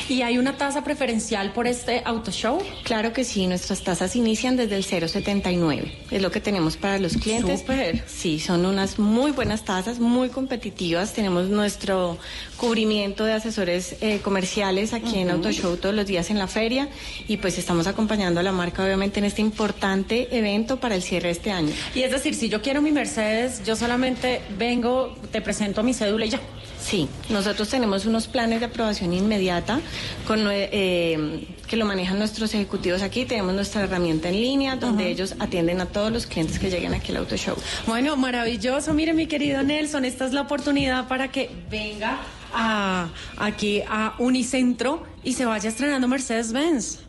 [0.09, 2.59] ¿Y hay una tasa preferencial por este auto show?
[2.83, 5.91] Claro que sí, nuestras tasas inician desde el 0,79.
[6.11, 7.61] Es lo que tenemos para los clientes.
[7.61, 8.03] Súper.
[8.07, 11.13] Sí, son unas muy buenas tasas, muy competitivas.
[11.13, 12.17] Tenemos nuestro
[12.57, 15.37] cubrimiento de asesores eh, comerciales aquí en Ujú.
[15.37, 16.89] Auto Show todos los días en la feria
[17.27, 21.27] y pues estamos acompañando a la marca obviamente en este importante evento para el cierre
[21.27, 21.73] de este año.
[21.95, 26.25] Y es decir, si yo quiero mi Mercedes, yo solamente vengo, te presento mi cédula
[26.25, 26.39] y ya.
[26.83, 29.79] Sí, nosotros tenemos unos planes de aprobación inmediata
[30.27, 33.23] con, nue- eh, que lo manejan nuestros ejecutivos aquí.
[33.25, 37.11] Tenemos nuestra herramienta en línea donde ellos atienden a todos los clientes que lleguen aquí
[37.11, 37.55] al Auto Show.
[37.87, 38.93] Bueno, maravilloso.
[38.93, 42.19] Mire, mi querido Nelson, esta es la oportunidad para que venga
[42.53, 43.07] a,
[43.37, 46.99] aquí a Unicentro y se vaya estrenando Mercedes-Benz.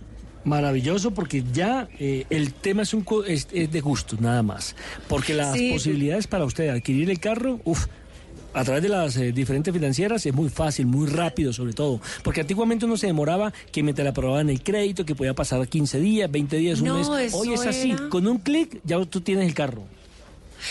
[0.45, 4.77] Maravilloso porque ya eh, el tema es, un, co- es, es de gusto, nada más.
[5.09, 5.73] Porque las Sí.
[5.73, 7.87] posibilidades para usted adquirir el carro, uff,
[8.55, 12.01] a través de las eh, diferentes financieras es muy fácil, muy rápido sobre todo.
[12.23, 16.01] Porque antiguamente uno se demoraba que mientras le aprobaban el crédito, que podía pasar 15
[16.01, 17.35] días, 20 días, un No, mes.
[17.35, 19.83] Hoy es así, con un clic ya tú tienes el carro.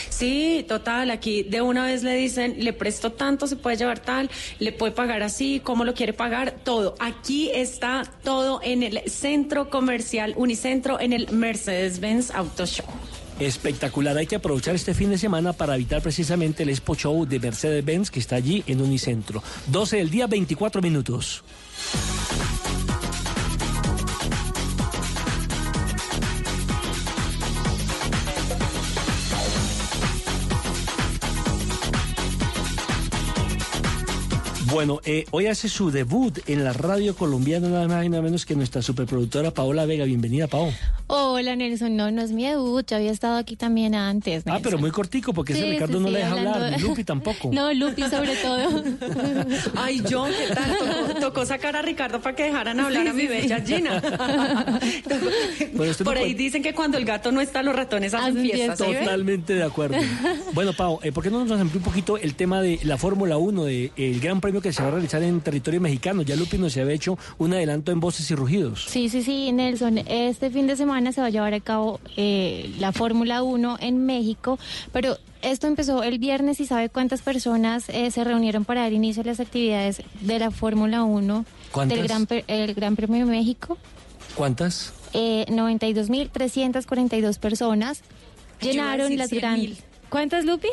[0.10, 1.12] Sí, total.
[1.12, 4.30] Aquí de una vez le dicen, le presto tanto, se puede llevar tal,
[4.60, 6.96] le puede pagar así, cómo lo quiere pagar, todo.
[7.00, 12.86] Aquí está todo en el centro comercial Unicentro, en el Mercedes-Benz Auto Show.
[13.40, 17.40] Espectacular, hay que aprovechar este fin de semana para evitar precisamente el Expo Show de
[17.40, 19.44] Mercedes-Benz que está allí en Unicentro.
[19.68, 21.44] 12 del día, 24 minutos.
[34.74, 38.44] Bueno, eh, hoy hace su debut en la radio colombiana, nada más y nada menos
[38.44, 40.04] que nuestra superproductora Paola Vega.
[40.06, 40.74] Bienvenida, Pao.
[41.06, 44.44] Hola Nelson, no, no es mi debut, yo había estado aquí también antes.
[44.48, 46.80] Ah, pero muy cortico, porque ese Ricardo sí, no sí, le deja hablando hablar, ni
[46.88, 47.50] Lupi tampoco.
[47.54, 48.84] No, Lupi sobre todo.
[49.76, 50.78] Ay, John, ¿qué tal?
[50.80, 54.02] Tocó, tocó sacar a Ricardo para que dejaran hablar a mi bella Gina.
[55.74, 58.80] No Por ahí puede- dicen que cuando el gato no está, los ratones hacen fiestas.
[58.80, 59.00] ¿sí ve?
[59.00, 59.98] Totalmente de acuerdo.
[60.54, 63.38] Bueno, Pau, eh, ¿por qué no nos amplía un poquito el tema de la Fórmula
[63.38, 66.24] 1, de, el gran premio que se va a realizar en territorio mexicano?
[66.24, 68.86] Ya Lupi nos había hecho un adelanto en voces y rugidos.
[68.90, 70.00] Sí, sí, sí, Nelson.
[70.00, 74.06] Este fin de semana se va a llevar a cabo eh, la Fórmula 1 en
[74.08, 74.58] México,
[74.92, 79.22] pero esto empezó el viernes y ¿sabe cuántas personas eh, se reunieron para dar inicio
[79.22, 81.98] a las actividades de la Fórmula 1 ¿Cuántas?
[81.98, 83.78] del Gran, el Gran Premio de México?
[84.36, 84.94] ¿Cuántas?
[85.14, 88.02] Eh, 92.342 personas
[88.62, 89.38] llenaron las 100.000.
[89.40, 89.84] grandes.
[90.10, 90.70] ¿Cuántas, Lupi?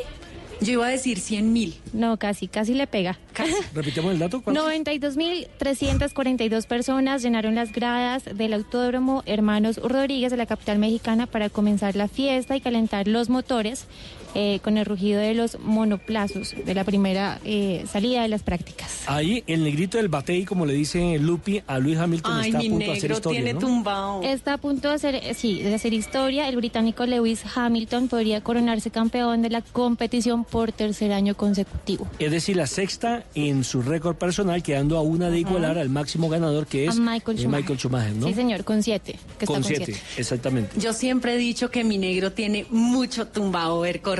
[0.61, 1.74] Yo iba a decir 100 mil.
[1.93, 3.19] No, casi, casi le pega.
[3.74, 4.43] Repitemos el dato.
[4.43, 4.65] ¿cuántas?
[4.65, 11.97] 92.342 personas llenaron las gradas del Autódromo Hermanos Rodríguez de la capital mexicana para comenzar
[11.97, 13.87] la fiesta y calentar los motores
[14.35, 19.02] eh, con el rugido de los monoplazos de la primera eh, salida de las prácticas.
[19.07, 22.62] Ahí el negrito del batey, como le dice Lupi, a Luis Hamilton Ay, está a
[22.62, 23.59] punto de hacer negro historia, tiene ¿no?
[23.59, 24.23] tumbado.
[24.23, 26.48] Está a punto de hacer, eh, sí, de hacer historia.
[26.48, 32.07] El británico Lewis Hamilton podría coronarse campeón de la competición por tercer año consecutivo.
[32.20, 36.28] Es decir, la sexta en su récord personal, quedando a una de igualar al máximo
[36.28, 37.62] ganador que es Michael eh, Schumacher.
[37.62, 38.27] Michael Schumacher, ¿no?
[38.28, 39.19] Sí, señor, con siete.
[39.39, 40.01] Que con está con siete, siete.
[40.20, 40.78] exactamente.
[40.78, 44.20] Yo siempre he dicho que mi negro tiene mucho tumbado ver correr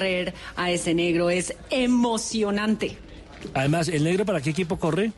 [0.57, 1.31] a ese negro.
[1.31, 2.97] Es emocionante.
[3.55, 5.13] Además, ¿el negro para qué equipo corre?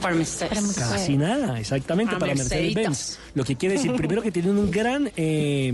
[0.00, 0.74] Para Mercedes.
[0.76, 2.34] Casi nada, exactamente, A para.
[2.34, 3.18] Mercedes-Benz.
[3.34, 5.72] Lo que quiere decir, primero, que tienen un gran eh,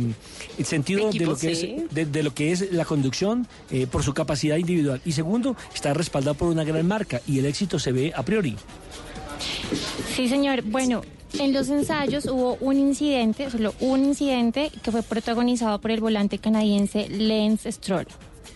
[0.62, 1.77] sentido de lo, que sí.
[1.78, 5.01] es, de, de lo que es la conducción eh, por su capacidad individual.
[5.05, 8.56] Y segundo, está respaldado por una gran marca y el éxito se ve a priori.
[10.15, 10.62] Sí, señor.
[10.62, 11.02] Bueno,
[11.34, 16.38] en los ensayos hubo un incidente, solo un incidente que fue protagonizado por el volante
[16.38, 18.06] canadiense Lance Stroll.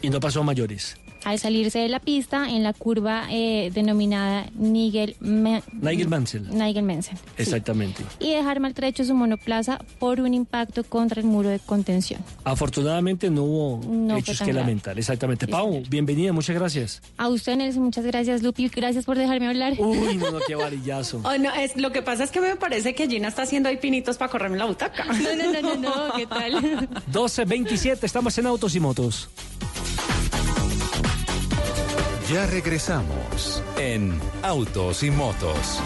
[0.01, 0.97] Y no pasó a mayores.
[1.25, 6.49] Al salirse de la pista en la curva eh, denominada Nigel, Ma- Nigel Mansell.
[6.51, 7.23] Nigel Mansell, sí.
[7.39, 8.03] Exactamente.
[8.19, 12.21] y dejar maltrecho su monoplaza por un impacto contra el muro de contención.
[12.45, 14.61] Afortunadamente no hubo No hechos que grave.
[14.61, 14.99] lamentar.
[14.99, 15.47] Exactamente.
[15.47, 17.01] Pau, bienvenida, muchas gracias.
[17.17, 18.69] A usted, Nelson, muchas gracias, Lupi.
[18.69, 19.75] Gracias por dejarme hablar.
[19.79, 21.21] Uy, no, no, qué varillazo.
[21.25, 23.77] Oh, no, es, lo que pasa es que me parece que Gina está haciendo ahí
[23.77, 25.05] pinitos para correrme la butaca.
[25.05, 25.77] No, no, no, no,
[26.09, 26.55] no, ¿qué tal?
[27.13, 29.29] 12.27, estamos en Autos y Motos.
[32.33, 35.83] Ya regresamos en Autos y Motos.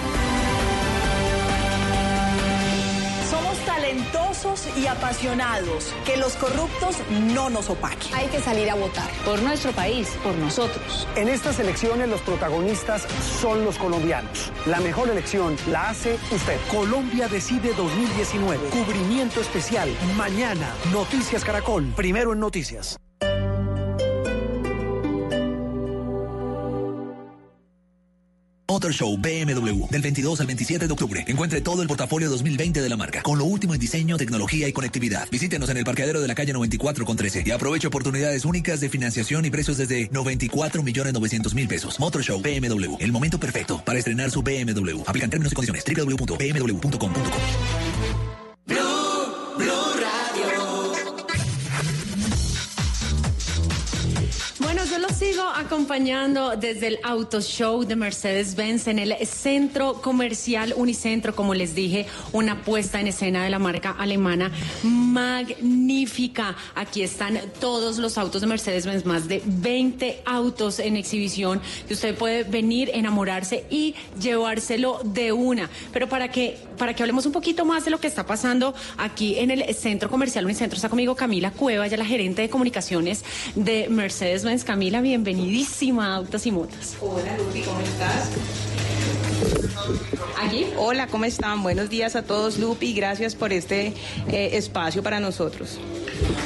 [3.28, 5.92] Somos talentosos y apasionados.
[6.04, 6.98] Que los corruptos
[7.34, 8.14] no nos opaquen.
[8.14, 9.10] Hay que salir a votar.
[9.24, 11.08] Por nuestro país, por nosotros.
[11.16, 13.08] En estas elecciones los protagonistas
[13.40, 14.52] son los colombianos.
[14.66, 16.60] La mejor elección la hace usted.
[16.70, 18.68] Colombia decide 2019.
[18.68, 19.88] Cubrimiento especial.
[20.16, 20.72] Mañana.
[20.92, 21.92] Noticias Caracol.
[21.96, 23.00] Primero en noticias.
[28.68, 31.24] Motor Show BMW del 22 al 27 de octubre.
[31.26, 34.72] Encuentre todo el portafolio 2020 de la marca con lo último en diseño, tecnología y
[34.72, 35.28] conectividad.
[35.30, 38.88] Visítenos en el parqueadero de la calle 94 con 13 y aproveche oportunidades únicas de
[38.88, 42.00] financiación y precios desde 94 millones 900 mil pesos.
[42.00, 45.02] Motor Show BMW, el momento perfecto para estrenar su BMW.
[45.06, 45.84] Aplican términos y condiciones.
[45.84, 47.10] www.bmw.com.co.
[55.54, 62.06] acompañando desde el Auto Show de Mercedes-Benz en el centro comercial Unicentro, como les dije,
[62.32, 64.50] una puesta en escena de la marca alemana
[64.82, 66.56] magnífica.
[66.74, 72.14] Aquí están todos los autos de Mercedes-Benz, más de 20 autos en exhibición que usted
[72.16, 75.70] puede venir, enamorarse y llevárselo de una.
[75.92, 79.38] Pero para que para que hablemos un poquito más de lo que está pasando aquí
[79.38, 83.24] en el centro comercial Unicentro, está conmigo Camila Cueva, ya la gerente de comunicaciones
[83.54, 84.64] de Mercedes-Benz.
[84.64, 86.96] Camila, bienvenidísima a Autos y Motos.
[87.00, 88.30] Hola, Lupi, ¿cómo estás?
[90.42, 90.66] ¿Aquí?
[90.78, 91.62] Hola, ¿cómo están?
[91.62, 92.92] Buenos días a todos, Lupi.
[92.92, 93.94] Gracias por este
[94.28, 95.78] eh, espacio para nosotros.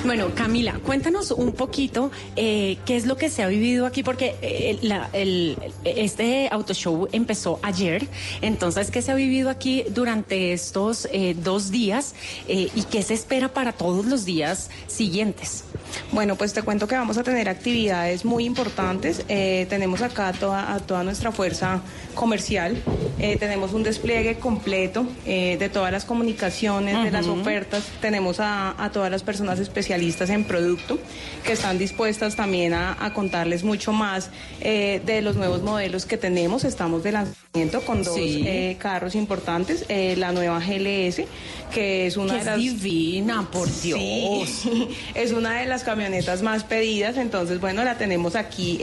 [0.04, 4.34] Bueno, Camila, cuéntanos un poquito eh, qué es lo que se ha vivido aquí, porque
[4.42, 8.08] eh, la- el- este auto show empezó ayer,
[8.40, 12.14] entonces, ¿qué se ha vivido aquí durante estos dos días
[12.48, 15.64] y qué se espera para todos los días siguientes?
[16.12, 19.24] Bueno, pues te cuento que vamos a tener actividades muy importantes.
[19.26, 21.82] Tenemos acá toda, a toda nuestra fuerza
[22.14, 22.79] comercial.
[23.18, 27.84] Eh, tenemos un despliegue completo eh, de todas las comunicaciones, de las ofertas.
[28.00, 30.98] Tenemos a, a todas las personas especialistas en producto
[31.44, 34.30] que están dispuestas también a, a contarles mucho más
[34.62, 36.64] eh, de los nuevos modelos que tenemos.
[36.64, 38.76] Estamos de lanzamiento con dos Sí.
[38.78, 39.84] carros importantes.
[40.16, 41.24] La nueva GLS,
[41.72, 42.56] que es una Que de las...
[42.58, 44.62] divina, por Sí, Dios.
[45.14, 48.78] es una de las camionetas más pedidas, entonces bueno, la tenemos aquí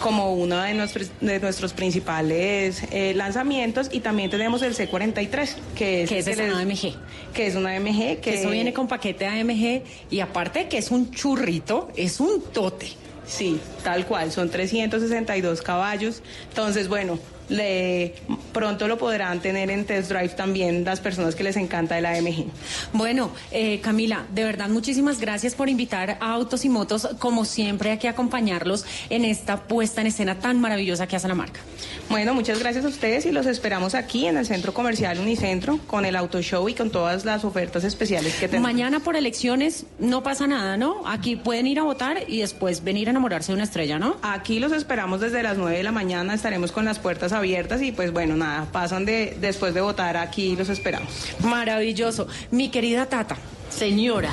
[0.00, 6.02] como uno de nuestros, de nuestros principales eh, lanzamientos y también tenemos el C43, que
[6.02, 6.94] es, Que es les- una AMG.
[7.32, 10.90] Que es una AMG, que, Que eso viene con paquete AMG y aparte que es
[10.90, 12.88] un churrito, es un tote.
[13.26, 16.22] Sí, tal cual, son 362 caballos.
[16.48, 17.18] Entonces, bueno,
[17.50, 18.14] le,
[18.52, 22.46] pronto lo podrán tener en test drive también las personas que les encanta el AMG.
[22.92, 27.90] Bueno, eh, Camila, de verdad muchísimas gracias por invitar a Autos y Motos, como siempre,
[27.90, 31.60] aquí a acompañarlos en esta puesta en escena tan maravillosa que hace la marca.
[32.08, 36.04] Bueno, muchas gracias a ustedes y los esperamos aquí en el Centro Comercial Unicentro con
[36.04, 38.70] el Auto Show y con todas las ofertas especiales que tenemos.
[38.70, 41.02] Mañana por elecciones no pasa nada, ¿no?
[41.06, 44.16] Aquí pueden ir a votar y después venir a enamorarse de una estrella, ¿no?
[44.22, 47.92] Aquí los esperamos desde las 9 de la mañana, estaremos con las puertas abiertas y
[47.92, 51.08] pues bueno, nada, pasan de después de votar aquí los esperamos.
[51.42, 52.26] Maravilloso.
[52.50, 53.36] Mi querida Tata,
[53.70, 54.30] señora,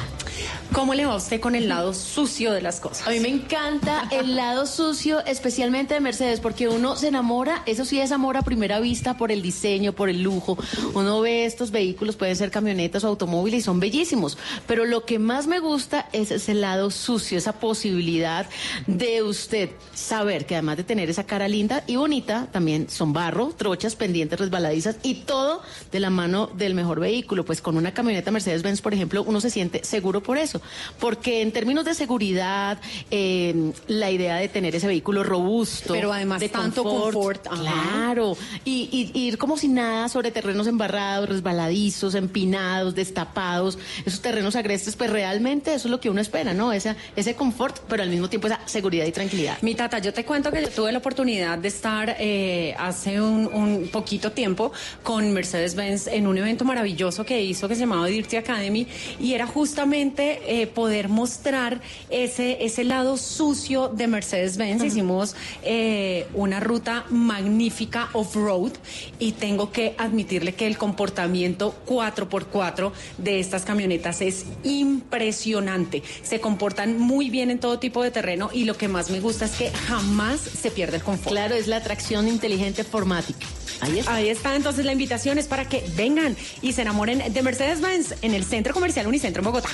[0.74, 3.08] ¿cómo le va a usted con el lado sucio de las cosas?
[3.08, 7.86] A mí me encanta el lado sucio, especialmente de Mercedes, porque uno se enamora, eso
[7.86, 10.58] sí es amor a primera vista por el diseño, por el lujo.
[10.94, 14.38] Uno ve estos vehículos, pueden ser camionetas o automóviles y son bellísimos,
[14.68, 18.48] pero lo que más me gusta es ese lado sucio, esa posibilidad
[18.86, 23.54] de usted saber que además de tener esa cara linda y bonita, también son barro,
[23.58, 25.62] trochas, pendientes, resbaladizas y todo
[25.92, 27.46] de la mano del mejor vehículo.
[27.46, 30.62] Pues con una camioneta Mercedes-Benz, por ejemplo, uno se siente seguro por eso,
[31.00, 32.80] porque en términos de seguridad,
[33.12, 39.12] eh, la idea de tener ese vehículo robusto, Pero además de tanto confort, claro, y,
[39.14, 45.10] y- ir como si nada sobre terrenos embarrados, resbaladizos, empinados, destapados, esos terrenos agrestes, pues
[45.10, 46.72] realmente eso es lo que uno espera, ¿no?
[46.74, 49.58] Esa, ese confort, pero al mismo tiempo esa seguridad y tranquilidad.
[49.62, 53.48] Mi tata, yo te cuento que yo tuve la oportunidad de estar eh, hace un,
[53.48, 54.72] un poquito tiempo
[55.04, 58.88] con Mercedes-Benz en un evento maravilloso que hizo que se llamaba Dirty Academy
[59.20, 64.84] y era justamente eh, poder mostrar ese, ese lado sucio de Mercedes-Benz.
[64.84, 68.72] Hicimos eh, una ruta magnífica off-road
[69.20, 76.04] y tengo que admitirle que el comportamiento 4x4 de estas camionetas es impresionante.
[76.24, 79.46] Se comportan muy bien en todo tipo de terreno y lo que más me gusta
[79.46, 81.32] es que jamás se pierde el confort.
[81.32, 83.46] Claro, es la atracción inteligente formática.
[83.82, 84.16] Ahí está.
[84.16, 88.34] Ahí está, entonces la invitación es para que vengan y se enamoren de Mercedes-Benz en
[88.34, 89.70] el Centro Comercial Unicentro en Bogotá.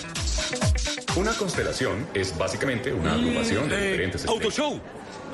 [1.16, 4.44] Una constelación es básicamente una agrupación de diferentes estrellas.
[4.44, 4.82] Autoshow.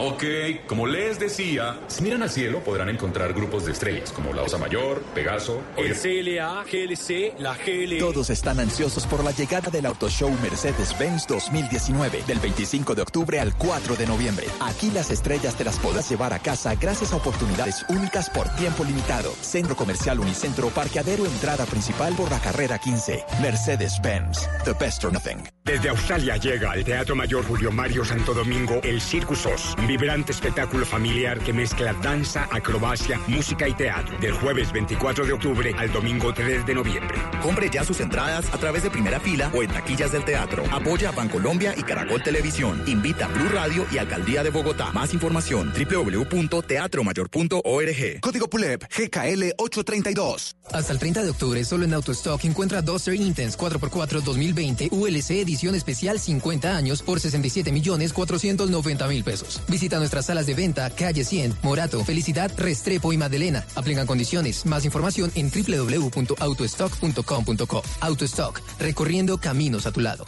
[0.01, 0.23] Ok,
[0.65, 4.57] como les decía, si miran al cielo podrán encontrar grupos de estrellas como la Osa
[4.57, 7.97] Mayor, Pegaso, El CLA, GLC, la GL.
[7.99, 13.41] Todos están ansiosos por la llegada del Auto Show Mercedes-Benz 2019, del 25 de octubre
[13.41, 14.47] al 4 de noviembre.
[14.61, 18.85] Aquí las estrellas te las podrás llevar a casa gracias a oportunidades únicas por tiempo
[18.85, 19.33] limitado.
[19.41, 23.25] Centro Comercial Unicentro, parqueadero entrada principal por la carrera 15.
[23.41, 25.43] Mercedes-Benz, the best or nothing.
[25.69, 30.85] Desde Australia llega al Teatro Mayor Julio Mario Santo Domingo el Circus Oz, vibrante espectáculo
[30.85, 34.19] familiar que mezcla danza, acrobacia, música y teatro.
[34.19, 37.17] Del jueves 24 de octubre al domingo 3 de noviembre.
[37.41, 40.63] Compre ya sus entradas a través de primera fila o en taquillas del teatro.
[40.71, 42.83] Apoya a Bancolombia y Caracol Televisión.
[42.85, 44.91] Invita a Blue Radio y Alcaldía de Bogotá.
[44.91, 48.19] Más información www.teatromayor.org.
[48.21, 50.55] Código PULEP GKL 832.
[50.71, 55.73] Hasta el 30 de octubre, solo en AutoStock encuentra Duster Intense 4x4 2020 ULC edición
[55.73, 59.59] especial 50 años por 67 millones 490 mil pesos.
[59.69, 63.63] Visita nuestras salas de venta, calle 100, Morato, Felicidad, Restrepo y Madelena.
[63.75, 64.65] Aplican condiciones.
[64.65, 67.83] Más información en www.autostock.com.co.
[68.01, 70.25] AutoStock, recorriendo caminos a tu lado.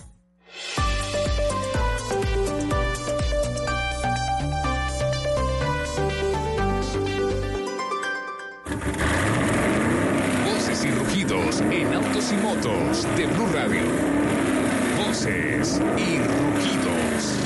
[10.46, 13.82] Voces y rugidos en autos y motos de Blue Radio.
[15.04, 17.41] Voces y rugidos.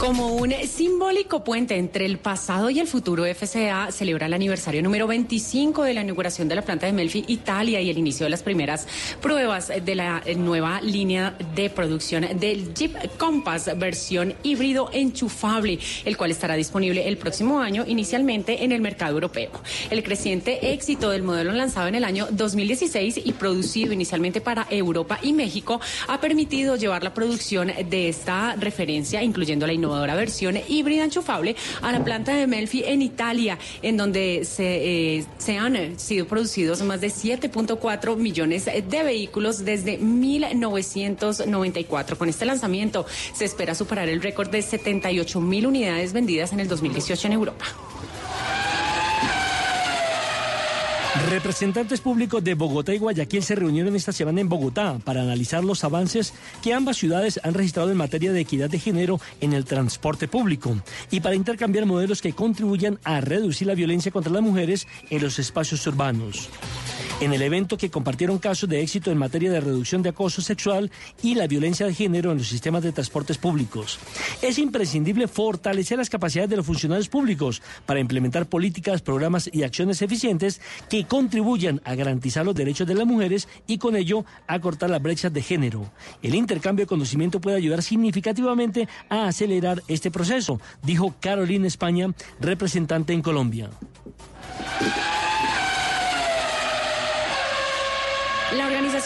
[0.00, 5.06] Como un simbólico puente entre el pasado y el futuro, FCA celebra el aniversario número
[5.06, 8.42] 25 de la inauguración de la planta de Melfi, Italia, y el inicio de las
[8.42, 8.88] primeras
[9.20, 16.30] pruebas de la nueva línea de producción del Jeep Compass versión híbrido enchufable, el cual
[16.30, 19.50] estará disponible el próximo año, inicialmente en el mercado europeo.
[19.90, 25.18] El creciente éxito del modelo lanzado en el año 2016 y producido inicialmente para Europa
[25.20, 25.78] y México
[26.08, 31.92] ha permitido llevar la producción de esta referencia, incluyendo la innovación versión híbrida enchufable a
[31.92, 37.00] la planta de Melfi en Italia, en donde se, eh, se han sido producidos más
[37.00, 42.18] de 7.4 millones de vehículos desde 1994.
[42.18, 46.68] Con este lanzamiento se espera superar el récord de 78 mil unidades vendidas en el
[46.68, 47.64] 2018 en Europa.
[51.28, 55.82] Representantes públicos de Bogotá y Guayaquil se reunieron esta semana en Bogotá para analizar los
[55.82, 56.32] avances
[56.62, 60.76] que ambas ciudades han registrado en materia de equidad de género en el transporte público
[61.10, 65.38] y para intercambiar modelos que contribuyan a reducir la violencia contra las mujeres en los
[65.38, 66.48] espacios urbanos.
[67.20, 70.90] En el evento que compartieron casos de éxito en materia de reducción de acoso sexual
[71.22, 73.98] y la violencia de género en los sistemas de transportes públicos.
[74.40, 80.00] Es imprescindible fortalecer las capacidades de los funcionarios públicos para implementar políticas, programas y acciones
[80.00, 84.88] eficientes que contribuyan a garantizar los derechos de las mujeres y con ello a cortar
[84.88, 85.92] las brechas de género.
[86.22, 93.12] El intercambio de conocimiento puede ayudar significativamente a acelerar este proceso, dijo Carolina España, representante
[93.12, 93.68] en Colombia.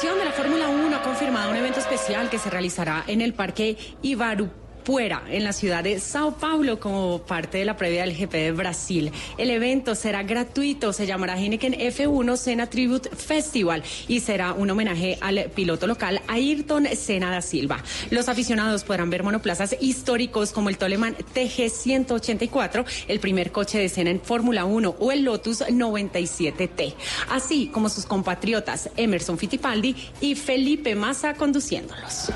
[0.02, 3.76] De la Fórmula 1 ha confirmado un evento especial que se realizará en el Parque
[4.02, 4.50] Ibaru
[4.84, 8.52] Puera, en la ciudad de Sao Paulo, como parte de la previa del GP de
[8.52, 9.12] Brasil.
[9.38, 15.16] El evento será gratuito, se llamará Heineken F1 Sena Tribute Festival y será un homenaje
[15.22, 17.82] al piloto local Ayrton Senna da Silva.
[18.10, 23.88] Los aficionados podrán ver monoplazas históricos como el Toleman TG 184, el primer coche de
[23.88, 26.94] Senna en Fórmula 1 o el Lotus 97T,
[27.30, 32.30] así como sus compatriotas Emerson Fittipaldi y Felipe Massa conduciéndolos.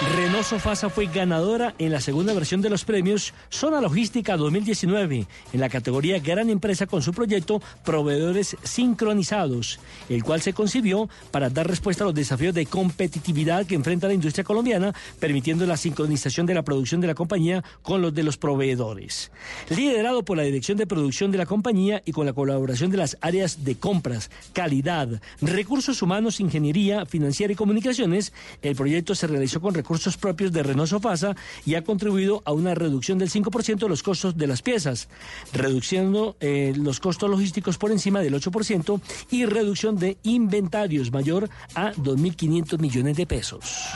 [0.00, 5.60] Renault Sofasa fue ganadora en la segunda versión de los premios Zona Logística 2019 en
[5.60, 9.78] la categoría Gran Empresa con su proyecto Proveedores Sincronizados,
[10.08, 14.14] el cual se concibió para dar respuesta a los desafíos de competitividad que enfrenta la
[14.14, 18.38] industria colombiana, permitiendo la sincronización de la producción de la compañía con los de los
[18.38, 19.30] proveedores.
[19.68, 23.18] Liderado por la Dirección de Producción de la compañía y con la colaboración de las
[23.20, 28.32] áreas de compras, calidad, recursos humanos, ingeniería, financiera y comunicaciones,
[28.62, 31.34] el proyecto se realizó con recursos recursos propios de Renault Sofasa
[31.66, 35.08] y ha contribuido a una reducción del 5% de los costos de las piezas,
[35.52, 39.00] reduciendo eh, los costos logísticos por encima del 8%
[39.32, 43.88] y reducción de inventarios mayor a 2.500 millones de pesos.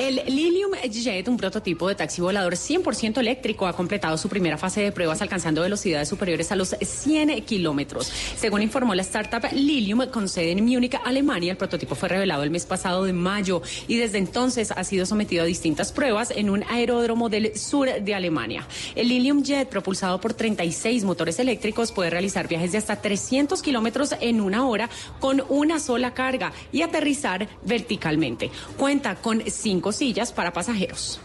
[0.00, 4.80] El Lilium Jet, un prototipo de taxi volador 100% eléctrico, ha completado su primera fase
[4.80, 8.10] de pruebas alcanzando velocidades superiores a los 100 kilómetros.
[8.34, 12.50] Según informó la startup Lilium, con sede en Múnich, Alemania, el prototipo fue revelado el
[12.50, 16.64] mes pasado de mayo y desde entonces ha sido sometido a distintas pruebas en un
[16.70, 18.66] aeródromo del sur de Alemania.
[18.94, 24.14] El Lilium Jet, propulsado por 36 motores eléctricos, puede realizar viajes de hasta 300 kilómetros
[24.18, 28.50] en una hora con una sola carga y aterrizar verticalmente.
[28.78, 31.20] Cuenta con cinco sillas para pasajeros.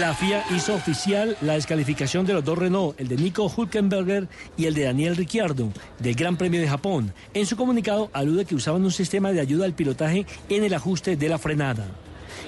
[0.00, 4.26] La FIA hizo oficial la descalificación de los dos Renault, el de Nico Hulkenberger
[4.56, 7.14] y el de Daniel Ricciardo, del Gran Premio de Japón.
[7.34, 11.16] En su comunicado alude que usaban un sistema de ayuda al pilotaje en el ajuste
[11.16, 11.86] de la frenada.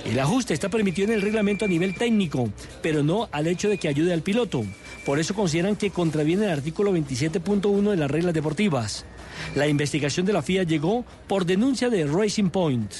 [0.04, 2.50] El ajuste está permitido en el reglamento a nivel técnico,
[2.82, 4.64] pero no al hecho de que ayude al piloto.
[5.06, 9.04] Por eso consideran que contraviene el artículo 27.1 de las reglas deportivas.
[9.54, 12.92] La investigación de la FIA llegó por denuncia de Racing Point.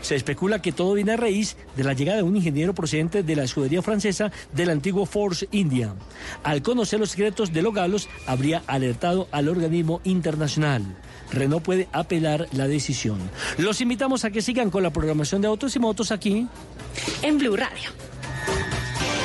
[0.00, 3.36] Se especula que todo viene a raíz de la llegada de un ingeniero procedente de
[3.36, 5.94] la escudería francesa del antiguo Force India.
[6.42, 10.96] Al conocer los secretos de los galos, habría alertado al organismo internacional.
[11.32, 13.18] Renault puede apelar la decisión.
[13.58, 16.46] Los invitamos a que sigan con la programación de autos y motos aquí
[17.22, 17.90] en Blue Radio.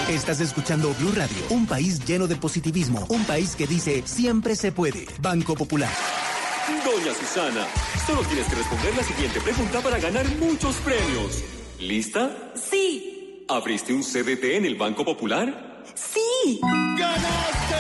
[0.10, 4.72] Estás escuchando Blue Radio, un país lleno de positivismo, un país que dice siempre se
[4.72, 5.08] puede.
[5.22, 5.92] Banco Popular.
[6.94, 7.66] Doña Susana,
[8.06, 11.44] solo tienes que responder la siguiente pregunta para ganar muchos premios.
[11.80, 12.54] ¿Lista?
[12.54, 13.44] Sí.
[13.50, 15.82] ¿Abriste un CDT en el Banco Popular?
[15.96, 16.60] Sí.
[16.62, 17.76] ¡Ganaste!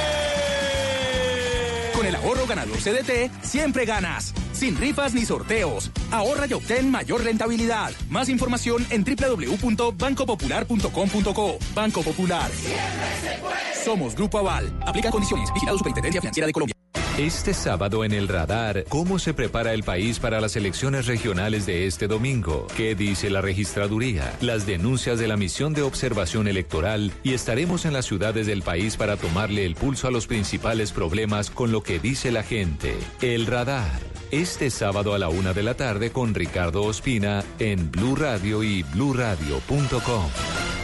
[1.95, 4.33] Con el ahorro ganador CDT, siempre ganas.
[4.51, 5.91] Sin rifas ni sorteos.
[6.09, 7.91] Ahorra y obtén mayor rentabilidad.
[8.09, 11.59] Más información en www.bancopopular.com.co.
[11.75, 12.49] Banco Popular.
[12.51, 12.81] Siempre
[13.21, 13.75] se puede.
[13.85, 14.75] Somos Grupo Aval.
[14.87, 15.53] Aplica condiciones.
[15.53, 16.73] Vigilado Superintendencia Financiera de Colombia.
[17.17, 21.85] Este sábado en el radar, ¿cómo se prepara el país para las elecciones regionales de
[21.85, 22.65] este domingo?
[22.75, 24.35] ¿Qué dice la registraduría?
[24.41, 28.97] Las denuncias de la misión de observación electoral y estaremos en las ciudades del país
[28.97, 32.97] para tomarle el pulso a los principales problemas con lo que dice la gente.
[33.21, 34.01] El radar.
[34.31, 38.81] Este sábado a la una de la tarde con Ricardo Ospina en Blue Radio y
[38.81, 40.25] bluradio.com.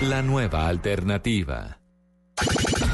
[0.03, 1.79] La nueva alternativa.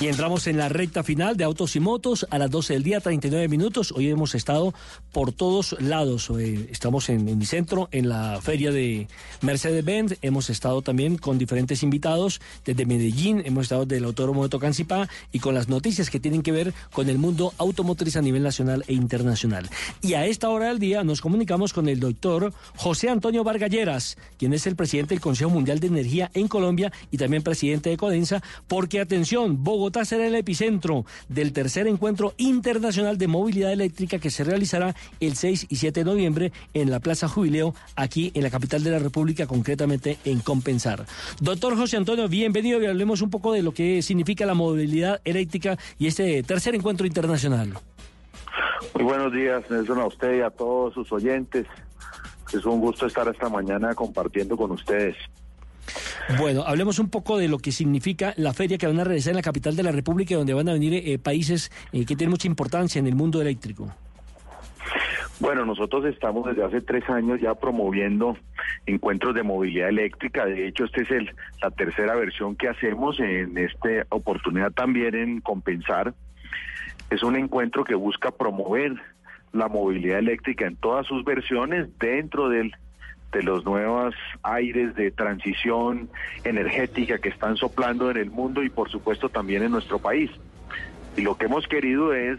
[0.00, 3.00] Y entramos en la recta final de Autos y Motos a las 12 del día,
[3.00, 3.92] 39 minutos.
[3.92, 4.74] Hoy hemos estado
[5.12, 6.30] por todos lados.
[6.36, 9.06] Eh, estamos en, mi centro, en la feria de
[9.42, 10.16] Mercedes-Benz.
[10.20, 13.40] Hemos estado también con diferentes invitados desde Medellín.
[13.44, 17.08] Hemos estado del Autódromo de Tocancipá y con las noticias que tienen que ver con
[17.08, 19.70] el mundo automotriz a nivel nacional e internacional.
[20.02, 24.54] Y a esta hora del día nos comunicamos con el doctor José Antonio Vargalleras, quien
[24.54, 28.42] es el presidente del Consejo Mundial de Energía en Colombia y también presidente de Codensa,
[28.66, 34.30] porque atención, Bogotá Bogotá será el epicentro del tercer encuentro internacional de movilidad eléctrica que
[34.30, 38.50] se realizará el 6 y 7 de noviembre en la Plaza Jubileo, aquí en la
[38.50, 41.04] capital de la República, concretamente en Compensar.
[41.42, 45.76] Doctor José Antonio, bienvenido y hablemos un poco de lo que significa la movilidad eléctrica
[45.98, 47.74] y este tercer encuentro internacional.
[48.94, 51.66] Muy buenos días, Nelson, a usted y a todos sus oyentes.
[52.54, 55.14] Es un gusto estar esta mañana compartiendo con ustedes.
[56.38, 59.36] Bueno, hablemos un poco de lo que significa la feria que van a realizar en
[59.36, 62.48] la capital de la República, donde van a venir eh, países eh, que tienen mucha
[62.48, 63.94] importancia en el mundo eléctrico.
[65.40, 68.38] Bueno, nosotros estamos desde hace tres años ya promoviendo
[68.86, 70.46] encuentros de movilidad eléctrica.
[70.46, 71.30] De hecho, esta es el,
[71.60, 76.14] la tercera versión que hacemos en esta oportunidad también en Compensar.
[77.10, 78.94] Es un encuentro que busca promover
[79.52, 82.72] la movilidad eléctrica en todas sus versiones dentro del
[83.34, 86.08] de los nuevos aires de transición
[86.44, 90.30] energética que están soplando en el mundo y por supuesto también en nuestro país.
[91.16, 92.38] Y lo que hemos querido es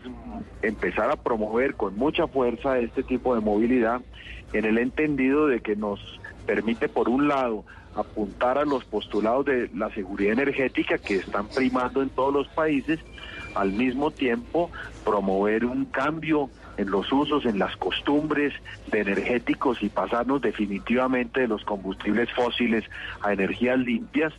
[0.61, 4.01] empezar a promover con mucha fuerza este tipo de movilidad
[4.53, 5.99] en el entendido de que nos
[6.45, 7.65] permite, por un lado,
[7.95, 12.99] apuntar a los postulados de la seguridad energética que están primando en todos los países,
[13.53, 14.69] al mismo tiempo
[15.03, 18.53] promover un cambio en los usos, en las costumbres
[18.91, 22.83] de energéticos y pasarnos definitivamente de los combustibles fósiles
[23.21, 24.33] a energías limpias.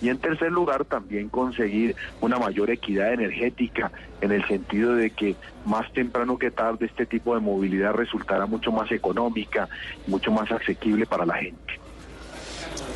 [0.00, 3.90] Y en tercer lugar, también conseguir una mayor equidad energética
[4.20, 8.70] en el sentido de que más temprano que tarde este tipo de movilidad resultará mucho
[8.70, 9.68] más económica,
[10.06, 11.87] mucho más asequible para la gente.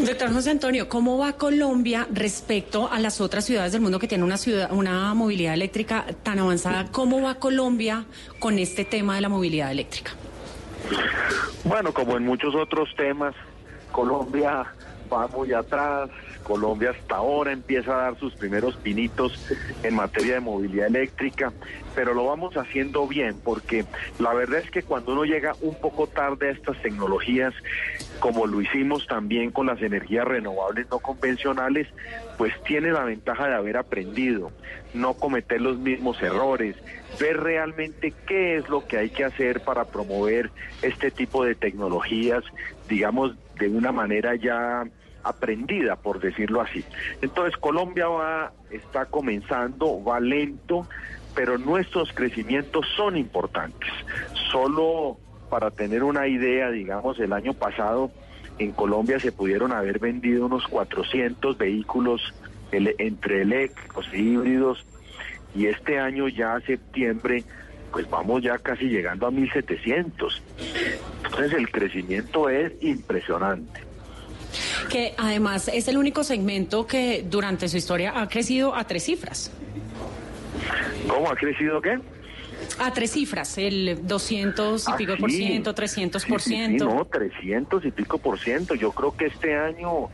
[0.05, 4.24] Doctor José Antonio, ¿cómo va Colombia respecto a las otras ciudades del mundo que tienen
[4.24, 6.87] una ciudad, una movilidad eléctrica tan avanzada?
[6.91, 8.05] ¿Cómo va Colombia
[8.41, 10.11] con este tema de la movilidad eléctrica?
[11.62, 13.33] Bueno, como en muchos otros temas,
[13.93, 14.66] Colombia
[15.13, 16.11] va muy atrás.
[16.43, 19.39] Colombia hasta ahora empieza a dar sus primeros pinitos
[19.83, 21.53] en materia de movilidad eléctrica,
[21.95, 23.85] pero lo vamos haciendo bien porque
[24.19, 27.55] la verdad es que cuando uno llega un poco tarde a estas tecnologías,
[28.19, 31.87] como lo hicimos también con las energías renovables no convencionales,
[32.39, 34.51] pues tiene la ventaja de haber aprendido,
[34.95, 36.77] no cometer los mismos errores,
[37.21, 40.51] ver realmente qué es lo que hay que hacer para promover
[40.83, 42.43] este tipo de tecnologías,
[42.89, 44.85] digamos, de una manera ya
[45.24, 46.85] aprendida, por decirlo así.
[47.20, 50.86] Entonces Colombia va, está comenzando, va lento,
[51.35, 53.90] pero nuestros crecimientos son importantes.
[54.51, 55.19] Solo
[55.51, 58.11] para tener una idea, digamos, el año pasado
[58.59, 62.35] en Colombia se pudieron haber vendido unos 400 vehículos
[62.70, 64.85] entre eléctricos e híbridos
[65.55, 67.44] y este año ya septiembre
[67.93, 70.43] pues vamos ya casi llegando a 1700.
[71.24, 73.91] Entonces el crecimiento es impresionante.
[74.91, 79.51] Que además es el único segmento que durante su historia ha crecido a tres cifras.
[81.09, 81.99] ¿Cómo ha crecido qué?
[82.79, 86.85] A tres cifras, el 200 y Ah, pico por ciento, 300 por sí, ciento.
[86.85, 88.75] no, 300 y pico por ciento.
[88.75, 90.09] Yo creo que este año,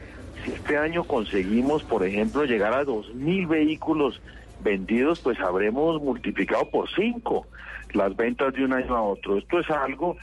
[0.45, 4.20] si este año conseguimos, por ejemplo, llegar a 2.000 vehículos
[4.62, 7.47] vendidos, pues habremos multiplicado por cinco
[7.93, 9.39] las ventas de un año a otro.
[9.39, 10.16] Esto es algo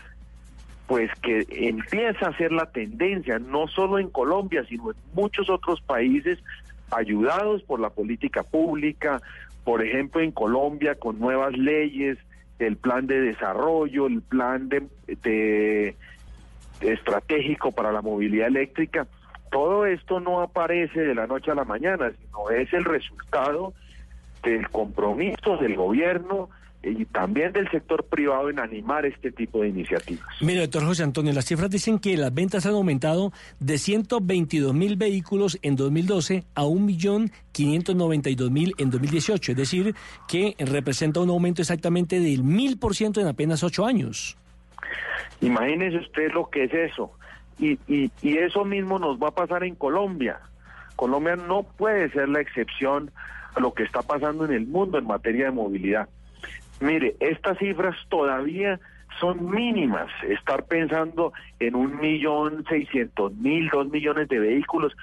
[0.87, 5.81] pues que empieza a ser la tendencia, no solo en Colombia, sino en muchos otros
[5.81, 6.39] países,
[6.91, 9.21] ayudados por la política pública,
[9.63, 12.19] por ejemplo en Colombia con nuevas leyes,
[12.59, 15.95] el plan de desarrollo, el plan de,
[16.81, 19.07] estratégico para la movilidad eléctrica.
[19.51, 23.73] Todo esto no aparece de la noche a la mañana, sino es el resultado
[24.43, 26.49] del compromiso del gobierno
[26.85, 30.25] y también del sector privado en animar este tipo de iniciativas.
[30.41, 34.95] Mire, doctor José Antonio, las cifras dicen que las ventas han aumentado de 122 mil
[34.95, 39.93] vehículos en 2012 a 1.592.000 en 2018, es decir,
[40.27, 44.37] que representa un aumento exactamente del 1.000% en apenas ocho años.
[45.41, 47.11] Imagínese usted lo que es eso.
[47.57, 50.41] Y, y, y eso mismo nos va a pasar en Colombia.
[50.95, 53.11] Colombia no puede ser la excepción
[53.55, 56.09] a lo que está pasando en el mundo en materia de movilidad.
[56.79, 58.79] Mire, estas cifras todavía
[59.19, 60.09] son mínimas.
[60.27, 64.95] Estar pensando en un millón seiscientos mil, dos millones de vehículos.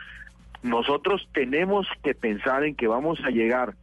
[0.63, 3.75] Nosotros tenemos que pensar en que vamos a llegar,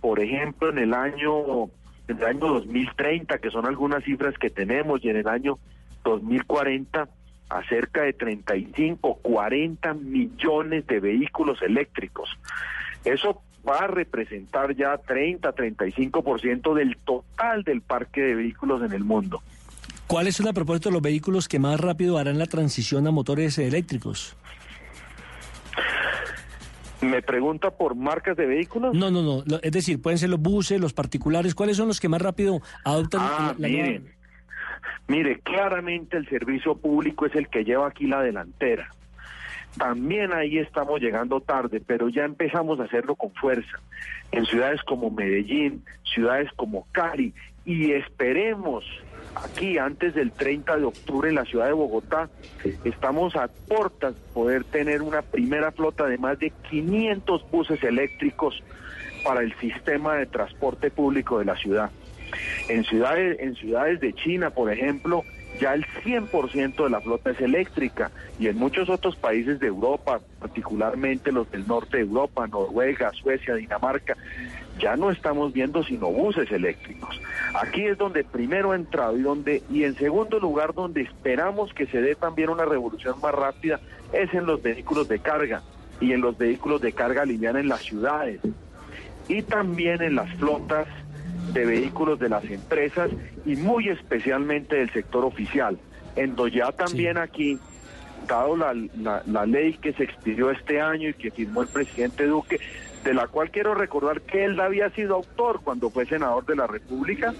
[0.00, 1.64] por ejemplo, en el año,
[2.08, 5.58] en el año 2030, que son algunas cifras que tenemos, y en el año
[6.04, 7.08] 2040
[7.48, 12.28] a cerca de 35, 40 millones de vehículos eléctricos.
[13.04, 19.04] Eso va a representar ya 30, 35% del total del parque de vehículos en el
[19.04, 19.42] mundo.
[20.06, 24.36] ¿Cuáles son a propósito los vehículos que más rápido harán la transición a motores eléctricos?
[27.02, 28.94] ¿Me pregunta por marcas de vehículos?
[28.94, 29.44] No, no, no.
[29.62, 31.54] Es decir, pueden ser los buses, los particulares.
[31.54, 34.00] ¿Cuáles son los que más rápido adoptan Ah, la, la nueva-
[35.08, 38.90] mire, claramente el servicio público es el que lleva aquí la delantera.
[39.78, 43.78] También ahí estamos llegando tarde, pero ya empezamos a hacerlo con fuerza.
[44.32, 45.84] En ciudades como Medellín,
[46.14, 47.34] ciudades como Cali,
[47.64, 48.84] y esperemos
[49.34, 52.30] aquí antes del 30 de octubre en la ciudad de Bogotá,
[52.84, 58.62] estamos a portas de poder tener una primera flota de más de 500 buses eléctricos
[59.24, 61.90] para el sistema de transporte público de la ciudad.
[62.68, 65.22] En ciudades, en ciudades de China, por ejemplo,
[65.60, 70.20] ya el 100% de la flota es eléctrica y en muchos otros países de Europa,
[70.38, 74.16] particularmente los del norte de Europa, Noruega, Suecia, Dinamarca,
[74.78, 77.20] ya no estamos viendo sino buses eléctricos.
[77.54, 81.86] Aquí es donde primero ha entrado y donde y en segundo lugar donde esperamos que
[81.86, 83.80] se dé también una revolución más rápida
[84.12, 85.62] es en los vehículos de carga
[86.00, 88.40] y en los vehículos de carga liviana en las ciudades
[89.28, 90.86] y también en las flotas
[91.52, 93.10] de vehículos de las empresas
[93.44, 95.78] y muy especialmente del sector oficial,
[96.16, 97.58] en donde ya también aquí,
[98.26, 102.26] dado la, la- la ley que se expidió este año y que firmó el presidente
[102.26, 102.58] Duque,
[103.04, 106.66] de la cual quiero recordar que él había sido autor cuando fue senador de la
[106.66, 107.34] República,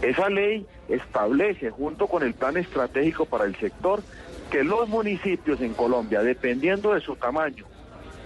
[0.00, 4.02] esa ley establece, junto con el plan estratégico para el sector,
[4.50, 7.66] que los municipios en Colombia, dependiendo de su tamaño,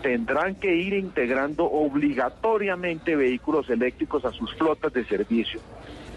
[0.05, 5.61] tendrán que ir integrando obligatoriamente vehículos eléctricos a sus flotas de servicio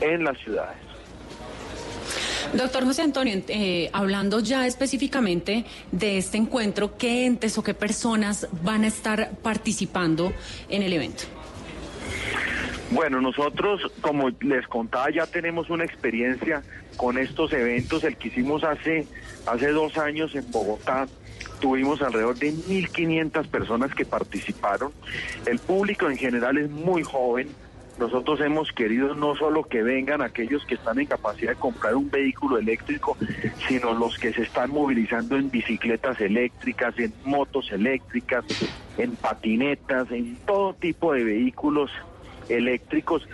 [0.02, 0.76] en las ciudades.
[2.54, 8.50] Doctor José Antonio, eh, hablando ya específicamente de este encuentro, ¿qué entes o qué personas
[8.62, 10.34] van a estar participando
[10.68, 11.24] en el evento?
[12.92, 16.62] Bueno, nosotros, como les contaba, ya tenemos una experiencia
[16.98, 18.04] con estos eventos.
[18.04, 19.08] El que hicimos hace,
[19.46, 21.08] hace dos años en Bogotá,
[21.60, 24.92] tuvimos alrededor de 1.500 personas que participaron.
[25.46, 27.50] El público en general es muy joven.
[28.00, 32.12] Nosotros hemos querido no solo que vengan aquellos que están en capacidad de comprar un
[32.12, 33.18] vehículo eléctrico,
[33.68, 38.46] sino los que se están movilizando en bicicletas eléctricas, en motos eléctricas,
[39.00, 41.90] en patinetas, en todo tipo de vehículos
[42.50, 43.28] eléctricos,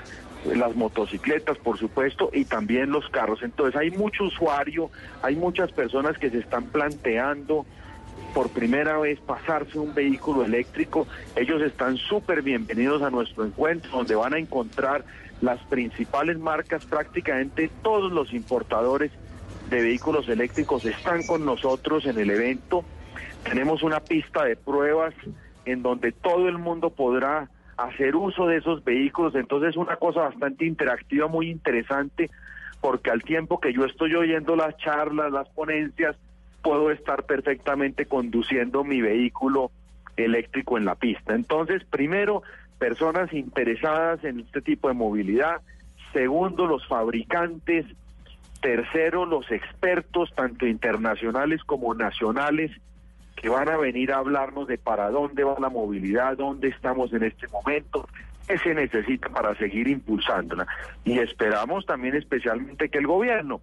[0.46, 3.44] las motocicletas, por supuesto, y también los carros.
[3.44, 4.90] Entonces hay mucho usuario,
[5.22, 7.66] hay muchas personas que se están planteando
[8.34, 11.08] por primera vez pasarse un vehículo eléctrico.
[11.36, 15.06] Ellos están súper bienvenidos a nuestro encuentro, donde van a encontrar
[15.42, 19.12] las principales marcas, prácticamente todos los importadores
[19.70, 22.84] de vehículos eléctricos están con nosotros en el evento.
[23.44, 25.14] Tenemos una pista de pruebas
[25.66, 29.36] en donde todo el mundo podrá hacer uso de esos vehículos.
[29.36, 32.30] Entonces es una cosa bastante interactiva, muy interesante,
[32.82, 36.16] porque al tiempo que yo estoy oyendo las charlas, las ponencias,
[36.64, 39.70] puedo estar perfectamente conduciendo mi vehículo
[40.18, 41.36] eléctrico en la pista.
[41.36, 42.42] Entonces, primero,
[42.80, 45.62] personas interesadas en este tipo de movilidad.
[46.14, 47.86] Segundo, los fabricantes.
[48.62, 52.72] Tercero, los expertos, tanto internacionales como nacionales,
[53.36, 57.24] que van a venir a hablarnos de para dónde va la movilidad, dónde estamos en
[57.24, 58.08] este momento,
[58.48, 60.66] qué se necesita para seguir impulsándola.
[61.04, 63.60] Y esperamos también especialmente que el gobierno,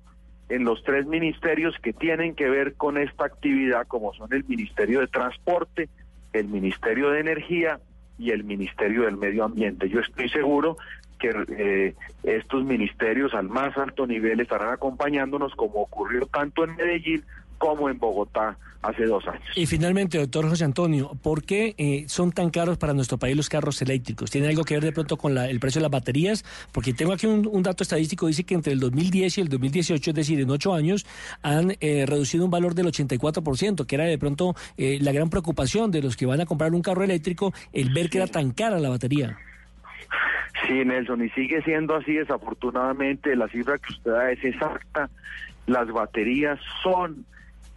[0.51, 5.01] en los tres ministerios que tienen que ver con esta actividad, como son el Ministerio
[5.01, 5.89] de Transporte,
[6.33, 7.81] el Ministerio de Energía
[8.19, 9.89] y el Ministerio del Medio Ambiente.
[9.89, 10.77] Yo estoy seguro
[11.21, 11.95] que eh,
[12.25, 17.23] estos ministerios al más alto nivel estarán acompañándonos como ocurrió tanto en Medellín
[17.61, 19.45] como en Bogotá hace dos años.
[19.55, 23.51] Y finalmente, doctor José Antonio, ¿por qué eh, son tan caros para nuestro país los
[23.51, 24.31] carros eléctricos?
[24.31, 26.43] ¿Tiene algo que ver de pronto con la, el precio de las baterías?
[26.73, 30.17] Porque tengo aquí un, dato estadístico, dice que entre el 2010 y el 2018, es
[30.17, 31.07] decir, en ocho años,
[31.43, 35.91] han eh, reducido un valor del 84%, que era de pronto eh, la gran preocupación
[35.91, 38.79] de los que van a comprar un carro eléctrico, el ver que era tan cara
[38.79, 39.37] la batería.
[40.67, 45.11] Sí, Nelson, y sigue siendo así, desafortunadamente, la cifra que usted da es exacta.
[45.67, 47.27] Las baterías son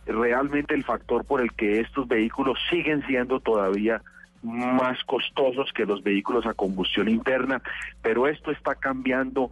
[0.05, 4.01] realmente el factor por el que estos vehículos siguen siendo todavía
[4.41, 7.61] más costosos que los vehículos a combustión interna,
[8.01, 9.51] pero esto está cambiando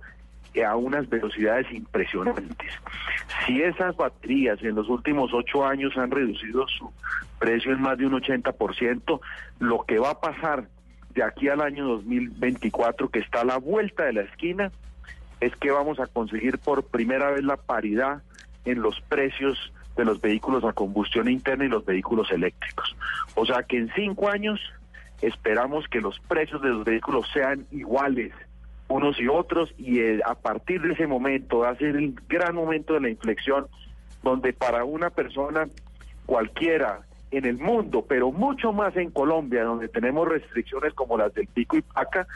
[0.68, 2.73] a unas velocidades impresionantes.
[3.45, 6.91] Si esas baterías en los últimos ocho años han reducido su
[7.40, 9.22] precio en más de un 80%,
[9.60, 10.68] lo que va a pasar
[11.14, 14.72] de aquí al año 2024, que está a la vuelta de la esquina,
[15.40, 18.22] es que vamos a conseguir por primera vez la paridad
[18.65, 22.95] en los precios de los vehículos a combustión interna y los vehículos eléctricos.
[23.35, 24.59] O sea que en cinco años
[25.22, 28.34] esperamos que los precios de los vehículos sean iguales
[28.88, 32.53] unos y otros y eh, a partir de ese momento va a ser el gran
[32.55, 33.68] momento de la inflexión
[34.22, 35.68] donde para una persona
[36.26, 37.01] cualquiera
[37.31, 41.77] en el mundo, pero mucho más en Colombia, donde tenemos restricciones como las del pico
[41.77, 42.27] y paca,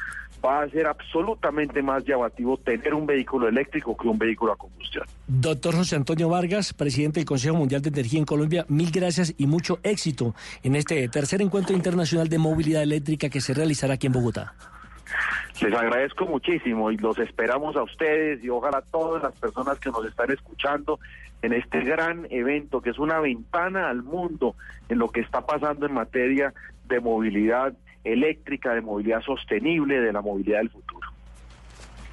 [0.43, 5.05] va a ser absolutamente más llamativo tener un vehículo eléctrico que un vehículo a combustión.
[5.27, 9.47] Doctor José Antonio Vargas, presidente del Consejo Mundial de Energía en Colombia, mil gracias y
[9.47, 14.13] mucho éxito en este tercer encuentro internacional de movilidad eléctrica que se realizará aquí en
[14.13, 14.53] Bogotá.
[15.61, 20.05] Les agradezco muchísimo y los esperamos a ustedes y ojalá todas las personas que nos
[20.05, 20.99] están escuchando
[21.41, 24.55] en este gran evento que es una ventana al mundo
[24.89, 26.53] en lo que está pasando en materia
[26.87, 27.73] de movilidad
[28.03, 31.09] eléctrica, de movilidad sostenible, de la movilidad del futuro.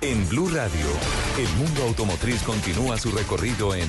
[0.01, 0.87] En Blue Radio,
[1.39, 3.89] el mundo automotriz continúa su recorrido en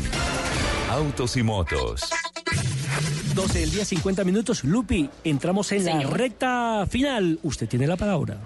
[0.91, 2.11] Autos y Motos.
[3.34, 4.63] 12 del día, 50 minutos.
[4.63, 7.39] Lupi, entramos en la recta final.
[7.41, 8.38] Usted tiene la palabra.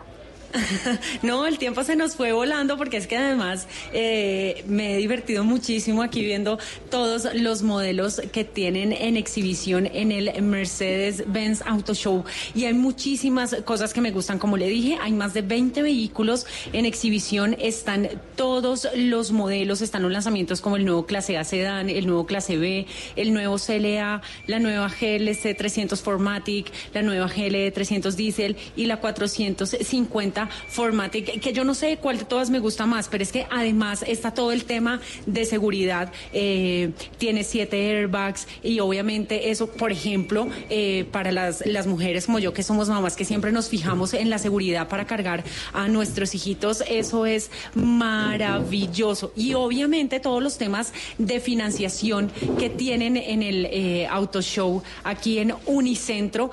[1.21, 5.43] no, el tiempo se nos fue volando porque es que además eh, me he divertido
[5.43, 6.59] muchísimo aquí viendo
[6.89, 12.23] todos los modelos que tienen en exhibición en el Mercedes-Benz Auto Show.
[12.55, 14.39] Y hay muchísimas cosas que me gustan.
[14.39, 20.03] Como le dije, hay más de 20 vehículos en exhibición, están todos los modelos, están
[20.03, 22.85] los lanzamientos como el nuevo clase A Sedan, el nuevo clase B,
[23.15, 28.97] el nuevo CLA, la nueva GLC 300 Formatic, la nueva GLE 300 Diesel y la
[28.97, 33.47] 450 Formatic, que yo no sé cuál de todas me gusta más, pero es que
[33.49, 39.91] además está todo el tema de seguridad, eh, tiene siete airbags y obviamente eso, por
[39.91, 44.13] ejemplo, eh, para las, las mujeres como yo que somos mamás que siempre nos fijamos
[44.13, 45.43] en la seguridad para cargar
[45.73, 49.31] a nuestros hijitos, eso es maravilloso.
[49.35, 55.39] Y obviamente todos los temas de financiación que tienen en el eh, auto show aquí
[55.39, 56.51] en Unicentro,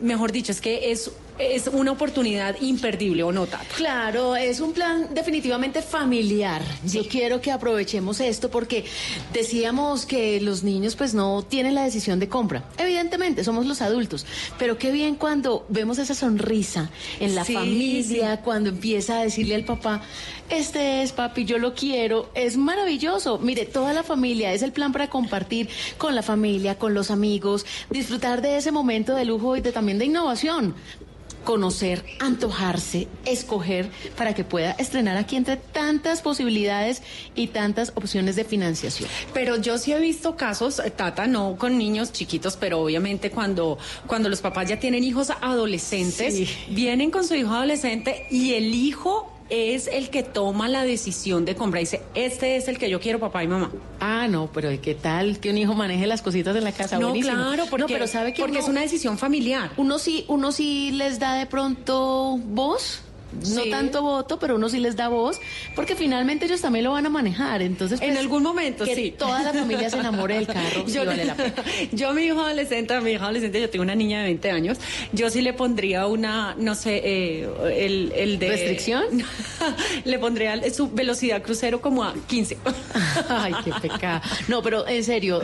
[0.00, 3.46] mejor dicho, es que es es una oportunidad imperdible, ¿o no,
[3.76, 6.62] Claro, es un plan definitivamente familiar.
[6.86, 8.84] Yo quiero que aprovechemos esto porque
[9.32, 12.64] decíamos que los niños pues no tienen la decisión de compra.
[12.78, 14.24] Evidentemente, somos los adultos,
[14.58, 16.90] pero qué bien cuando vemos esa sonrisa
[17.20, 20.02] en la familia, cuando empieza a decirle al papá,
[20.48, 23.38] este es papi, yo lo quiero, es maravilloso.
[23.38, 27.66] Mire, toda la familia es el plan para compartir con la familia, con los amigos,
[27.90, 30.74] disfrutar de ese momento de lujo y de, también de innovación
[31.44, 37.02] conocer, antojarse, escoger para que pueda estrenar aquí entre tantas posibilidades
[37.34, 39.08] y tantas opciones de financiación.
[39.32, 43.78] Pero yo sí he visto casos, eh, Tata, no con niños chiquitos, pero obviamente cuando,
[44.06, 49.33] cuando los papás ya tienen hijos adolescentes, vienen con su hijo adolescente y el hijo
[49.50, 51.80] es el que toma la decisión de comprar.
[51.80, 53.70] Dice, este es el que yo quiero, papá y mamá.
[54.00, 56.98] Ah, no, pero ¿qué tal que un hijo maneje las cositas de la casa?
[56.98, 59.70] No, claro, porque, pero sabe que porque es una decisión familiar.
[59.76, 63.02] Uno sí, uno sí les da de pronto voz
[63.54, 65.40] no tanto voto, pero uno sí les da voz,
[65.74, 67.62] porque finalmente ellos también lo van a manejar.
[67.62, 69.14] Entonces, en pues, algún momento, que sí.
[69.16, 71.54] Toda la familia se enamore del carro, sí yo, vale la pena.
[71.92, 74.78] yo a mi hijo adolescente, mi hijo adolescente, yo tengo una niña de 20 años,
[75.12, 78.48] yo sí le pondría una, no sé, eh, el, el de...
[78.48, 79.04] ¿Restricción?
[80.04, 82.58] le pondría su velocidad crucero como a 15.
[83.28, 84.20] Ay, qué pecado.
[84.48, 85.40] No, pero en serio,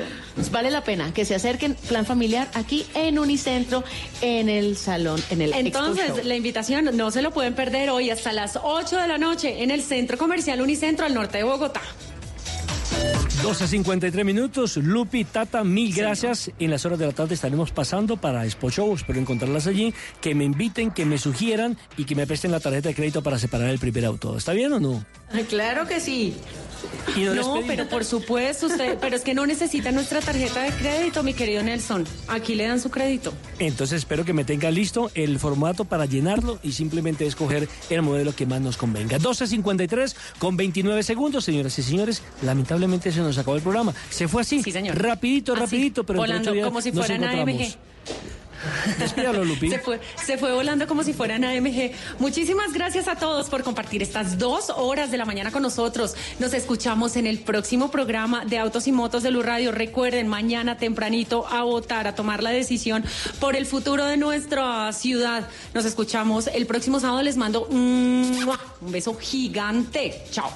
[0.51, 3.85] vale la pena que se acerquen, plan familiar, aquí en Unicentro,
[4.21, 8.33] en el salón, en el Entonces, la invitación no se lo pueden perder hoy hasta
[8.33, 11.81] las 8 de la noche en el Centro Comercial Unicentro al norte de Bogotá.
[13.43, 14.77] 12.53 minutos.
[14.77, 16.51] Lupi, Tata, mil gracias.
[16.59, 18.95] En las horas de la tarde estaremos pasando para Expo Show.
[18.95, 19.95] Espero encontrarlas allí.
[20.21, 23.39] Que me inviten, que me sugieran y que me presten la tarjeta de crédito para
[23.39, 24.37] separar el primer auto.
[24.37, 25.05] ¿Está bien o no?
[25.33, 26.35] Ay, claro que sí.
[27.17, 27.65] No, despedimos.
[27.67, 31.63] pero por supuesto, usted, pero es que no necesita nuestra tarjeta de crédito, mi querido
[31.63, 32.07] Nelson.
[32.29, 33.33] Aquí le dan su crédito.
[33.59, 38.35] Entonces espero que me tenga listo el formato para llenarlo y simplemente escoger el modelo
[38.35, 39.19] que más nos convenga.
[39.19, 42.23] 12.53 con 29 segundos, señoras y señores.
[42.43, 43.95] Lamentablemente se nos acabó el programa.
[44.11, 44.63] Se fue así.
[44.63, 45.01] Sí, señor.
[45.01, 47.25] Rapidito, Así, rapidito, pero volando días como si nos fueran.
[47.25, 47.77] AMG.
[48.99, 49.71] Despídalo, Lupi.
[49.71, 51.93] Se fue, se fue volando como si fueran AMG.
[52.19, 56.15] Muchísimas gracias a todos por compartir estas dos horas de la mañana con nosotros.
[56.39, 59.73] Nos escuchamos en el próximo programa de Autos y Motos de Luz Radio.
[59.73, 63.05] Recuerden, mañana tempranito a votar, a tomar la decisión
[63.39, 65.49] por el futuro de nuestra ciudad.
[65.75, 67.23] Nos escuchamos el próximo sábado.
[67.23, 68.47] Les mando un
[68.81, 70.23] beso gigante.
[70.31, 70.51] Chao.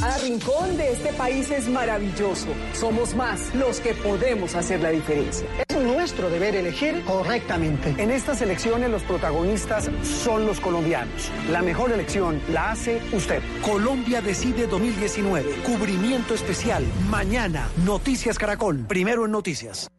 [0.00, 2.48] Cada rincón de este país es maravilloso.
[2.74, 5.48] Somos más los que podemos hacer la diferencia.
[5.66, 7.94] Es nuestro deber elegir correctamente.
[7.98, 11.30] En estas elecciones los protagonistas son los colombianos.
[11.50, 13.42] La mejor elección la hace usted.
[13.62, 15.62] Colombia Decide 2019.
[15.64, 16.84] Cubrimiento especial.
[17.10, 17.68] Mañana.
[17.84, 18.86] Noticias Caracol.
[18.86, 19.90] Primero en noticias.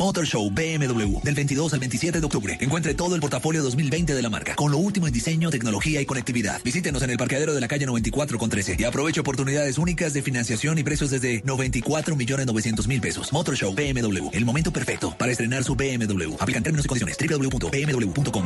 [0.00, 2.56] Motor Show BMW del 22 al 27 de octubre.
[2.58, 6.06] Encuentre todo el portafolio 2020 de la marca con lo último en diseño, tecnología y
[6.06, 6.58] conectividad.
[6.64, 10.22] Visítenos en el parqueadero de la calle 94 con 13 y aproveche oportunidades únicas de
[10.22, 13.30] financiación y precios desde 94 millones 900 mil pesos.
[13.30, 16.34] Motor Show BMW, el momento perfecto para estrenar su BMW.
[16.38, 17.18] Aplican términos y condiciones.
[17.18, 18.40] www.bmw.com.co.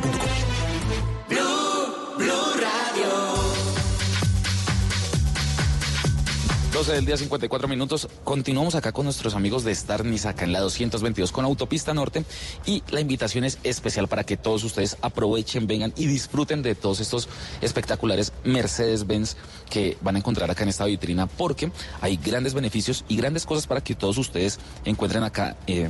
[6.75, 8.09] 12 del día, 54 minutos.
[8.25, 12.25] Continuamos acá con nuestros amigos de Starnis, acá en la 222 con Autopista Norte.
[12.65, 16.99] Y la invitación es especial para que todos ustedes aprovechen, vengan y disfruten de todos
[16.99, 17.29] estos
[17.61, 19.37] espectaculares Mercedes-Benz
[19.69, 21.71] que van a encontrar acá en esta vitrina, porque
[22.01, 25.55] hay grandes beneficios y grandes cosas para que todos ustedes encuentren acá.
[25.67, 25.87] eh,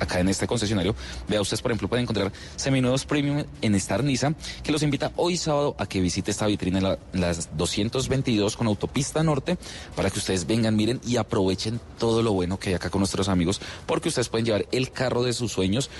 [0.00, 0.94] acá en este concesionario.
[1.28, 5.36] Vea, ustedes, por ejemplo, pueden encontrar seminuevos premium en Star Nissan, que los invita hoy
[5.36, 9.58] sábado a que visite esta vitrina en la- las 222 con Autopista Norte,
[9.94, 13.28] para que ustedes vengan, miren y aprovechen todo lo bueno que hay acá con nuestros
[13.28, 15.90] amigos, porque ustedes pueden llevar el carro de sus sueños.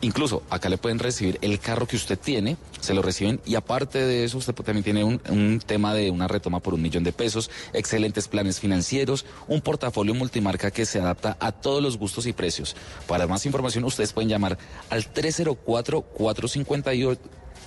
[0.00, 3.98] Incluso acá le pueden recibir el carro que usted tiene, se lo reciben y aparte
[3.98, 7.12] de eso usted también tiene un, un tema de una retoma por un millón de
[7.12, 12.32] pesos, excelentes planes financieros, un portafolio multimarca que se adapta a todos los gustos y
[12.32, 12.76] precios.
[13.06, 14.58] Para más información ustedes pueden llamar
[14.90, 17.18] al 304-458.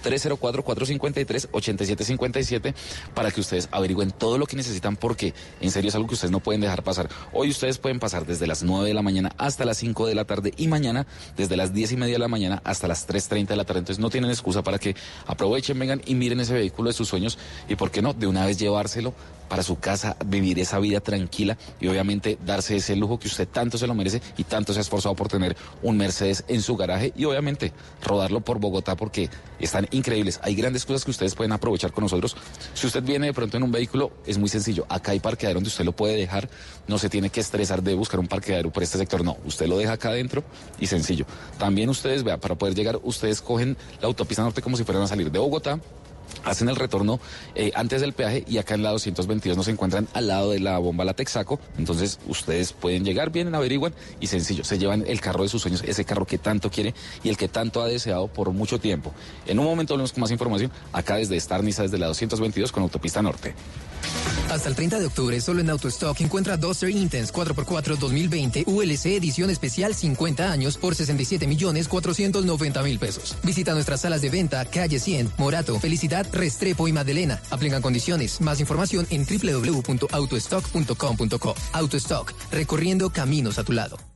[0.03, 2.73] 304-453-8757
[3.13, 6.31] para que ustedes averigüen todo lo que necesitan porque en serio es algo que ustedes
[6.31, 7.09] no pueden dejar pasar.
[7.33, 10.25] Hoy ustedes pueden pasar desde las 9 de la mañana hasta las 5 de la
[10.25, 11.05] tarde y mañana
[11.37, 13.79] desde las 10 y media de la mañana hasta las 3.30 de la tarde.
[13.79, 14.95] Entonces no tienen excusa para que
[15.25, 18.45] aprovechen, vengan y miren ese vehículo de sus sueños y por qué no, de una
[18.45, 19.13] vez llevárselo
[19.49, 23.77] para su casa, vivir esa vida tranquila y obviamente darse ese lujo que usted tanto
[23.77, 27.11] se lo merece y tanto se ha esforzado por tener un Mercedes en su garaje
[27.15, 27.73] y obviamente
[28.03, 30.39] rodarlo por Bogotá porque están increíbles.
[30.43, 32.37] Hay grandes cosas que ustedes pueden aprovechar con nosotros.
[32.73, 34.85] Si usted viene de pronto en un vehículo, es muy sencillo.
[34.87, 36.49] Acá hay parqueadero donde usted lo puede dejar.
[36.87, 39.23] No se tiene que estresar de buscar un parqueadero por este sector.
[39.23, 40.43] No, usted lo deja acá adentro
[40.79, 41.25] y sencillo.
[41.57, 45.07] También ustedes, vea, para poder llegar, ustedes cogen la autopista norte como si fueran a
[45.07, 45.79] salir de Bogotá
[46.43, 47.19] hacen el retorno
[47.55, 50.77] eh, antes del peaje y acá en la 222 nos encuentran al lado de la
[50.77, 51.59] bomba La Texaco.
[51.77, 55.83] Entonces ustedes pueden llegar, vienen, averiguan y sencillo, se llevan el carro de sus sueños,
[55.85, 56.93] ese carro que tanto quiere
[57.23, 59.13] y el que tanto ha deseado por mucho tiempo.
[59.45, 62.83] En un momento volvemos con más información acá desde Star Niza, desde la 222 con
[62.83, 63.53] Autopista Norte.
[64.49, 69.49] Hasta el 30 de octubre, solo en AutoStock encuentra Duster Intense 4x4 2020 ULC edición
[69.49, 73.37] especial 50 años por 67 millones 490 mil pesos.
[73.43, 77.41] Visita nuestras salas de venta, calle 100, Morato, Felicidad, Restrepo y Madelena.
[77.51, 78.41] Aplican condiciones.
[78.41, 81.55] Más información en www.autostock.com.co.
[81.73, 84.08] AutoStock, recorriendo caminos a tu lado.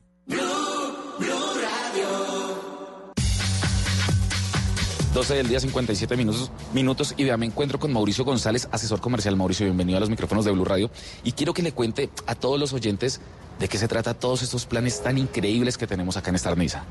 [5.14, 9.35] 12 del día, 57 minutos, minutos y vea, me encuentro con Mauricio González, asesor comercial.
[9.35, 10.90] Mauricio, bienvenido a los micrófonos de Blue Radio.
[11.23, 13.22] Y quiero que le cuente a todos los oyentes
[13.60, 16.85] de qué se trata todos estos planes tan increíbles que tenemos acá en Estarniza.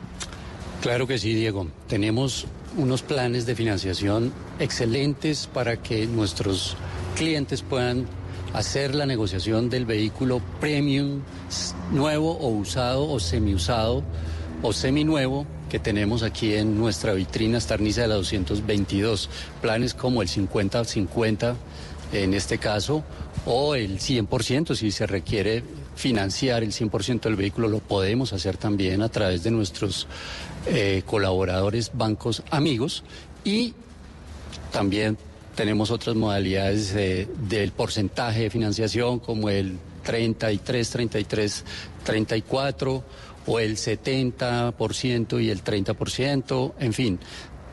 [0.83, 1.67] Claro que sí, Diego.
[1.89, 2.47] Tenemos
[2.77, 6.77] unos planes de financiación excelentes para que nuestros
[7.17, 8.07] clientes puedan
[8.53, 11.23] hacer la negociación del vehículo premium
[11.91, 14.05] nuevo o usado o semiusado
[14.63, 19.31] o seminuevo que tenemos aquí en nuestra vitrina Starniza de la 222.
[19.63, 21.55] Planes como el 50-50
[22.13, 23.03] en este caso
[23.47, 25.65] o el 100% si se requiere
[25.97, 30.07] financiar el 100% del vehículo, lo podemos hacer también a través de nuestros
[30.67, 33.03] eh, colaboradores bancos amigos
[33.43, 33.73] y
[34.73, 35.17] también
[35.57, 41.65] tenemos otras modalidades del porcentaje de financiación como el 33, 33,
[42.05, 43.05] 34
[43.47, 47.19] o el 70% y el 30%, en fin,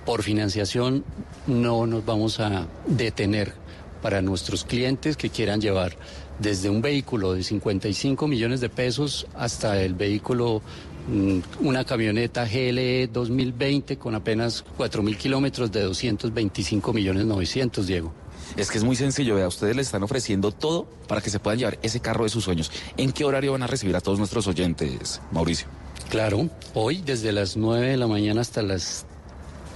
[0.05, 1.03] por financiación
[1.47, 3.53] no nos vamos a detener
[4.01, 5.95] para nuestros clientes que quieran llevar
[6.39, 10.61] desde un vehículo de 55 millones de pesos hasta el vehículo,
[11.07, 18.13] mm, una camioneta GLE 2020 con apenas 4 mil kilómetros de 225 millones 900, Diego.
[18.59, 21.59] Es que es muy sencillo, vea, ustedes les están ofreciendo todo para que se puedan
[21.59, 22.69] llevar ese carro de sus sueños.
[22.97, 25.67] ¿En qué horario van a recibir a todos nuestros oyentes, Mauricio?
[26.09, 29.05] Claro, hoy desde las 9 de la mañana hasta las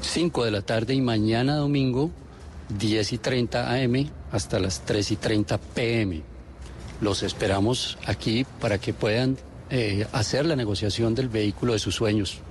[0.02, 2.12] 5 de la tarde y mañana domingo
[2.78, 6.22] 10 y 30 AM hasta las 3 y 30 PM.
[7.00, 9.38] Los esperamos aquí para que puedan
[9.70, 12.42] eh, hacer la negociación del vehículo de sus sueños.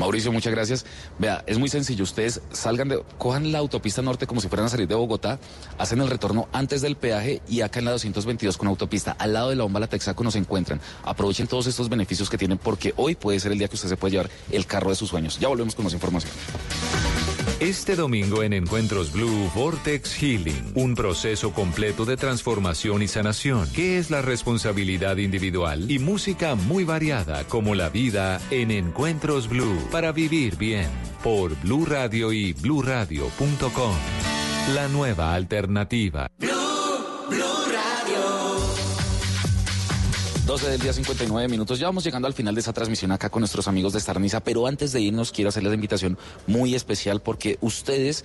[0.00, 0.86] Mauricio, muchas gracias.
[1.18, 2.04] Vea, es muy sencillo.
[2.04, 5.38] Ustedes salgan de, cojan la autopista norte como si fueran a salir de Bogotá,
[5.78, 9.50] hacen el retorno antes del peaje y acá en la 222 con autopista, al lado
[9.50, 10.80] de la bomba La Texaco nos encuentran.
[11.04, 13.96] Aprovechen todos estos beneficios que tienen porque hoy puede ser el día que usted se
[13.96, 15.38] puede llevar el carro de sus sueños.
[15.38, 16.32] Ya volvemos con más información.
[17.60, 23.98] Este domingo en Encuentros Blue, Vortex Healing, un proceso completo de transformación y sanación, que
[23.98, 30.10] es la responsabilidad individual y música muy variada como la vida en Encuentros Blue, para
[30.10, 30.88] vivir bien,
[31.22, 33.94] por Blue Radio y bluradio.com.
[34.74, 36.30] La nueva alternativa.
[40.50, 41.78] 12 del día 59 minutos.
[41.78, 44.66] Ya vamos llegando al final de esa transmisión acá con nuestros amigos de Starniza, pero
[44.66, 46.18] antes de irnos quiero hacerles la invitación
[46.48, 48.24] muy especial porque ustedes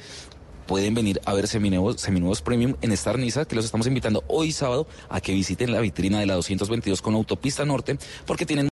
[0.65, 4.87] pueden venir a ver seminuevos, seminuevos premium en Starniza, que los estamos invitando hoy sábado
[5.09, 8.63] a que visiten la vitrina de la 222 con Autopista Norte, porque tienen